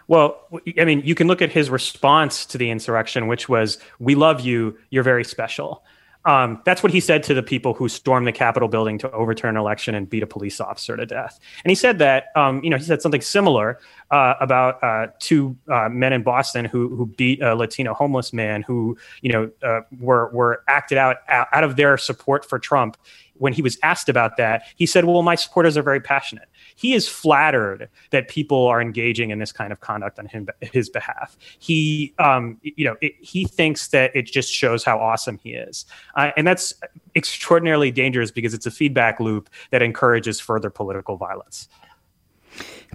Well, 0.07 0.39
I 0.79 0.85
mean, 0.85 1.03
you 1.05 1.13
can 1.13 1.27
look 1.27 1.41
at 1.41 1.51
his 1.51 1.69
response 1.69 2.43
to 2.47 2.57
the 2.57 2.71
insurrection, 2.71 3.27
which 3.27 3.47
was, 3.47 3.77
"We 3.99 4.15
love 4.15 4.41
you. 4.41 4.77
You're 4.89 5.03
very 5.03 5.23
special." 5.23 5.83
Um, 6.25 6.61
that's 6.65 6.83
what 6.83 6.91
he 6.91 6.99
said 6.99 7.23
to 7.23 7.33
the 7.33 7.41
people 7.41 7.73
who 7.73 7.87
stormed 7.87 8.27
the 8.27 8.33
Capitol 8.33 8.67
building 8.67 8.97
to 8.99 9.11
overturn 9.11 9.55
an 9.55 9.59
election 9.61 9.95
and 9.95 10.09
beat 10.09 10.21
a 10.21 10.27
police 10.27 10.59
officer 10.59 10.97
to 10.97 11.05
death. 11.05 11.39
And 11.63 11.71
he 11.71 11.75
said 11.75 11.97
that, 11.99 12.25
um, 12.35 12.61
you 12.61 12.69
know, 12.69 12.77
he 12.77 12.83
said 12.83 13.01
something 13.01 13.21
similar 13.21 13.79
uh, 14.11 14.33
about 14.41 14.83
uh, 14.83 15.07
two 15.19 15.55
uh, 15.71 15.87
men 15.89 16.11
in 16.11 16.23
Boston 16.23 16.65
who 16.65 16.93
who 16.95 17.05
beat 17.05 17.41
a 17.41 17.55
Latino 17.55 17.93
homeless 17.93 18.33
man 18.33 18.63
who, 18.63 18.97
you 19.21 19.31
know, 19.31 19.49
uh, 19.63 19.81
were 19.99 20.29
were 20.31 20.63
acted 20.67 20.97
out 20.97 21.17
out 21.29 21.63
of 21.63 21.77
their 21.77 21.97
support 21.97 22.43
for 22.43 22.59
Trump. 22.59 22.97
When 23.35 23.53
he 23.53 23.61
was 23.61 23.79
asked 23.83 24.09
about 24.09 24.35
that, 24.35 24.63
he 24.75 24.85
said, 24.85 25.05
"Well, 25.05 25.21
my 25.21 25.35
supporters 25.35 25.77
are 25.77 25.83
very 25.83 26.01
passionate." 26.01 26.49
He 26.79 26.93
is 26.93 27.09
flattered 27.09 27.89
that 28.11 28.29
people 28.29 28.65
are 28.67 28.81
engaging 28.81 29.31
in 29.31 29.39
this 29.39 29.51
kind 29.51 29.73
of 29.73 29.81
conduct 29.81 30.17
on 30.17 30.27
him, 30.27 30.47
his 30.61 30.89
behalf. 30.89 31.37
He, 31.59 32.13
um, 32.19 32.57
you 32.61 32.85
know, 32.85 32.95
it, 33.01 33.15
he 33.19 33.43
thinks 33.43 33.89
that 33.89 34.15
it 34.15 34.21
just 34.27 34.49
shows 34.49 34.85
how 34.85 34.97
awesome 34.97 35.37
he 35.43 35.55
is, 35.55 35.85
uh, 36.15 36.31
and 36.37 36.47
that's 36.47 36.73
extraordinarily 37.17 37.91
dangerous 37.91 38.31
because 38.31 38.53
it's 38.53 38.65
a 38.65 38.71
feedback 38.71 39.19
loop 39.19 39.49
that 39.71 39.81
encourages 39.81 40.39
further 40.39 40.69
political 40.69 41.17
violence. 41.17 41.67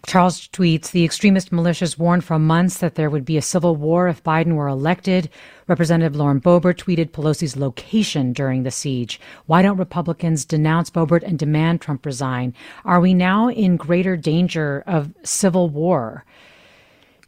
Charles 0.06 0.48
tweets 0.48 0.90
The 0.90 1.04
extremist 1.04 1.50
militias 1.50 1.98
warned 1.98 2.24
for 2.24 2.38
months 2.38 2.78
that 2.78 2.94
there 2.94 3.10
would 3.10 3.24
be 3.24 3.36
a 3.36 3.42
civil 3.42 3.76
war 3.76 4.08
if 4.08 4.22
Biden 4.22 4.54
were 4.54 4.68
elected. 4.68 5.28
Representative 5.66 6.16
Lauren 6.16 6.40
Boebert 6.40 6.76
tweeted 6.76 7.10
Pelosi's 7.10 7.56
location 7.56 8.32
during 8.32 8.62
the 8.62 8.70
siege. 8.70 9.20
Why 9.46 9.62
don't 9.62 9.76
Republicans 9.76 10.44
denounce 10.44 10.90
Boebert 10.90 11.22
and 11.22 11.38
demand 11.38 11.80
Trump 11.80 12.04
resign? 12.04 12.54
Are 12.84 13.00
we 13.00 13.14
now 13.14 13.48
in 13.48 13.76
greater 13.76 14.16
danger 14.16 14.82
of 14.86 15.14
civil 15.22 15.68
war? 15.68 16.24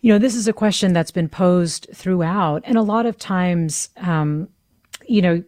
You 0.02 0.12
know, 0.12 0.18
this 0.18 0.34
is 0.34 0.46
a 0.46 0.52
question 0.52 0.92
that's 0.92 1.10
been 1.10 1.28
posed 1.28 1.88
throughout, 1.94 2.62
and 2.64 2.76
a 2.76 2.82
lot 2.82 3.06
of 3.06 3.18
times, 3.18 3.88
um, 3.96 4.48
you 5.08 5.22
know, 5.22 5.42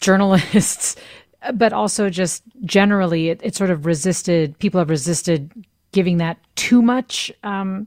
journalists 0.00 0.96
but 1.54 1.72
also 1.72 2.10
just 2.10 2.42
generally 2.64 3.30
it, 3.30 3.40
it, 3.42 3.54
sort 3.54 3.70
of 3.70 3.86
resisted 3.86 4.58
people 4.58 4.78
have 4.78 4.90
resisted 4.90 5.50
giving 5.92 6.18
that 6.18 6.38
too 6.54 6.82
much 6.82 7.32
um, 7.42 7.86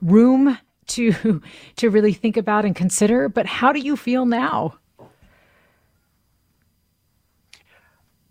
room 0.00 0.56
to 0.88 1.42
to 1.76 1.90
really 1.90 2.12
think 2.12 2.36
about 2.36 2.64
and 2.64 2.74
consider. 2.74 3.28
But 3.28 3.46
how 3.46 3.72
do 3.72 3.80
you 3.80 3.96
feel 3.96 4.26
now? 4.26 4.78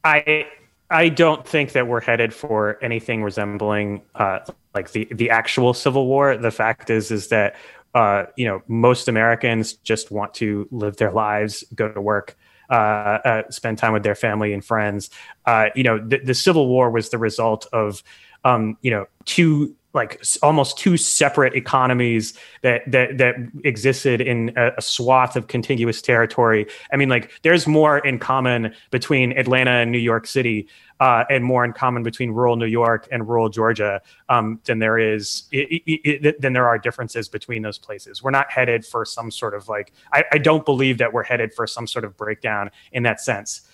I 0.04 0.48
I 0.90 1.10
don't 1.10 1.48
think 1.48 1.72
that 1.72 1.88
we're 1.88 2.02
headed 2.02 2.34
for 2.34 2.78
anything 2.84 3.24
resembling 3.24 4.02
uh, 4.16 4.40
like 4.74 4.92
the 4.92 5.08
the 5.12 5.30
actual 5.30 5.74
civil 5.74 6.08
war. 6.08 6.38
The 6.38 6.52
fact 6.52 6.90
is 6.90 7.12
is 7.12 7.30
that 7.30 7.56
uh, 7.94 8.26
you 8.36 8.46
know 8.46 8.62
most 8.68 9.08
Americans 9.08 9.74
just 9.74 10.12
want 10.12 10.34
to 10.36 10.68
live 10.72 10.98
their 10.98 11.12
lives, 11.12 11.64
go 11.76 11.90
to 11.90 12.02
work, 12.02 12.38
uh, 12.70 13.20
uh, 13.26 13.44
spend 13.50 13.78
time 13.78 13.94
with 13.94 14.04
their 14.04 14.16
family 14.16 14.54
and 14.54 14.64
friends. 14.64 15.10
Uh, 15.46 15.68
you 15.76 15.84
know, 15.84 15.98
the, 16.00 16.20
the, 16.20 16.34
Civil 16.34 16.68
War 16.68 16.90
was 16.90 17.10
the 17.10 17.18
result 17.18 17.68
of 17.74 18.02
um, 18.44 18.78
you 18.82 18.90
know, 18.90 19.06
two 19.26 19.76
like 19.94 20.24
almost 20.42 20.78
two 20.78 20.98
separate 20.98 21.54
economies 21.54 22.34
that 22.62 22.90
that 22.90 23.18
that 23.18 23.36
existed 23.64 24.22
in 24.22 24.54
a, 24.56 24.72
a, 24.78 24.82
swath 24.82 25.36
of 25.36 25.48
contiguous 25.48 26.02
territory. 26.02 26.68
I 26.94 26.96
mean, 26.96 27.10
like 27.10 27.32
there's 27.42 27.68
more 27.68 28.00
in 28.00 28.20
common 28.20 28.74
between 28.90 29.38
Atlanta 29.38 29.72
and 29.72 29.92
New 29.92 29.98
York 29.98 30.28
City, 30.28 30.68
uh, 31.00 31.26
and 31.30 31.44
more 31.44 31.66
in 31.66 31.74
common 31.74 32.04
between 32.04 32.32
rural 32.32 32.56
New 32.56 32.66
York 32.66 33.08
and 33.12 33.28
rural 33.28 33.50
Georgia 33.50 34.02
um, 34.30 34.62
than 34.66 34.80
there 34.80 34.98
is 34.98 35.44
it, 35.52 35.82
it, 35.86 36.26
it, 36.26 36.42
than 36.42 36.54
there 36.54 36.68
are 36.68 36.78
differences 36.78 37.28
between 37.28 37.62
those 37.62 37.78
places. 37.78 38.24
We're 38.24 38.32
not 38.32 38.50
headed 38.50 38.86
for 38.86 39.04
some 39.04 39.30
sort 39.30 39.54
of 39.54 39.68
like 39.68 39.92
I, 40.14 40.24
I 40.32 40.38
don't 40.38 40.66
believe 40.66 40.98
that 41.00 41.12
we're 41.12 41.24
headed 41.24 41.54
for 41.54 41.68
some 41.68 41.88
sort 41.88 42.06
of 42.06 42.16
breakdown 42.16 42.72
in 42.92 43.04
that 43.04 43.20
sense 43.20 43.68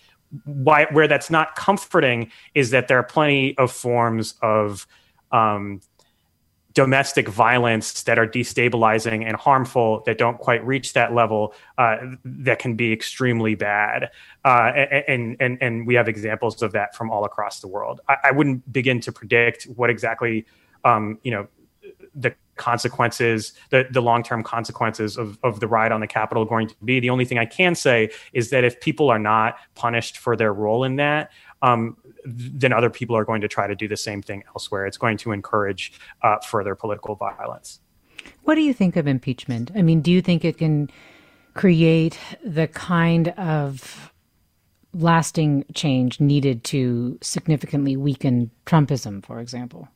why 0.44 0.86
where 0.92 1.08
that's 1.08 1.30
not 1.30 1.56
comforting 1.56 2.30
is 2.54 2.72
that 2.72 2.90
there 2.90 3.00
are 3.00 3.04
plenty 3.04 3.58
of 3.58 3.72
forms 3.72 4.34
of 4.42 4.86
um, 5.32 5.82
domestic 6.78 7.28
violence 7.28 8.04
that 8.04 8.20
are 8.20 8.28
destabilizing 8.28 9.26
and 9.26 9.36
harmful 9.36 10.04
that 10.06 10.20
don't 10.20 10.38
quite 10.38 10.64
reach 10.64 10.94
that 10.94 11.12
level 11.12 11.56
uh, 11.80 11.98
that 12.24 12.60
can 12.60 12.76
be 12.76 12.94
extremely 12.94 13.56
bad 13.56 14.12
uh, 14.46 14.72
and, 15.08 15.36
and 15.40 15.58
and 15.60 15.88
we 15.88 15.96
have 15.96 16.08
examples 16.08 16.62
of 16.62 16.74
that 16.74 16.96
from 16.96 17.10
all 17.10 17.26
across 17.26 17.62
the 17.62 17.68
world 17.68 18.00
i, 18.10 18.18
I 18.26 18.32
wouldn't 18.32 18.72
begin 18.72 19.00
to 19.02 19.12
predict 19.12 19.64
what 19.64 19.90
exactly 19.90 20.46
um, 20.86 21.18
you 21.24 21.32
know 21.32 21.48
the 22.14 22.36
consequences, 22.58 23.54
the, 23.70 23.88
the 23.92 24.02
long 24.02 24.24
term 24.24 24.44
consequences 24.44 25.18
of, 25.18 25.38
of 25.44 25.60
the 25.60 25.68
ride 25.68 25.92
on 25.92 26.02
the 26.02 26.08
Capitol 26.08 26.44
going 26.44 26.68
to 26.68 26.76
be. 26.84 27.00
The 27.00 27.10
only 27.10 27.26
thing 27.26 27.38
I 27.38 27.46
can 27.46 27.76
say 27.76 28.10
is 28.34 28.50
that 28.50 28.64
if 28.64 28.82
people 28.82 29.10
are 29.10 29.20
not 29.20 29.58
punished 29.76 30.18
for 30.18 30.36
their 30.36 30.52
role 30.54 30.84
in 30.84 30.98
that, 30.98 31.32
um, 31.62 31.98
then 32.26 32.74
other 32.74 32.90
people 32.90 33.16
are 33.16 33.26
going 33.26 33.42
to 33.42 33.48
try 33.48 33.68
to 33.68 33.76
do 33.76 33.88
the 33.88 33.98
same 33.98 34.22
thing 34.22 34.44
elsewhere. 34.50 34.86
It's 34.86 34.98
going 34.98 35.18
to 35.18 35.32
encourage 35.32 35.94
uh, 36.22 36.38
further 36.40 36.76
political 36.76 37.16
violence. 37.16 37.80
What 38.44 38.56
do 38.56 38.62
you 38.62 38.74
think 38.74 38.96
of 38.96 39.08
impeachment? 39.08 39.72
I 39.76 39.82
mean, 39.82 40.02
do 40.02 40.12
you 40.12 40.22
think 40.22 40.44
it 40.44 40.58
can 40.58 40.90
create 41.54 42.20
the 42.44 42.68
kind 42.68 43.30
of 43.30 44.14
lasting 44.94 45.66
change 45.74 46.20
needed 46.20 46.64
to 46.66 47.18
significantly 47.22 47.96
weaken 47.96 48.52
Trumpism, 48.66 49.26
for 49.26 49.40
example? 49.40 49.88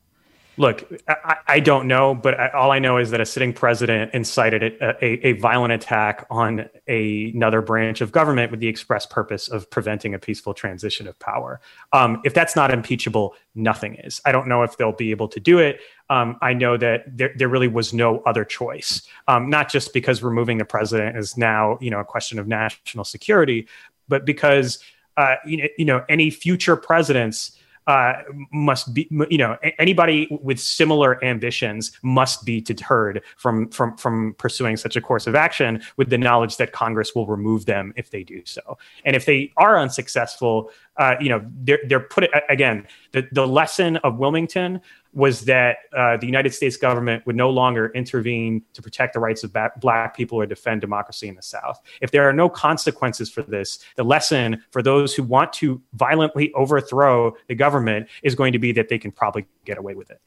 Look, 0.57 0.91
I, 1.07 1.37
I, 1.47 1.59
don't 1.61 1.87
know, 1.87 2.13
but 2.13 2.37
I, 2.37 2.49
all 2.49 2.71
I 2.71 2.79
know 2.79 2.97
is 2.97 3.11
that 3.11 3.21
a 3.21 3.25
sitting 3.25 3.53
president 3.53 4.13
incited 4.13 4.61
a, 4.61 5.03
a, 5.03 5.27
a 5.27 5.31
violent 5.33 5.71
attack 5.71 6.27
on 6.29 6.69
a, 6.89 7.31
another 7.31 7.61
branch 7.61 8.01
of 8.01 8.11
government 8.11 8.51
with 8.51 8.59
the 8.59 8.67
express 8.67 9.05
purpose 9.05 9.47
of 9.47 9.69
preventing 9.69 10.13
a 10.13 10.19
peaceful 10.19 10.53
transition 10.53 11.07
of 11.07 11.17
power. 11.19 11.61
Um, 11.93 12.21
if 12.25 12.33
that's 12.33 12.55
not 12.55 12.69
impeachable, 12.69 13.33
nothing 13.55 13.95
is. 13.95 14.19
I 14.25 14.33
don't 14.33 14.47
know 14.47 14.61
if 14.63 14.75
they'll 14.75 14.91
be 14.91 15.11
able 15.11 15.29
to 15.29 15.39
do 15.39 15.57
it. 15.59 15.79
Um, 16.09 16.37
I 16.41 16.53
know 16.53 16.75
that 16.75 17.05
there, 17.17 17.33
there 17.37 17.47
really 17.47 17.69
was 17.69 17.93
no 17.93 18.19
other 18.19 18.43
choice, 18.43 19.03
um, 19.29 19.49
not 19.49 19.71
just 19.71 19.93
because 19.93 20.21
removing 20.21 20.57
the 20.57 20.65
president 20.65 21.15
is 21.15 21.37
now, 21.37 21.77
you 21.79 21.89
know, 21.89 21.99
a 21.99 22.05
question 22.05 22.37
of 22.39 22.47
national 22.49 23.05
security, 23.05 23.67
but 24.09 24.25
because, 24.25 24.79
uh, 25.15 25.35
you 25.45 25.57
know, 25.57 25.67
you 25.77 25.85
know, 25.85 26.03
any 26.09 26.29
future 26.29 26.75
presidents 26.75 27.57
uh, 27.87 28.13
must 28.51 28.93
be 28.93 29.07
you 29.29 29.37
know 29.37 29.57
anybody 29.79 30.27
with 30.43 30.59
similar 30.59 31.23
ambitions 31.23 31.91
must 32.03 32.45
be 32.45 32.61
deterred 32.61 33.21
from 33.37 33.69
from 33.69 33.97
from 33.97 34.35
pursuing 34.37 34.77
such 34.77 34.95
a 34.95 35.01
course 35.01 35.25
of 35.25 35.35
action 35.35 35.81
with 35.97 36.09
the 36.09 36.17
knowledge 36.17 36.57
that 36.57 36.71
Congress 36.71 37.15
will 37.15 37.25
remove 37.25 37.65
them 37.65 37.91
if 37.95 38.11
they 38.11 38.23
do 38.23 38.41
so. 38.45 38.77
And 39.03 39.15
if 39.15 39.25
they 39.25 39.51
are 39.57 39.79
unsuccessful, 39.79 40.69
uh, 40.97 41.15
you 41.19 41.29
know, 41.29 41.43
they're 41.63 41.79
they're 41.87 41.99
put 41.99 42.29
again. 42.49 42.87
The 43.13 43.27
the 43.31 43.47
lesson 43.47 43.97
of 43.97 44.17
Wilmington 44.17 44.81
was 45.13 45.41
that 45.45 45.77
uh, 45.95 46.17
the 46.17 46.25
United 46.25 46.53
States 46.53 46.77
government 46.77 47.25
would 47.25 47.35
no 47.35 47.49
longer 47.49 47.91
intervene 47.93 48.63
to 48.73 48.81
protect 48.81 49.13
the 49.13 49.19
rights 49.19 49.43
of 49.43 49.51
ba- 49.51 49.71
black 49.77 50.15
people 50.15 50.39
or 50.39 50.45
defend 50.45 50.79
democracy 50.79 51.27
in 51.27 51.35
the 51.35 51.41
South. 51.41 51.81
If 52.01 52.11
there 52.11 52.27
are 52.27 52.33
no 52.33 52.47
consequences 52.47 53.29
for 53.29 53.41
this, 53.41 53.79
the 53.97 54.03
lesson 54.03 54.63
for 54.71 54.81
those 54.81 55.13
who 55.13 55.23
want 55.23 55.51
to 55.53 55.81
violently 55.93 56.53
overthrow 56.53 57.35
the 57.47 57.55
government 57.55 58.07
is 58.23 58.35
going 58.35 58.53
to 58.53 58.59
be 58.59 58.71
that 58.71 58.89
they 58.89 58.97
can 58.97 59.11
probably 59.11 59.45
get 59.65 59.77
away 59.77 59.95
with 59.95 60.11
it. 60.11 60.21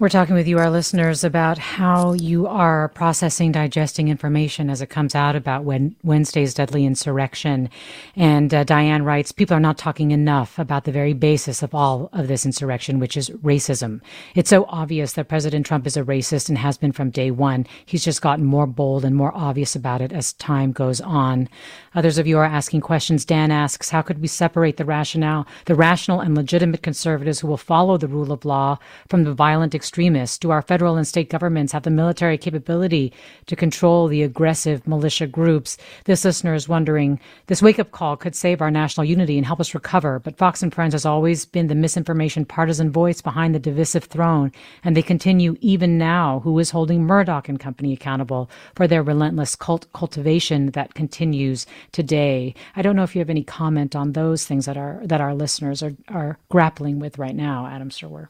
We're 0.00 0.08
talking 0.08 0.34
with 0.34 0.48
you, 0.48 0.58
our 0.58 0.70
listeners, 0.70 1.22
about 1.22 1.56
how 1.56 2.14
you 2.14 2.48
are 2.48 2.88
processing, 2.88 3.52
digesting 3.52 4.08
information 4.08 4.68
as 4.68 4.82
it 4.82 4.90
comes 4.90 5.14
out 5.14 5.36
about 5.36 5.62
when 5.62 5.94
Wednesday's 6.02 6.52
deadly 6.52 6.84
insurrection. 6.84 7.70
And 8.16 8.52
uh, 8.52 8.64
Diane 8.64 9.04
writes, 9.04 9.30
people 9.30 9.56
are 9.56 9.60
not 9.60 9.78
talking 9.78 10.10
enough 10.10 10.58
about 10.58 10.82
the 10.82 10.90
very 10.90 11.12
basis 11.12 11.62
of 11.62 11.76
all 11.76 12.10
of 12.12 12.26
this 12.26 12.44
insurrection, 12.44 12.98
which 12.98 13.16
is 13.16 13.30
racism. 13.30 14.00
It's 14.34 14.50
so 14.50 14.64
obvious 14.68 15.12
that 15.12 15.28
President 15.28 15.64
Trump 15.64 15.86
is 15.86 15.96
a 15.96 16.02
racist 16.02 16.48
and 16.48 16.58
has 16.58 16.76
been 16.76 16.90
from 16.90 17.10
day 17.10 17.30
one. 17.30 17.64
He's 17.86 18.04
just 18.04 18.20
gotten 18.20 18.44
more 18.44 18.66
bold 18.66 19.04
and 19.04 19.14
more 19.14 19.30
obvious 19.32 19.76
about 19.76 20.00
it 20.00 20.10
as 20.10 20.32
time 20.32 20.72
goes 20.72 21.00
on. 21.00 21.48
Others 21.94 22.18
of 22.18 22.26
you 22.26 22.38
are 22.38 22.44
asking 22.44 22.80
questions. 22.80 23.24
Dan 23.24 23.50
asks, 23.50 23.90
how 23.90 24.02
could 24.02 24.20
we 24.20 24.26
separate 24.26 24.76
the 24.76 24.84
rationale, 24.84 25.46
the 25.66 25.74
rational 25.74 26.20
and 26.20 26.34
legitimate 26.34 26.82
conservatives 26.82 27.40
who 27.40 27.46
will 27.46 27.56
follow 27.56 27.96
the 27.96 28.08
rule 28.08 28.32
of 28.32 28.44
law 28.44 28.78
from 29.08 29.24
the 29.24 29.32
violent 29.32 29.74
extremists? 29.74 30.38
Do 30.38 30.50
our 30.50 30.62
federal 30.62 30.96
and 30.96 31.06
state 31.06 31.30
governments 31.30 31.72
have 31.72 31.84
the 31.84 31.90
military 31.90 32.36
capability 32.36 33.12
to 33.46 33.56
control 33.56 34.08
the 34.08 34.22
aggressive 34.22 34.86
militia 34.86 35.26
groups? 35.26 35.76
This 36.04 36.24
listener 36.24 36.54
is 36.54 36.68
wondering, 36.68 37.20
this 37.46 37.62
wake 37.62 37.78
up 37.78 37.92
call 37.92 38.16
could 38.16 38.34
save 38.34 38.60
our 38.60 38.70
national 38.70 39.04
unity 39.04 39.36
and 39.36 39.46
help 39.46 39.60
us 39.60 39.74
recover, 39.74 40.18
but 40.18 40.36
Fox 40.36 40.62
and 40.62 40.74
Friends 40.74 40.94
has 40.94 41.06
always 41.06 41.44
been 41.44 41.68
the 41.68 41.74
misinformation 41.74 42.44
partisan 42.44 42.90
voice 42.90 43.20
behind 43.20 43.54
the 43.54 43.58
divisive 43.58 44.04
throne, 44.04 44.50
and 44.82 44.96
they 44.96 45.02
continue 45.02 45.56
even 45.60 45.98
now. 45.98 46.40
Who 46.40 46.58
is 46.58 46.70
holding 46.70 47.04
Murdoch 47.04 47.48
and 47.48 47.60
company 47.60 47.92
accountable 47.92 48.50
for 48.74 48.88
their 48.88 49.02
relentless 49.02 49.54
cult 49.54 49.86
cultivation 49.92 50.70
that 50.72 50.94
continues 50.94 51.66
today? 51.92 52.54
I 52.76 52.82
don't 52.82 52.96
know 52.96 53.02
if 53.02 53.14
you 53.14 53.20
have 53.20 53.30
any 53.30 53.44
comment 53.44 53.94
on 53.96 54.12
those 54.12 54.44
things 54.44 54.66
that 54.66 54.76
are 54.76 55.00
that 55.04 55.20
our 55.20 55.34
listeners 55.34 55.82
are, 55.82 55.94
are 56.08 56.38
grappling 56.48 56.98
with 56.98 57.18
right 57.18 57.34
now, 57.34 57.66
Adam 57.66 57.90
Serwer. 57.90 58.28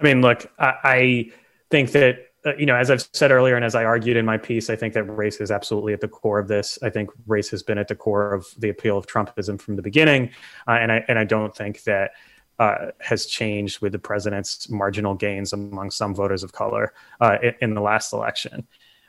I 0.00 0.04
mean, 0.04 0.20
look, 0.20 0.50
I, 0.58 0.74
I 0.84 1.30
think 1.70 1.92
that 1.92 2.32
uh, 2.44 2.56
you 2.56 2.66
know, 2.66 2.74
as 2.74 2.90
I've 2.90 3.08
said 3.12 3.30
earlier, 3.30 3.54
and 3.54 3.64
as 3.64 3.74
I 3.74 3.84
argued 3.84 4.16
in 4.16 4.26
my 4.26 4.36
piece, 4.36 4.68
I 4.68 4.74
think 4.74 4.94
that 4.94 5.04
race 5.04 5.40
is 5.40 5.50
absolutely 5.50 5.92
at 5.92 6.00
the 6.00 6.08
core 6.08 6.40
of 6.40 6.48
this. 6.48 6.78
I 6.82 6.90
think 6.90 7.10
race 7.26 7.48
has 7.50 7.62
been 7.62 7.78
at 7.78 7.86
the 7.86 7.94
core 7.94 8.34
of 8.34 8.46
the 8.58 8.68
appeal 8.68 8.98
of 8.98 9.06
Trumpism 9.06 9.60
from 9.60 9.76
the 9.76 9.82
beginning, 9.82 10.30
uh, 10.66 10.72
and 10.72 10.90
I 10.90 11.04
and 11.08 11.18
I 11.18 11.24
don't 11.24 11.54
think 11.54 11.84
that 11.84 12.12
uh, 12.58 12.90
has 13.00 13.26
changed 13.26 13.80
with 13.80 13.92
the 13.92 13.98
president's 13.98 14.68
marginal 14.68 15.14
gains 15.14 15.52
among 15.52 15.90
some 15.90 16.14
voters 16.14 16.42
of 16.42 16.52
color 16.52 16.92
uh, 17.20 17.38
in, 17.42 17.54
in, 17.60 17.74
the 17.74 17.80
last 17.80 18.12
election 18.12 18.66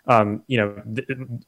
um, 0.07 0.43
you 0.47 0.57
know, 0.57 0.81
th- 0.95 1.07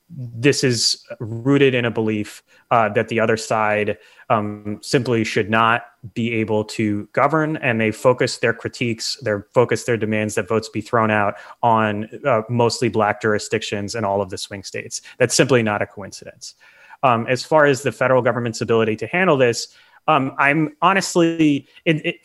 this 0.10 0.64
is 0.64 1.04
rooted 1.20 1.76
in 1.76 1.84
a 1.84 1.92
belief 1.92 2.42
uh, 2.72 2.88
that 2.90 3.10
the 3.10 3.20
other 3.20 3.36
side 3.36 3.98
um, 4.30 4.80
simply 4.82 5.24
should 5.24 5.50
not 5.50 5.88
be 6.14 6.34
able 6.34 6.64
to 6.64 7.08
govern, 7.12 7.58
and 7.58 7.82
they 7.82 7.92
focus 7.92 8.38
their 8.38 8.54
critiques, 8.54 9.18
their 9.18 9.48
focus 9.54 9.84
their 9.84 9.98
demands 9.98 10.36
that 10.36 10.48
votes 10.48 10.70
be 10.70 10.80
thrown 10.80 11.12
out 11.12 11.36
on 11.64 12.10
uh, 12.26 12.44
mostly 12.50 12.88
black 12.88 13.22
jurisdictions 13.22 13.94
and 13.94 14.06
all 14.06 14.22
of 14.22 14.30
the 14.30 14.38
swing 14.38 14.64
states. 14.64 15.02
That's 15.18 15.36
simply 15.36 15.62
not 15.62 15.82
a 15.82 15.86
coincidence. 15.86 16.56
Um, 17.04 17.28
as 17.28 17.44
far 17.44 17.66
as 17.66 17.84
the 17.84 17.92
federal 17.92 18.22
government's 18.22 18.62
ability 18.62 18.96
to 18.98 19.08
handle 19.08 19.38
this, 19.38 19.68
um, 20.08 20.34
I'm 20.38 20.76
honestly, 20.82 21.68
it, 21.84 22.06
it, 22.06 22.16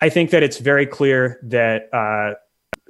I 0.00 0.10
think 0.10 0.30
that 0.30 0.42
it's 0.44 0.58
very 0.58 0.86
clear 0.86 1.40
that. 1.42 1.92
Uh, 1.92 2.34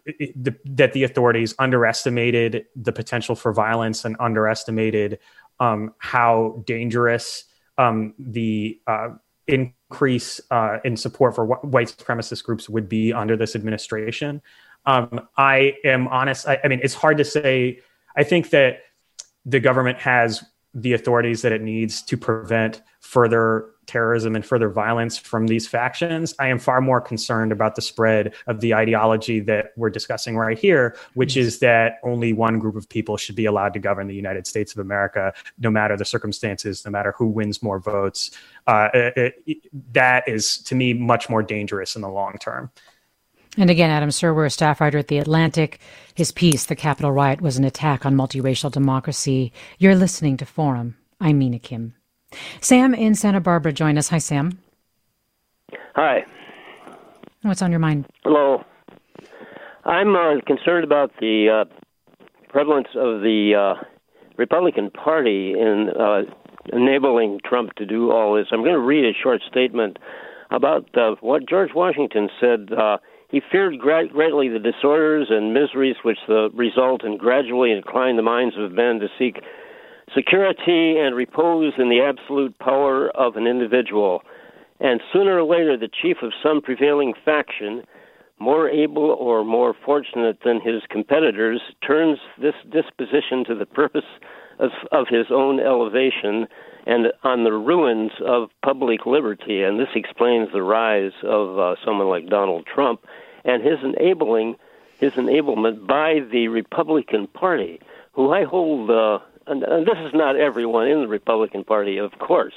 the, 0.07 0.55
that 0.65 0.93
the 0.93 1.05
authorities 1.05 1.55
underestimated 1.59 2.67
the 2.77 2.93
potential 2.93 3.35
for 3.35 3.53
violence 3.53 4.05
and 4.05 4.17
underestimated 4.21 5.19
um, 5.61 5.95
how 5.99 6.63
dangerous 6.67 7.45
um, 7.79 8.15
the 8.19 8.81
uh, 8.87 9.11
increase 9.47 10.41
uh, 10.51 10.79
in 10.85 10.97
support 10.97 11.35
for 11.35 11.47
wh- 11.47 11.65
white 11.65 11.89
supremacist 11.89 12.45
groups 12.45 12.69
would 12.69 12.89
be 12.89 13.13
under 13.13 13.37
this 13.37 13.55
administration. 13.57 14.43
Um, 14.87 15.29
I 15.37 15.75
am 15.85 16.09
honest. 16.09 16.47
I, 16.47 16.61
I 16.63 16.69
mean, 16.69 16.81
it's 16.83 16.95
hard 16.95 17.19
to 17.19 17.25
say. 17.25 17.81
I 18.17 18.25
think 18.25 18.51
that 18.51 18.81
the 19.45 19.61
government 19.61 19.99
has 19.99 20.45
the 20.75 20.93
authorities 20.93 21.43
that 21.43 21.53
it 21.53 21.63
needs 21.63 22.03
to 22.03 22.17
prevent 22.17 22.83
further 23.01 23.71
terrorism 23.87 24.35
and 24.35 24.45
further 24.45 24.69
violence 24.69 25.17
from 25.17 25.47
these 25.47 25.67
factions. 25.67 26.35
I 26.39 26.49
am 26.49 26.59
far 26.59 26.81
more 26.81 27.01
concerned 27.01 27.53
about 27.53 27.75
the 27.75 27.83
spread 27.83 28.35
of 28.47 28.61
the 28.61 28.75
ideology 28.75 29.41
that 29.41 29.73
we're 29.77 29.91
discussing 29.91 30.37
right 30.37 30.59
here, 30.59 30.97
which 31.15 31.37
is 31.37 31.59
that 31.61 31.99
only 32.03 32.33
one 32.33 32.59
group 32.59 32.77
of 32.77 32.89
people 32.89 33.17
should 33.17 33.37
be 33.37 33.47
allowed 33.47 33.73
to 33.75 33.79
govern 33.79 34.07
the 34.07 34.15
United 34.15 34.47
States 34.47 34.73
of 34.73 34.79
America, 34.79 35.33
no 35.59 35.71
matter 35.71 35.97
the 35.97 36.05
circumstances, 36.05 36.85
no 36.85 36.91
matter 36.91 37.15
who 37.17 37.27
wins 37.27 37.63
more 37.63 37.79
votes. 37.79 38.31
Uh, 38.67 38.89
it, 38.95 39.43
it, 39.47 39.93
that 39.93 40.27
is, 40.29 40.59
to 40.59 40.75
me, 40.75 40.95
much 40.95 41.29
more 41.29 41.43
dangerous 41.43 41.97
in 41.97 42.03
the 42.03 42.09
long 42.09 42.35
term. 42.41 42.71
And 43.57 43.71
again, 43.71 43.91
Adam 43.91 44.09
Serwer, 44.09 44.47
a 44.47 44.51
staff 44.51 44.81
writer 44.81 44.99
at 44.99 45.07
The 45.07 45.19
Atlantic. 45.19 45.79
His 46.15 46.33
piece, 46.33 46.65
The 46.67 46.75
Capitol 46.75 47.13
Riot, 47.13 47.41
was 47.41 47.57
an 47.57 47.65
attack 47.65 48.05
on 48.05 48.17
multiracial 48.17 48.71
democracy. 48.71 49.53
You're 49.79 49.95
listening 49.95 50.37
to 50.39 50.47
Forum. 50.47 50.97
I'm 51.21 51.39
Mina 51.39 51.61
Kim. 51.61 51.95
Sam 52.61 52.95
in 52.95 53.15
Santa 53.15 53.41
Barbara, 53.41 53.73
join 53.73 53.99
us. 53.99 54.09
Hi, 54.09 54.19
Sam. 54.19 54.59
Hi. 55.95 56.25
What's 57.43 57.63
on 57.63 57.71
your 57.71 57.81
mind? 57.81 58.07
Hello. 58.25 58.65
I'm 59.85 60.17
uh, 60.17 60.41
concerned 60.47 60.85
about 60.85 61.13
the 61.21 61.67
uh, 61.67 61.75
prevalence 62.49 62.89
of 62.97 63.21
the 63.21 63.75
uh, 63.77 63.85
Republican 64.39 64.91
Party 64.91 65.53
in 65.53 65.91
uh, 66.01 66.23
enabling 66.73 67.41
Trump 67.45 67.75
to 67.75 67.85
do 67.85 68.11
all 68.11 68.35
this. 68.35 68.47
I'm 68.51 68.63
going 68.63 68.73
to 68.73 68.79
read 68.79 69.05
a 69.05 69.13
short 69.13 69.43
statement 69.49 69.99
about 70.51 70.89
uh, 70.97 71.17
what 71.21 71.49
George 71.49 71.71
Washington 71.75 72.29
said. 72.41 72.73
Uh, 72.73 72.99
he 73.31 73.43
feared 73.51 73.79
greatly 73.79 74.49
the 74.49 74.61
disorders 74.61 75.27
and 75.31 75.53
miseries 75.53 75.97
which 76.05 76.19
the 76.29 76.51
result 76.55 77.03
and 77.03 77.19
gradually 77.19 77.73
incline 77.73 78.17
the 78.17 78.23
minds 78.23 78.55
of 78.59 78.73
men 78.73 79.01
to 79.01 79.09
seek 79.19 79.41
security 80.15 80.99
and 80.99 81.15
repose 81.15 81.73
in 81.79 81.89
the 81.89 82.01
absolute 82.01 82.59
power 82.59 83.11
of 83.11 83.37
an 83.37 83.47
individual. 83.47 84.23
And 84.81 85.01
sooner 85.13 85.39
or 85.39 85.45
later, 85.45 85.77
the 85.77 85.89
chief 85.89 86.19
of 86.23 86.33
some 86.43 86.61
prevailing 86.61 87.15
faction, 87.25 87.85
more 88.39 88.69
able 88.69 89.11
or 89.11 89.45
more 89.45 89.75
fortunate 89.85 90.39
than 90.45 90.61
his 90.61 90.83
competitors, 90.91 91.61
turns 91.87 92.19
this 92.41 92.55
disposition 92.71 93.45
to 93.47 93.55
the 93.55 93.67
purpose 93.67 94.05
of, 94.59 94.71
of 94.93 95.07
his 95.09 95.27
own 95.31 95.61
elevation 95.61 96.47
and 96.87 97.07
on 97.23 97.45
the 97.45 97.53
ruins 97.53 98.13
of 98.27 98.51
public 98.63 99.07
liberty. 99.07 99.63
And 99.63 99.81
this 99.81 99.89
explains 99.95 100.53
the 100.53 100.63
rise 100.63 101.13
of 101.23 101.59
uh, 101.59 101.77
someone 101.85 102.09
like 102.09 102.29
Donald 102.29 102.67
Trump 102.67 103.05
and 103.45 103.63
his 103.63 103.79
enabling 103.83 104.57
his 104.99 105.13
enablement 105.15 105.87
by 105.87 106.21
the 106.31 106.49
Republican 106.49 107.27
Party, 107.27 107.81
who 108.13 108.33
I 108.33 108.45
hold 108.45 108.91
uh, 108.91 109.19
and, 109.47 109.63
this 109.63 109.99
is 110.07 110.13
not 110.15 110.37
everyone 110.37 110.89
in 110.89 111.01
the 111.01 111.09
Republican 111.09 111.65
Party, 111.65 111.99
of 111.99 112.13
course, 112.19 112.55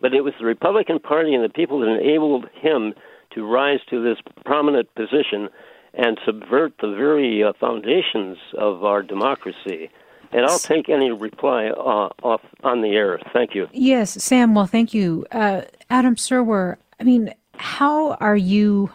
but 0.00 0.14
it 0.14 0.22
was 0.22 0.34
the 0.38 0.46
Republican 0.46 0.98
Party 0.98 1.34
and 1.34 1.44
the 1.44 1.48
people 1.48 1.80
that 1.80 1.88
enabled 1.88 2.48
him 2.54 2.94
to 3.34 3.44
rise 3.44 3.80
to 3.90 4.02
this 4.02 4.18
prominent 4.44 4.92
position 4.94 5.48
and 5.94 6.18
subvert 6.24 6.72
the 6.80 6.94
very 6.94 7.42
uh, 7.42 7.52
foundations 7.58 8.38
of 8.56 8.84
our 8.84 9.02
democracy. 9.02 9.90
And 10.32 10.46
I'll 10.46 10.58
take 10.58 10.88
any 10.88 11.10
reply 11.10 11.66
uh, 11.66 12.10
off 12.22 12.42
on 12.62 12.82
the 12.82 12.90
air. 12.90 13.18
Thank 13.32 13.54
you. 13.54 13.68
Yes, 13.72 14.12
Sam. 14.22 14.54
Well, 14.54 14.66
thank 14.66 14.94
you, 14.94 15.26
uh, 15.32 15.62
Adam 15.90 16.14
Serwer. 16.14 16.76
I 17.00 17.04
mean, 17.04 17.34
how 17.56 18.12
are 18.14 18.36
you? 18.36 18.90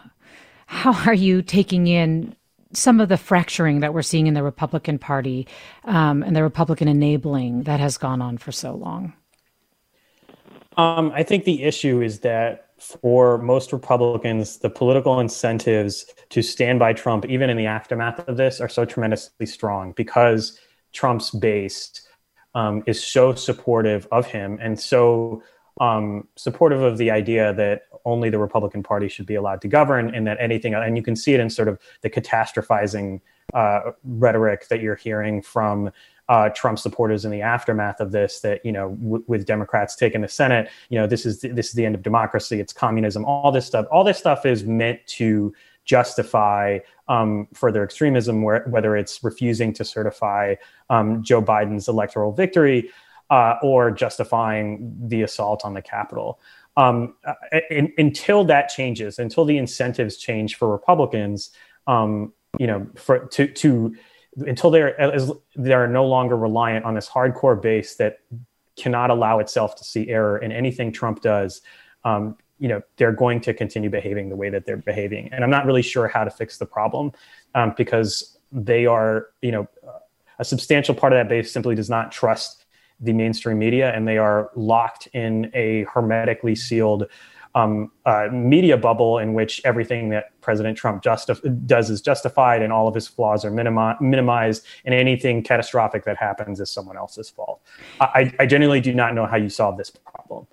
How 0.68 0.94
are 1.06 1.14
you 1.14 1.42
taking 1.42 1.86
in 1.86 2.34
some 2.76 3.00
of 3.00 3.08
the 3.08 3.16
fracturing 3.16 3.80
that 3.80 3.94
we're 3.94 4.02
seeing 4.02 4.26
in 4.26 4.34
the 4.34 4.42
Republican 4.42 4.98
Party 4.98 5.46
um, 5.84 6.22
and 6.22 6.36
the 6.36 6.42
Republican 6.42 6.88
enabling 6.88 7.62
that 7.62 7.80
has 7.80 7.98
gone 7.98 8.20
on 8.20 8.38
for 8.38 8.52
so 8.52 8.74
long? 8.74 9.12
Um, 10.76 11.10
I 11.14 11.22
think 11.22 11.44
the 11.44 11.62
issue 11.62 12.02
is 12.02 12.20
that 12.20 12.66
for 12.78 13.38
most 13.38 13.72
Republicans, 13.72 14.58
the 14.58 14.68
political 14.68 15.18
incentives 15.20 16.04
to 16.28 16.42
stand 16.42 16.78
by 16.78 16.92
Trump, 16.92 17.24
even 17.24 17.48
in 17.48 17.56
the 17.56 17.66
aftermath 17.66 18.20
of 18.28 18.36
this, 18.36 18.60
are 18.60 18.68
so 18.68 18.84
tremendously 18.84 19.46
strong 19.46 19.92
because 19.92 20.58
Trump's 20.92 21.30
base 21.30 22.06
um, 22.54 22.82
is 22.86 23.02
so 23.02 23.34
supportive 23.34 24.06
of 24.12 24.26
him 24.26 24.58
and 24.60 24.78
so 24.78 25.42
um, 25.80 26.26
supportive 26.36 26.82
of 26.82 26.98
the 26.98 27.10
idea 27.10 27.52
that 27.54 27.82
only 28.04 28.30
the 28.30 28.38
Republican 28.38 28.82
Party 28.82 29.08
should 29.08 29.26
be 29.26 29.34
allowed 29.34 29.60
to 29.62 29.68
govern, 29.68 30.14
and 30.14 30.26
that 30.26 30.38
anything, 30.40 30.74
and 30.74 30.96
you 30.96 31.02
can 31.02 31.16
see 31.16 31.34
it 31.34 31.40
in 31.40 31.50
sort 31.50 31.68
of 31.68 31.78
the 32.02 32.10
catastrophizing 32.10 33.20
uh, 33.54 33.92
rhetoric 34.04 34.68
that 34.68 34.80
you're 34.80 34.96
hearing 34.96 35.42
from 35.42 35.90
uh, 36.28 36.48
Trump 36.50 36.78
supporters 36.78 37.24
in 37.24 37.30
the 37.30 37.42
aftermath 37.42 38.00
of 38.00 38.10
this 38.10 38.40
that 38.40 38.64
you 38.64 38.72
know 38.72 38.90
w- 39.02 39.24
with 39.26 39.46
Democrats 39.46 39.94
taking 39.94 40.22
the 40.22 40.28
Senate, 40.28 40.68
you 40.88 40.98
know 40.98 41.06
this 41.06 41.26
is 41.26 41.40
th- 41.40 41.54
this 41.54 41.68
is 41.68 41.74
the 41.74 41.84
end 41.84 41.94
of 41.94 42.02
democracy, 42.02 42.58
it's 42.58 42.72
communism, 42.72 43.24
all 43.24 43.52
this 43.52 43.66
stuff. 43.66 43.86
All 43.90 44.04
this 44.04 44.18
stuff 44.18 44.46
is 44.46 44.64
meant 44.64 45.00
to 45.06 45.54
justify 45.84 46.78
um, 47.08 47.46
further 47.54 47.84
extremism, 47.84 48.42
where, 48.42 48.64
whether 48.68 48.96
it's 48.96 49.22
refusing 49.22 49.72
to 49.72 49.84
certify 49.84 50.56
um, 50.90 51.22
Joe 51.22 51.40
Biden's 51.40 51.86
electoral 51.86 52.32
victory 52.32 52.90
uh, 53.30 53.54
or 53.62 53.90
justifying 53.90 54.94
the 55.08 55.22
assault 55.22 55.64
on 55.64 55.74
the 55.74 55.82
Capitol. 55.82 56.40
Um, 56.76 57.14
uh, 57.24 57.34
in, 57.70 57.92
until 57.96 58.44
that 58.44 58.68
changes, 58.68 59.18
until 59.18 59.44
the 59.44 59.56
incentives 59.56 60.16
change 60.16 60.56
for 60.56 60.70
Republicans, 60.70 61.50
um, 61.86 62.32
you 62.58 62.66
know, 62.66 62.86
for 62.96 63.26
to 63.26 63.46
to 63.48 63.94
until 64.36 64.70
they're 64.70 65.00
as 65.00 65.32
they 65.56 65.72
are 65.72 65.88
no 65.88 66.06
longer 66.06 66.36
reliant 66.36 66.84
on 66.84 66.94
this 66.94 67.08
hardcore 67.08 67.60
base 67.60 67.96
that 67.96 68.18
cannot 68.76 69.08
allow 69.08 69.38
itself 69.38 69.74
to 69.76 69.84
see 69.84 70.08
error 70.10 70.38
in 70.38 70.52
anything 70.52 70.92
Trump 70.92 71.22
does. 71.22 71.62
Um, 72.04 72.36
you 72.58 72.68
know, 72.68 72.82
they're 72.96 73.12
going 73.12 73.40
to 73.42 73.54
continue 73.54 73.90
behaving 73.90 74.28
the 74.28 74.36
way 74.36 74.50
that 74.50 74.66
they're 74.66 74.76
behaving, 74.76 75.30
and 75.32 75.42
I'm 75.42 75.50
not 75.50 75.64
really 75.64 75.82
sure 75.82 76.08
how 76.08 76.24
to 76.24 76.30
fix 76.30 76.58
the 76.58 76.66
problem 76.66 77.12
um, 77.54 77.74
because 77.76 78.38
they 78.52 78.84
are, 78.84 79.28
you 79.40 79.52
know, 79.52 79.68
a 80.38 80.44
substantial 80.44 80.94
part 80.94 81.12
of 81.12 81.18
that 81.18 81.28
base 81.28 81.50
simply 81.50 81.74
does 81.74 81.90
not 81.90 82.12
trust 82.12 82.65
the 83.00 83.12
mainstream 83.12 83.58
media, 83.58 83.92
and 83.94 84.06
they 84.06 84.18
are 84.18 84.50
locked 84.54 85.06
in 85.12 85.50
a 85.54 85.84
hermetically 85.84 86.54
sealed 86.54 87.06
um, 87.56 87.90
uh, 88.04 88.28
media 88.30 88.76
bubble 88.76 89.18
in 89.18 89.32
which 89.32 89.62
everything 89.64 90.10
that 90.10 90.38
President 90.42 90.76
Trump 90.76 91.02
justif- 91.02 91.66
does 91.66 91.88
is 91.88 92.02
justified 92.02 92.60
and 92.60 92.70
all 92.70 92.86
of 92.86 92.94
his 92.94 93.08
flaws 93.08 93.46
are 93.46 93.50
minimi- 93.50 93.98
minimized, 94.00 94.64
and 94.84 94.94
anything 94.94 95.42
catastrophic 95.42 96.04
that 96.04 96.18
happens 96.18 96.60
is 96.60 96.70
someone 96.70 96.98
else's 96.98 97.30
fault. 97.30 97.62
I, 97.98 98.32
I 98.38 98.46
genuinely 98.46 98.82
do 98.82 98.92
not 98.92 99.14
know 99.14 99.24
how 99.24 99.36
you 99.36 99.48
solve 99.48 99.78
this 99.78 99.90
problem. 99.90 100.46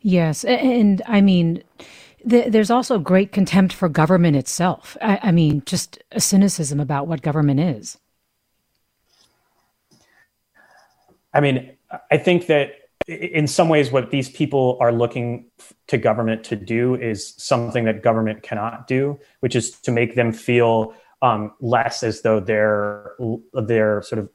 Yes, 0.00 0.44
and 0.44 1.00
I 1.06 1.20
mean, 1.20 1.62
there's 2.24 2.70
also 2.70 2.98
great 2.98 3.30
contempt 3.30 3.72
for 3.72 3.88
government 3.88 4.36
itself. 4.36 4.96
I, 5.00 5.20
I 5.22 5.30
mean, 5.30 5.62
just 5.66 6.02
a 6.10 6.20
cynicism 6.20 6.80
about 6.80 7.06
what 7.06 7.22
government 7.22 7.60
is. 7.60 7.98
I 11.34 11.40
mean, 11.40 11.76
I 12.10 12.16
think 12.16 12.46
that 12.46 12.72
in 13.06 13.46
some 13.46 13.68
ways, 13.68 13.90
what 13.90 14.10
these 14.10 14.30
people 14.30 14.78
are 14.80 14.92
looking 14.92 15.50
to 15.88 15.98
government 15.98 16.44
to 16.44 16.56
do 16.56 16.94
is 16.94 17.34
something 17.36 17.84
that 17.84 18.02
government 18.02 18.42
cannot 18.42 18.86
do, 18.86 19.18
which 19.40 19.54
is 19.54 19.72
to 19.80 19.92
make 19.92 20.14
them 20.14 20.32
feel 20.32 20.94
um, 21.20 21.52
less 21.60 22.02
as 22.02 22.22
though 22.22 22.40
their 22.40 23.14
their 23.52 24.00
sort 24.02 24.20
of 24.20 24.30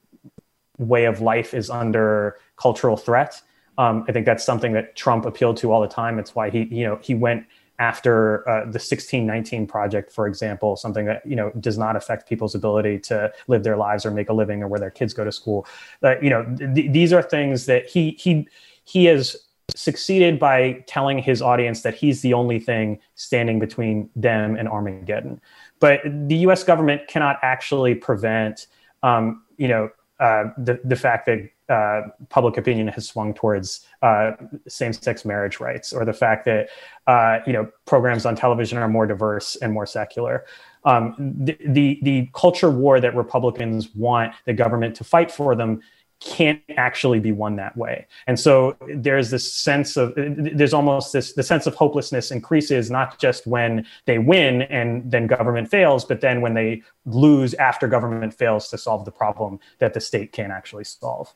way 0.78 1.06
of 1.06 1.22
life 1.22 1.54
is 1.54 1.70
under 1.70 2.38
cultural 2.58 2.96
threat. 2.96 3.42
Um, 3.78 4.06
I 4.08 4.12
think 4.12 4.26
that's 4.26 4.44
something 4.44 4.74
that 4.74 4.96
Trump 4.96 5.26
appealed 5.26 5.58
to 5.58 5.72
all 5.72 5.82
the 5.82 5.88
time. 5.88 6.20
It's 6.20 6.36
why 6.36 6.50
he, 6.50 6.64
you 6.66 6.86
know, 6.86 7.00
he 7.02 7.16
went 7.16 7.48
after 7.80 8.48
uh, 8.48 8.62
the 8.62 8.78
1619 8.78 9.66
project, 9.66 10.12
for 10.12 10.28
example, 10.28 10.76
something 10.76 11.06
that 11.06 11.26
you 11.26 11.36
know 11.36 11.52
does 11.60 11.78
not 11.78 11.96
affect 11.96 12.28
people's 12.28 12.54
ability 12.54 13.00
to 13.00 13.32
live 13.48 13.64
their 13.64 13.78
lives 13.78 14.06
or 14.06 14.12
make 14.12 14.30
a 14.30 14.34
living 14.34 14.62
or 14.62 14.68
where 14.68 14.80
their 14.80 14.92
kids 14.92 15.14
go 15.14 15.24
to 15.24 15.32
school. 15.32 15.66
Uh, 16.04 16.20
you 16.20 16.30
know, 16.30 16.44
th- 16.76 16.92
these 16.92 17.14
are 17.14 17.24
things 17.24 17.66
that 17.66 17.90
he 17.90 18.12
he 18.20 18.48
he 18.84 19.06
has 19.06 19.36
succeeded 19.76 20.40
by 20.40 20.84
telling 20.88 21.20
his 21.20 21.42
audience 21.42 21.82
that 21.84 21.96
he's 21.96 22.22
the 22.22 22.34
only 22.34 22.60
thing 22.60 23.00
standing 23.16 23.60
between 23.60 24.10
them 24.16 24.56
and 24.56 24.68
Armageddon. 24.68 25.40
But 25.80 26.02
the 26.04 26.36
U.S. 26.38 26.64
government 26.64 27.08
cannot 27.08 27.38
actually 27.42 27.96
prevent, 27.96 28.68
um, 29.04 29.44
you 29.58 29.68
know, 29.68 29.90
uh, 30.20 30.46
the 30.58 30.82
the 30.84 30.98
fact 30.98 31.26
that 31.28 31.50
uh, 31.70 32.02
public 32.30 32.58
opinion 32.58 32.88
has 32.88 33.08
swung 33.08 33.34
towards 33.34 33.86
uh, 34.02 34.32
same-sex 34.68 35.26
marriage 35.26 35.60
rights, 35.60 35.94
or 35.94 36.06
the 36.06 36.14
fact 36.14 36.46
that 36.46 36.70
uh, 37.08 37.40
you 37.46 37.54
know 37.54 37.70
programs 37.86 38.26
on 38.26 38.36
television 38.36 38.78
are 38.78 38.88
more 38.88 39.06
diverse 39.06 39.56
and 39.58 39.74
more 39.74 39.86
secular. 39.86 40.46
Um, 40.86 41.16
the, 41.18 41.58
the, 41.66 42.00
the 42.04 42.30
culture 42.34 42.70
war 42.72 43.02
that 43.02 43.14
Republicans 43.14 43.94
want 43.96 44.34
the 44.46 44.54
government 44.54 44.96
to 44.96 45.04
fight 45.04 45.30
for 45.30 45.54
them 45.54 45.82
can't 46.20 46.62
actually 46.76 47.20
be 47.20 47.32
won 47.32 47.56
that 47.56 47.76
way. 47.78 48.06
And 48.28 48.38
so 48.40 48.76
there's 48.94 49.30
this 49.30 49.52
sense 49.52 49.96
of 49.96 50.14
there's 50.16 50.74
almost 50.74 51.14
this 51.14 51.34
the 51.34 51.44
sense 51.44 51.66
of 51.66 51.76
hopelessness 51.76 52.32
increases 52.32 52.92
not 52.92 53.20
just 53.20 53.48
when 53.48 53.86
they 54.06 54.20
win 54.20 54.64
and 54.64 55.10
then 55.10 55.28
government 55.28 55.70
fails, 55.70 56.04
but 56.04 56.20
then 56.20 56.42
when 56.42 56.54
they 56.54 56.84
lose 57.06 57.54
after 57.56 57.88
government 57.88 58.34
fails 58.34 58.68
to 58.70 58.78
solve 58.78 59.06
the 59.06 59.12
problem 59.12 59.60
that 59.80 59.94
the 59.94 60.02
state 60.02 60.34
can't 60.34 60.52
actually 60.52 60.84
solve. 60.84 61.34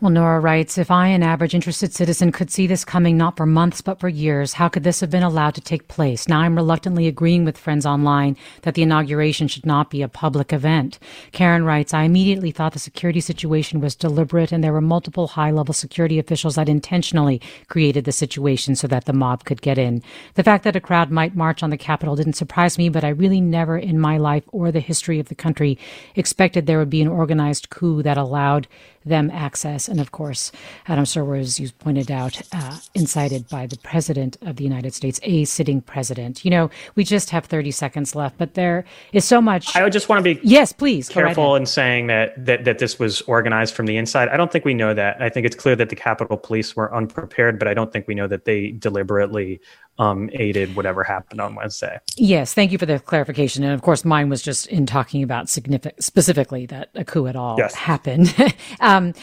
Well, 0.00 0.10
Nora 0.10 0.40
writes 0.40 0.76
If 0.76 0.90
I, 0.90 1.08
an 1.08 1.22
average 1.22 1.54
interested 1.54 1.92
citizen, 1.94 2.30
could 2.30 2.50
see 2.50 2.66
this 2.66 2.84
coming 2.84 3.16
not 3.16 3.36
for 3.36 3.46
months 3.46 3.80
but 3.80 3.98
for 3.98 4.08
years, 4.08 4.52
how 4.52 4.68
could 4.68 4.84
this 4.84 5.00
have 5.00 5.10
been 5.10 5.22
allowed 5.22 5.54
to 5.54 5.62
take 5.62 5.88
place? 5.88 6.28
Now 6.28 6.40
I'm 6.40 6.54
reluctantly 6.54 7.06
agreeing 7.06 7.46
with 7.46 7.56
friends 7.56 7.86
online 7.86 8.36
that 8.62 8.74
the 8.74 8.82
inauguration 8.82 9.48
should 9.48 9.64
not 9.64 9.88
be 9.88 10.02
a 10.02 10.08
public 10.08 10.52
event. 10.52 10.98
Karen 11.32 11.64
writes 11.64 11.94
I 11.94 12.02
immediately 12.02 12.50
thought 12.50 12.74
the 12.74 12.78
security 12.78 13.20
situation 13.20 13.80
was 13.80 13.94
deliberate 13.94 14.52
and 14.52 14.62
there 14.62 14.72
were 14.72 14.82
multiple 14.82 15.28
high 15.28 15.50
level 15.50 15.72
security 15.72 16.18
officials 16.18 16.56
that 16.56 16.68
intentionally 16.68 17.40
created 17.68 18.04
the 18.04 18.12
situation 18.12 18.76
so 18.76 18.86
that 18.88 19.06
the 19.06 19.14
mob 19.14 19.44
could 19.44 19.62
get 19.62 19.78
in. 19.78 20.02
The 20.34 20.44
fact 20.44 20.64
that 20.64 20.76
a 20.76 20.80
crowd 20.80 21.10
might 21.10 21.34
march 21.34 21.62
on 21.62 21.70
the 21.70 21.78
Capitol 21.78 22.16
didn't 22.16 22.34
surprise 22.34 22.76
me, 22.76 22.90
but 22.90 23.02
I 23.02 23.08
really 23.08 23.40
never 23.40 23.78
in 23.78 23.98
my 23.98 24.18
life 24.18 24.44
or 24.48 24.70
the 24.70 24.80
history 24.80 25.18
of 25.18 25.28
the 25.28 25.34
country 25.34 25.78
expected 26.14 26.66
there 26.66 26.78
would 26.78 26.90
be 26.90 27.02
an 27.02 27.08
organized 27.08 27.70
coup 27.70 28.02
that 28.02 28.18
allowed 28.18 28.68
them 29.04 29.30
access. 29.30 29.55
And 29.64 30.00
of 30.00 30.12
course, 30.12 30.52
Adam 30.86 31.04
Serwer, 31.04 31.40
as 31.40 31.58
you 31.58 31.70
pointed 31.78 32.10
out, 32.10 32.40
uh, 32.52 32.78
incited 32.94 33.48
by 33.48 33.66
the 33.66 33.78
President 33.78 34.36
of 34.42 34.56
the 34.56 34.64
United 34.64 34.94
States, 34.94 35.20
a 35.22 35.44
sitting 35.44 35.80
president. 35.80 36.44
You 36.44 36.50
know, 36.50 36.70
we 36.94 37.04
just 37.04 37.30
have 37.30 37.46
30 37.46 37.70
seconds 37.70 38.14
left, 38.14 38.38
but 38.38 38.54
there 38.54 38.84
is 39.12 39.24
so 39.24 39.40
much. 39.40 39.74
I 39.74 39.88
just 39.88 40.08
want 40.08 40.24
to 40.24 40.34
be 40.34 40.40
yes, 40.42 40.72
please 40.72 41.08
careful 41.08 41.52
right 41.52 41.60
in 41.60 41.66
saying 41.66 42.08
that, 42.08 42.44
that 42.44 42.64
that 42.64 42.78
this 42.78 42.98
was 42.98 43.22
organized 43.22 43.74
from 43.74 43.86
the 43.86 43.96
inside. 43.96 44.28
I 44.28 44.36
don't 44.36 44.52
think 44.52 44.64
we 44.64 44.74
know 44.74 44.94
that. 44.94 45.20
I 45.20 45.28
think 45.28 45.46
it's 45.46 45.56
clear 45.56 45.76
that 45.76 45.88
the 45.88 45.96
Capitol 45.96 46.36
Police 46.36 46.76
were 46.76 46.94
unprepared, 46.94 47.58
but 47.58 47.68
I 47.68 47.74
don't 47.74 47.92
think 47.92 48.06
we 48.06 48.14
know 48.14 48.26
that 48.26 48.44
they 48.44 48.72
deliberately 48.72 49.60
um, 49.98 50.28
aided 50.32 50.76
whatever 50.76 51.02
happened 51.02 51.40
on 51.40 51.54
Wednesday. 51.54 51.98
Yes, 52.16 52.52
thank 52.52 52.72
you 52.72 52.78
for 52.78 52.86
the 52.86 52.98
clarification. 53.00 53.64
And 53.64 53.72
of 53.72 53.82
course, 53.82 54.04
mine 54.04 54.28
was 54.28 54.42
just 54.42 54.66
in 54.66 54.86
talking 54.86 55.22
about 55.22 55.48
significant, 55.48 56.02
specifically 56.04 56.66
that 56.66 56.90
a 56.94 57.04
coup 57.04 57.26
at 57.26 57.36
all 57.36 57.56
yes. 57.58 57.74
happened. 57.74 58.34
um, 58.80 59.14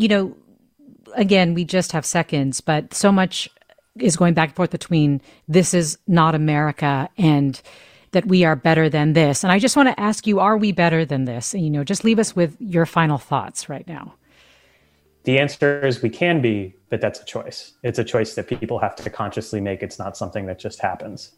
you 0.00 0.08
know, 0.08 0.34
again, 1.14 1.52
we 1.52 1.62
just 1.62 1.92
have 1.92 2.06
seconds, 2.06 2.62
but 2.62 2.94
so 2.94 3.12
much 3.12 3.50
is 3.98 4.16
going 4.16 4.32
back 4.32 4.48
and 4.48 4.56
forth 4.56 4.70
between 4.70 5.20
this 5.46 5.74
is 5.74 5.98
not 6.06 6.34
America 6.34 7.10
and 7.18 7.60
that 8.12 8.26
we 8.26 8.42
are 8.42 8.56
better 8.56 8.88
than 8.88 9.12
this. 9.12 9.44
And 9.44 9.52
I 9.52 9.58
just 9.58 9.76
want 9.76 9.90
to 9.90 10.00
ask 10.00 10.26
you, 10.26 10.40
are 10.40 10.56
we 10.56 10.72
better 10.72 11.04
than 11.04 11.26
this? 11.26 11.52
And, 11.52 11.62
you 11.62 11.68
know, 11.68 11.84
just 11.84 12.02
leave 12.02 12.18
us 12.18 12.34
with 12.34 12.56
your 12.60 12.86
final 12.86 13.18
thoughts 13.18 13.68
right 13.68 13.86
now. 13.86 14.14
The 15.24 15.38
answer 15.38 15.86
is 15.86 16.00
we 16.00 16.08
can 16.08 16.40
be, 16.40 16.74
but 16.88 17.02
that's 17.02 17.20
a 17.20 17.24
choice. 17.26 17.74
It's 17.82 17.98
a 17.98 18.04
choice 18.04 18.34
that 18.36 18.48
people 18.48 18.78
have 18.78 18.96
to 18.96 19.10
consciously 19.10 19.60
make. 19.60 19.82
It's 19.82 19.98
not 19.98 20.16
something 20.16 20.46
that 20.46 20.58
just 20.58 20.80
happens. 20.80 21.32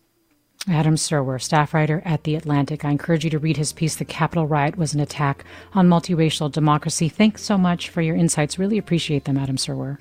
Adam 0.69 0.95
Serwer, 0.95 1.43
staff 1.43 1.75
writer 1.75 2.03
at 2.05 2.23
The 2.25 2.37
Atlantic. 2.37 2.85
I 2.85 2.91
encourage 2.91 3.25
you 3.25 3.31
to 3.31 3.39
read 3.39 3.57
his 3.57 3.73
piece, 3.73 3.97
The 3.97 4.05
Capitol 4.05 4.47
Riot 4.47 4.77
Was 4.77 4.95
an 4.95 5.01
Attack 5.01 5.45
on 5.75 5.89
Multiracial 5.89 6.53
Democracy. 6.53 7.09
Thanks 7.09 7.43
so 7.43 7.59
much 7.59 7.89
for 7.89 8.01
your 8.01 8.15
insights. 8.15 8.59
Really 8.59 8.79
appreciate 8.79 9.25
them, 9.25 9.37
Adam 9.37 9.57
Serwer. 9.57 9.99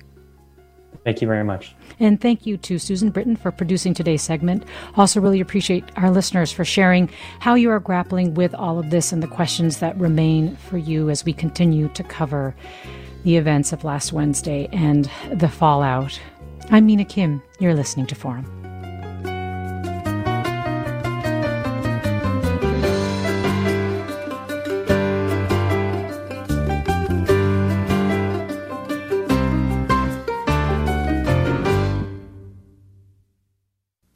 Thank 1.04 1.20
you 1.20 1.26
very 1.26 1.42
much. 1.42 1.74
And 1.98 2.20
thank 2.20 2.46
you 2.46 2.56
to 2.58 2.78
Susan 2.78 3.10
Britton 3.10 3.34
for 3.34 3.50
producing 3.50 3.92
today's 3.92 4.22
segment. 4.22 4.64
Also, 4.96 5.20
really 5.20 5.40
appreciate 5.40 5.84
our 5.96 6.10
listeners 6.12 6.52
for 6.52 6.64
sharing 6.64 7.10
how 7.40 7.54
you 7.54 7.70
are 7.70 7.80
grappling 7.80 8.34
with 8.34 8.54
all 8.54 8.78
of 8.78 8.90
this 8.90 9.10
and 9.10 9.20
the 9.20 9.26
questions 9.26 9.78
that 9.78 9.98
remain 9.98 10.54
for 10.56 10.78
you 10.78 11.10
as 11.10 11.24
we 11.24 11.32
continue 11.32 11.88
to 11.88 12.04
cover 12.04 12.54
the 13.24 13.36
events 13.36 13.72
of 13.72 13.82
last 13.82 14.12
Wednesday 14.12 14.68
and 14.70 15.10
the 15.32 15.48
fallout. 15.48 16.20
I'm 16.70 16.86
Mina 16.86 17.04
Kim. 17.04 17.42
You're 17.58 17.74
listening 17.74 18.06
to 18.06 18.14
Forum. 18.14 18.61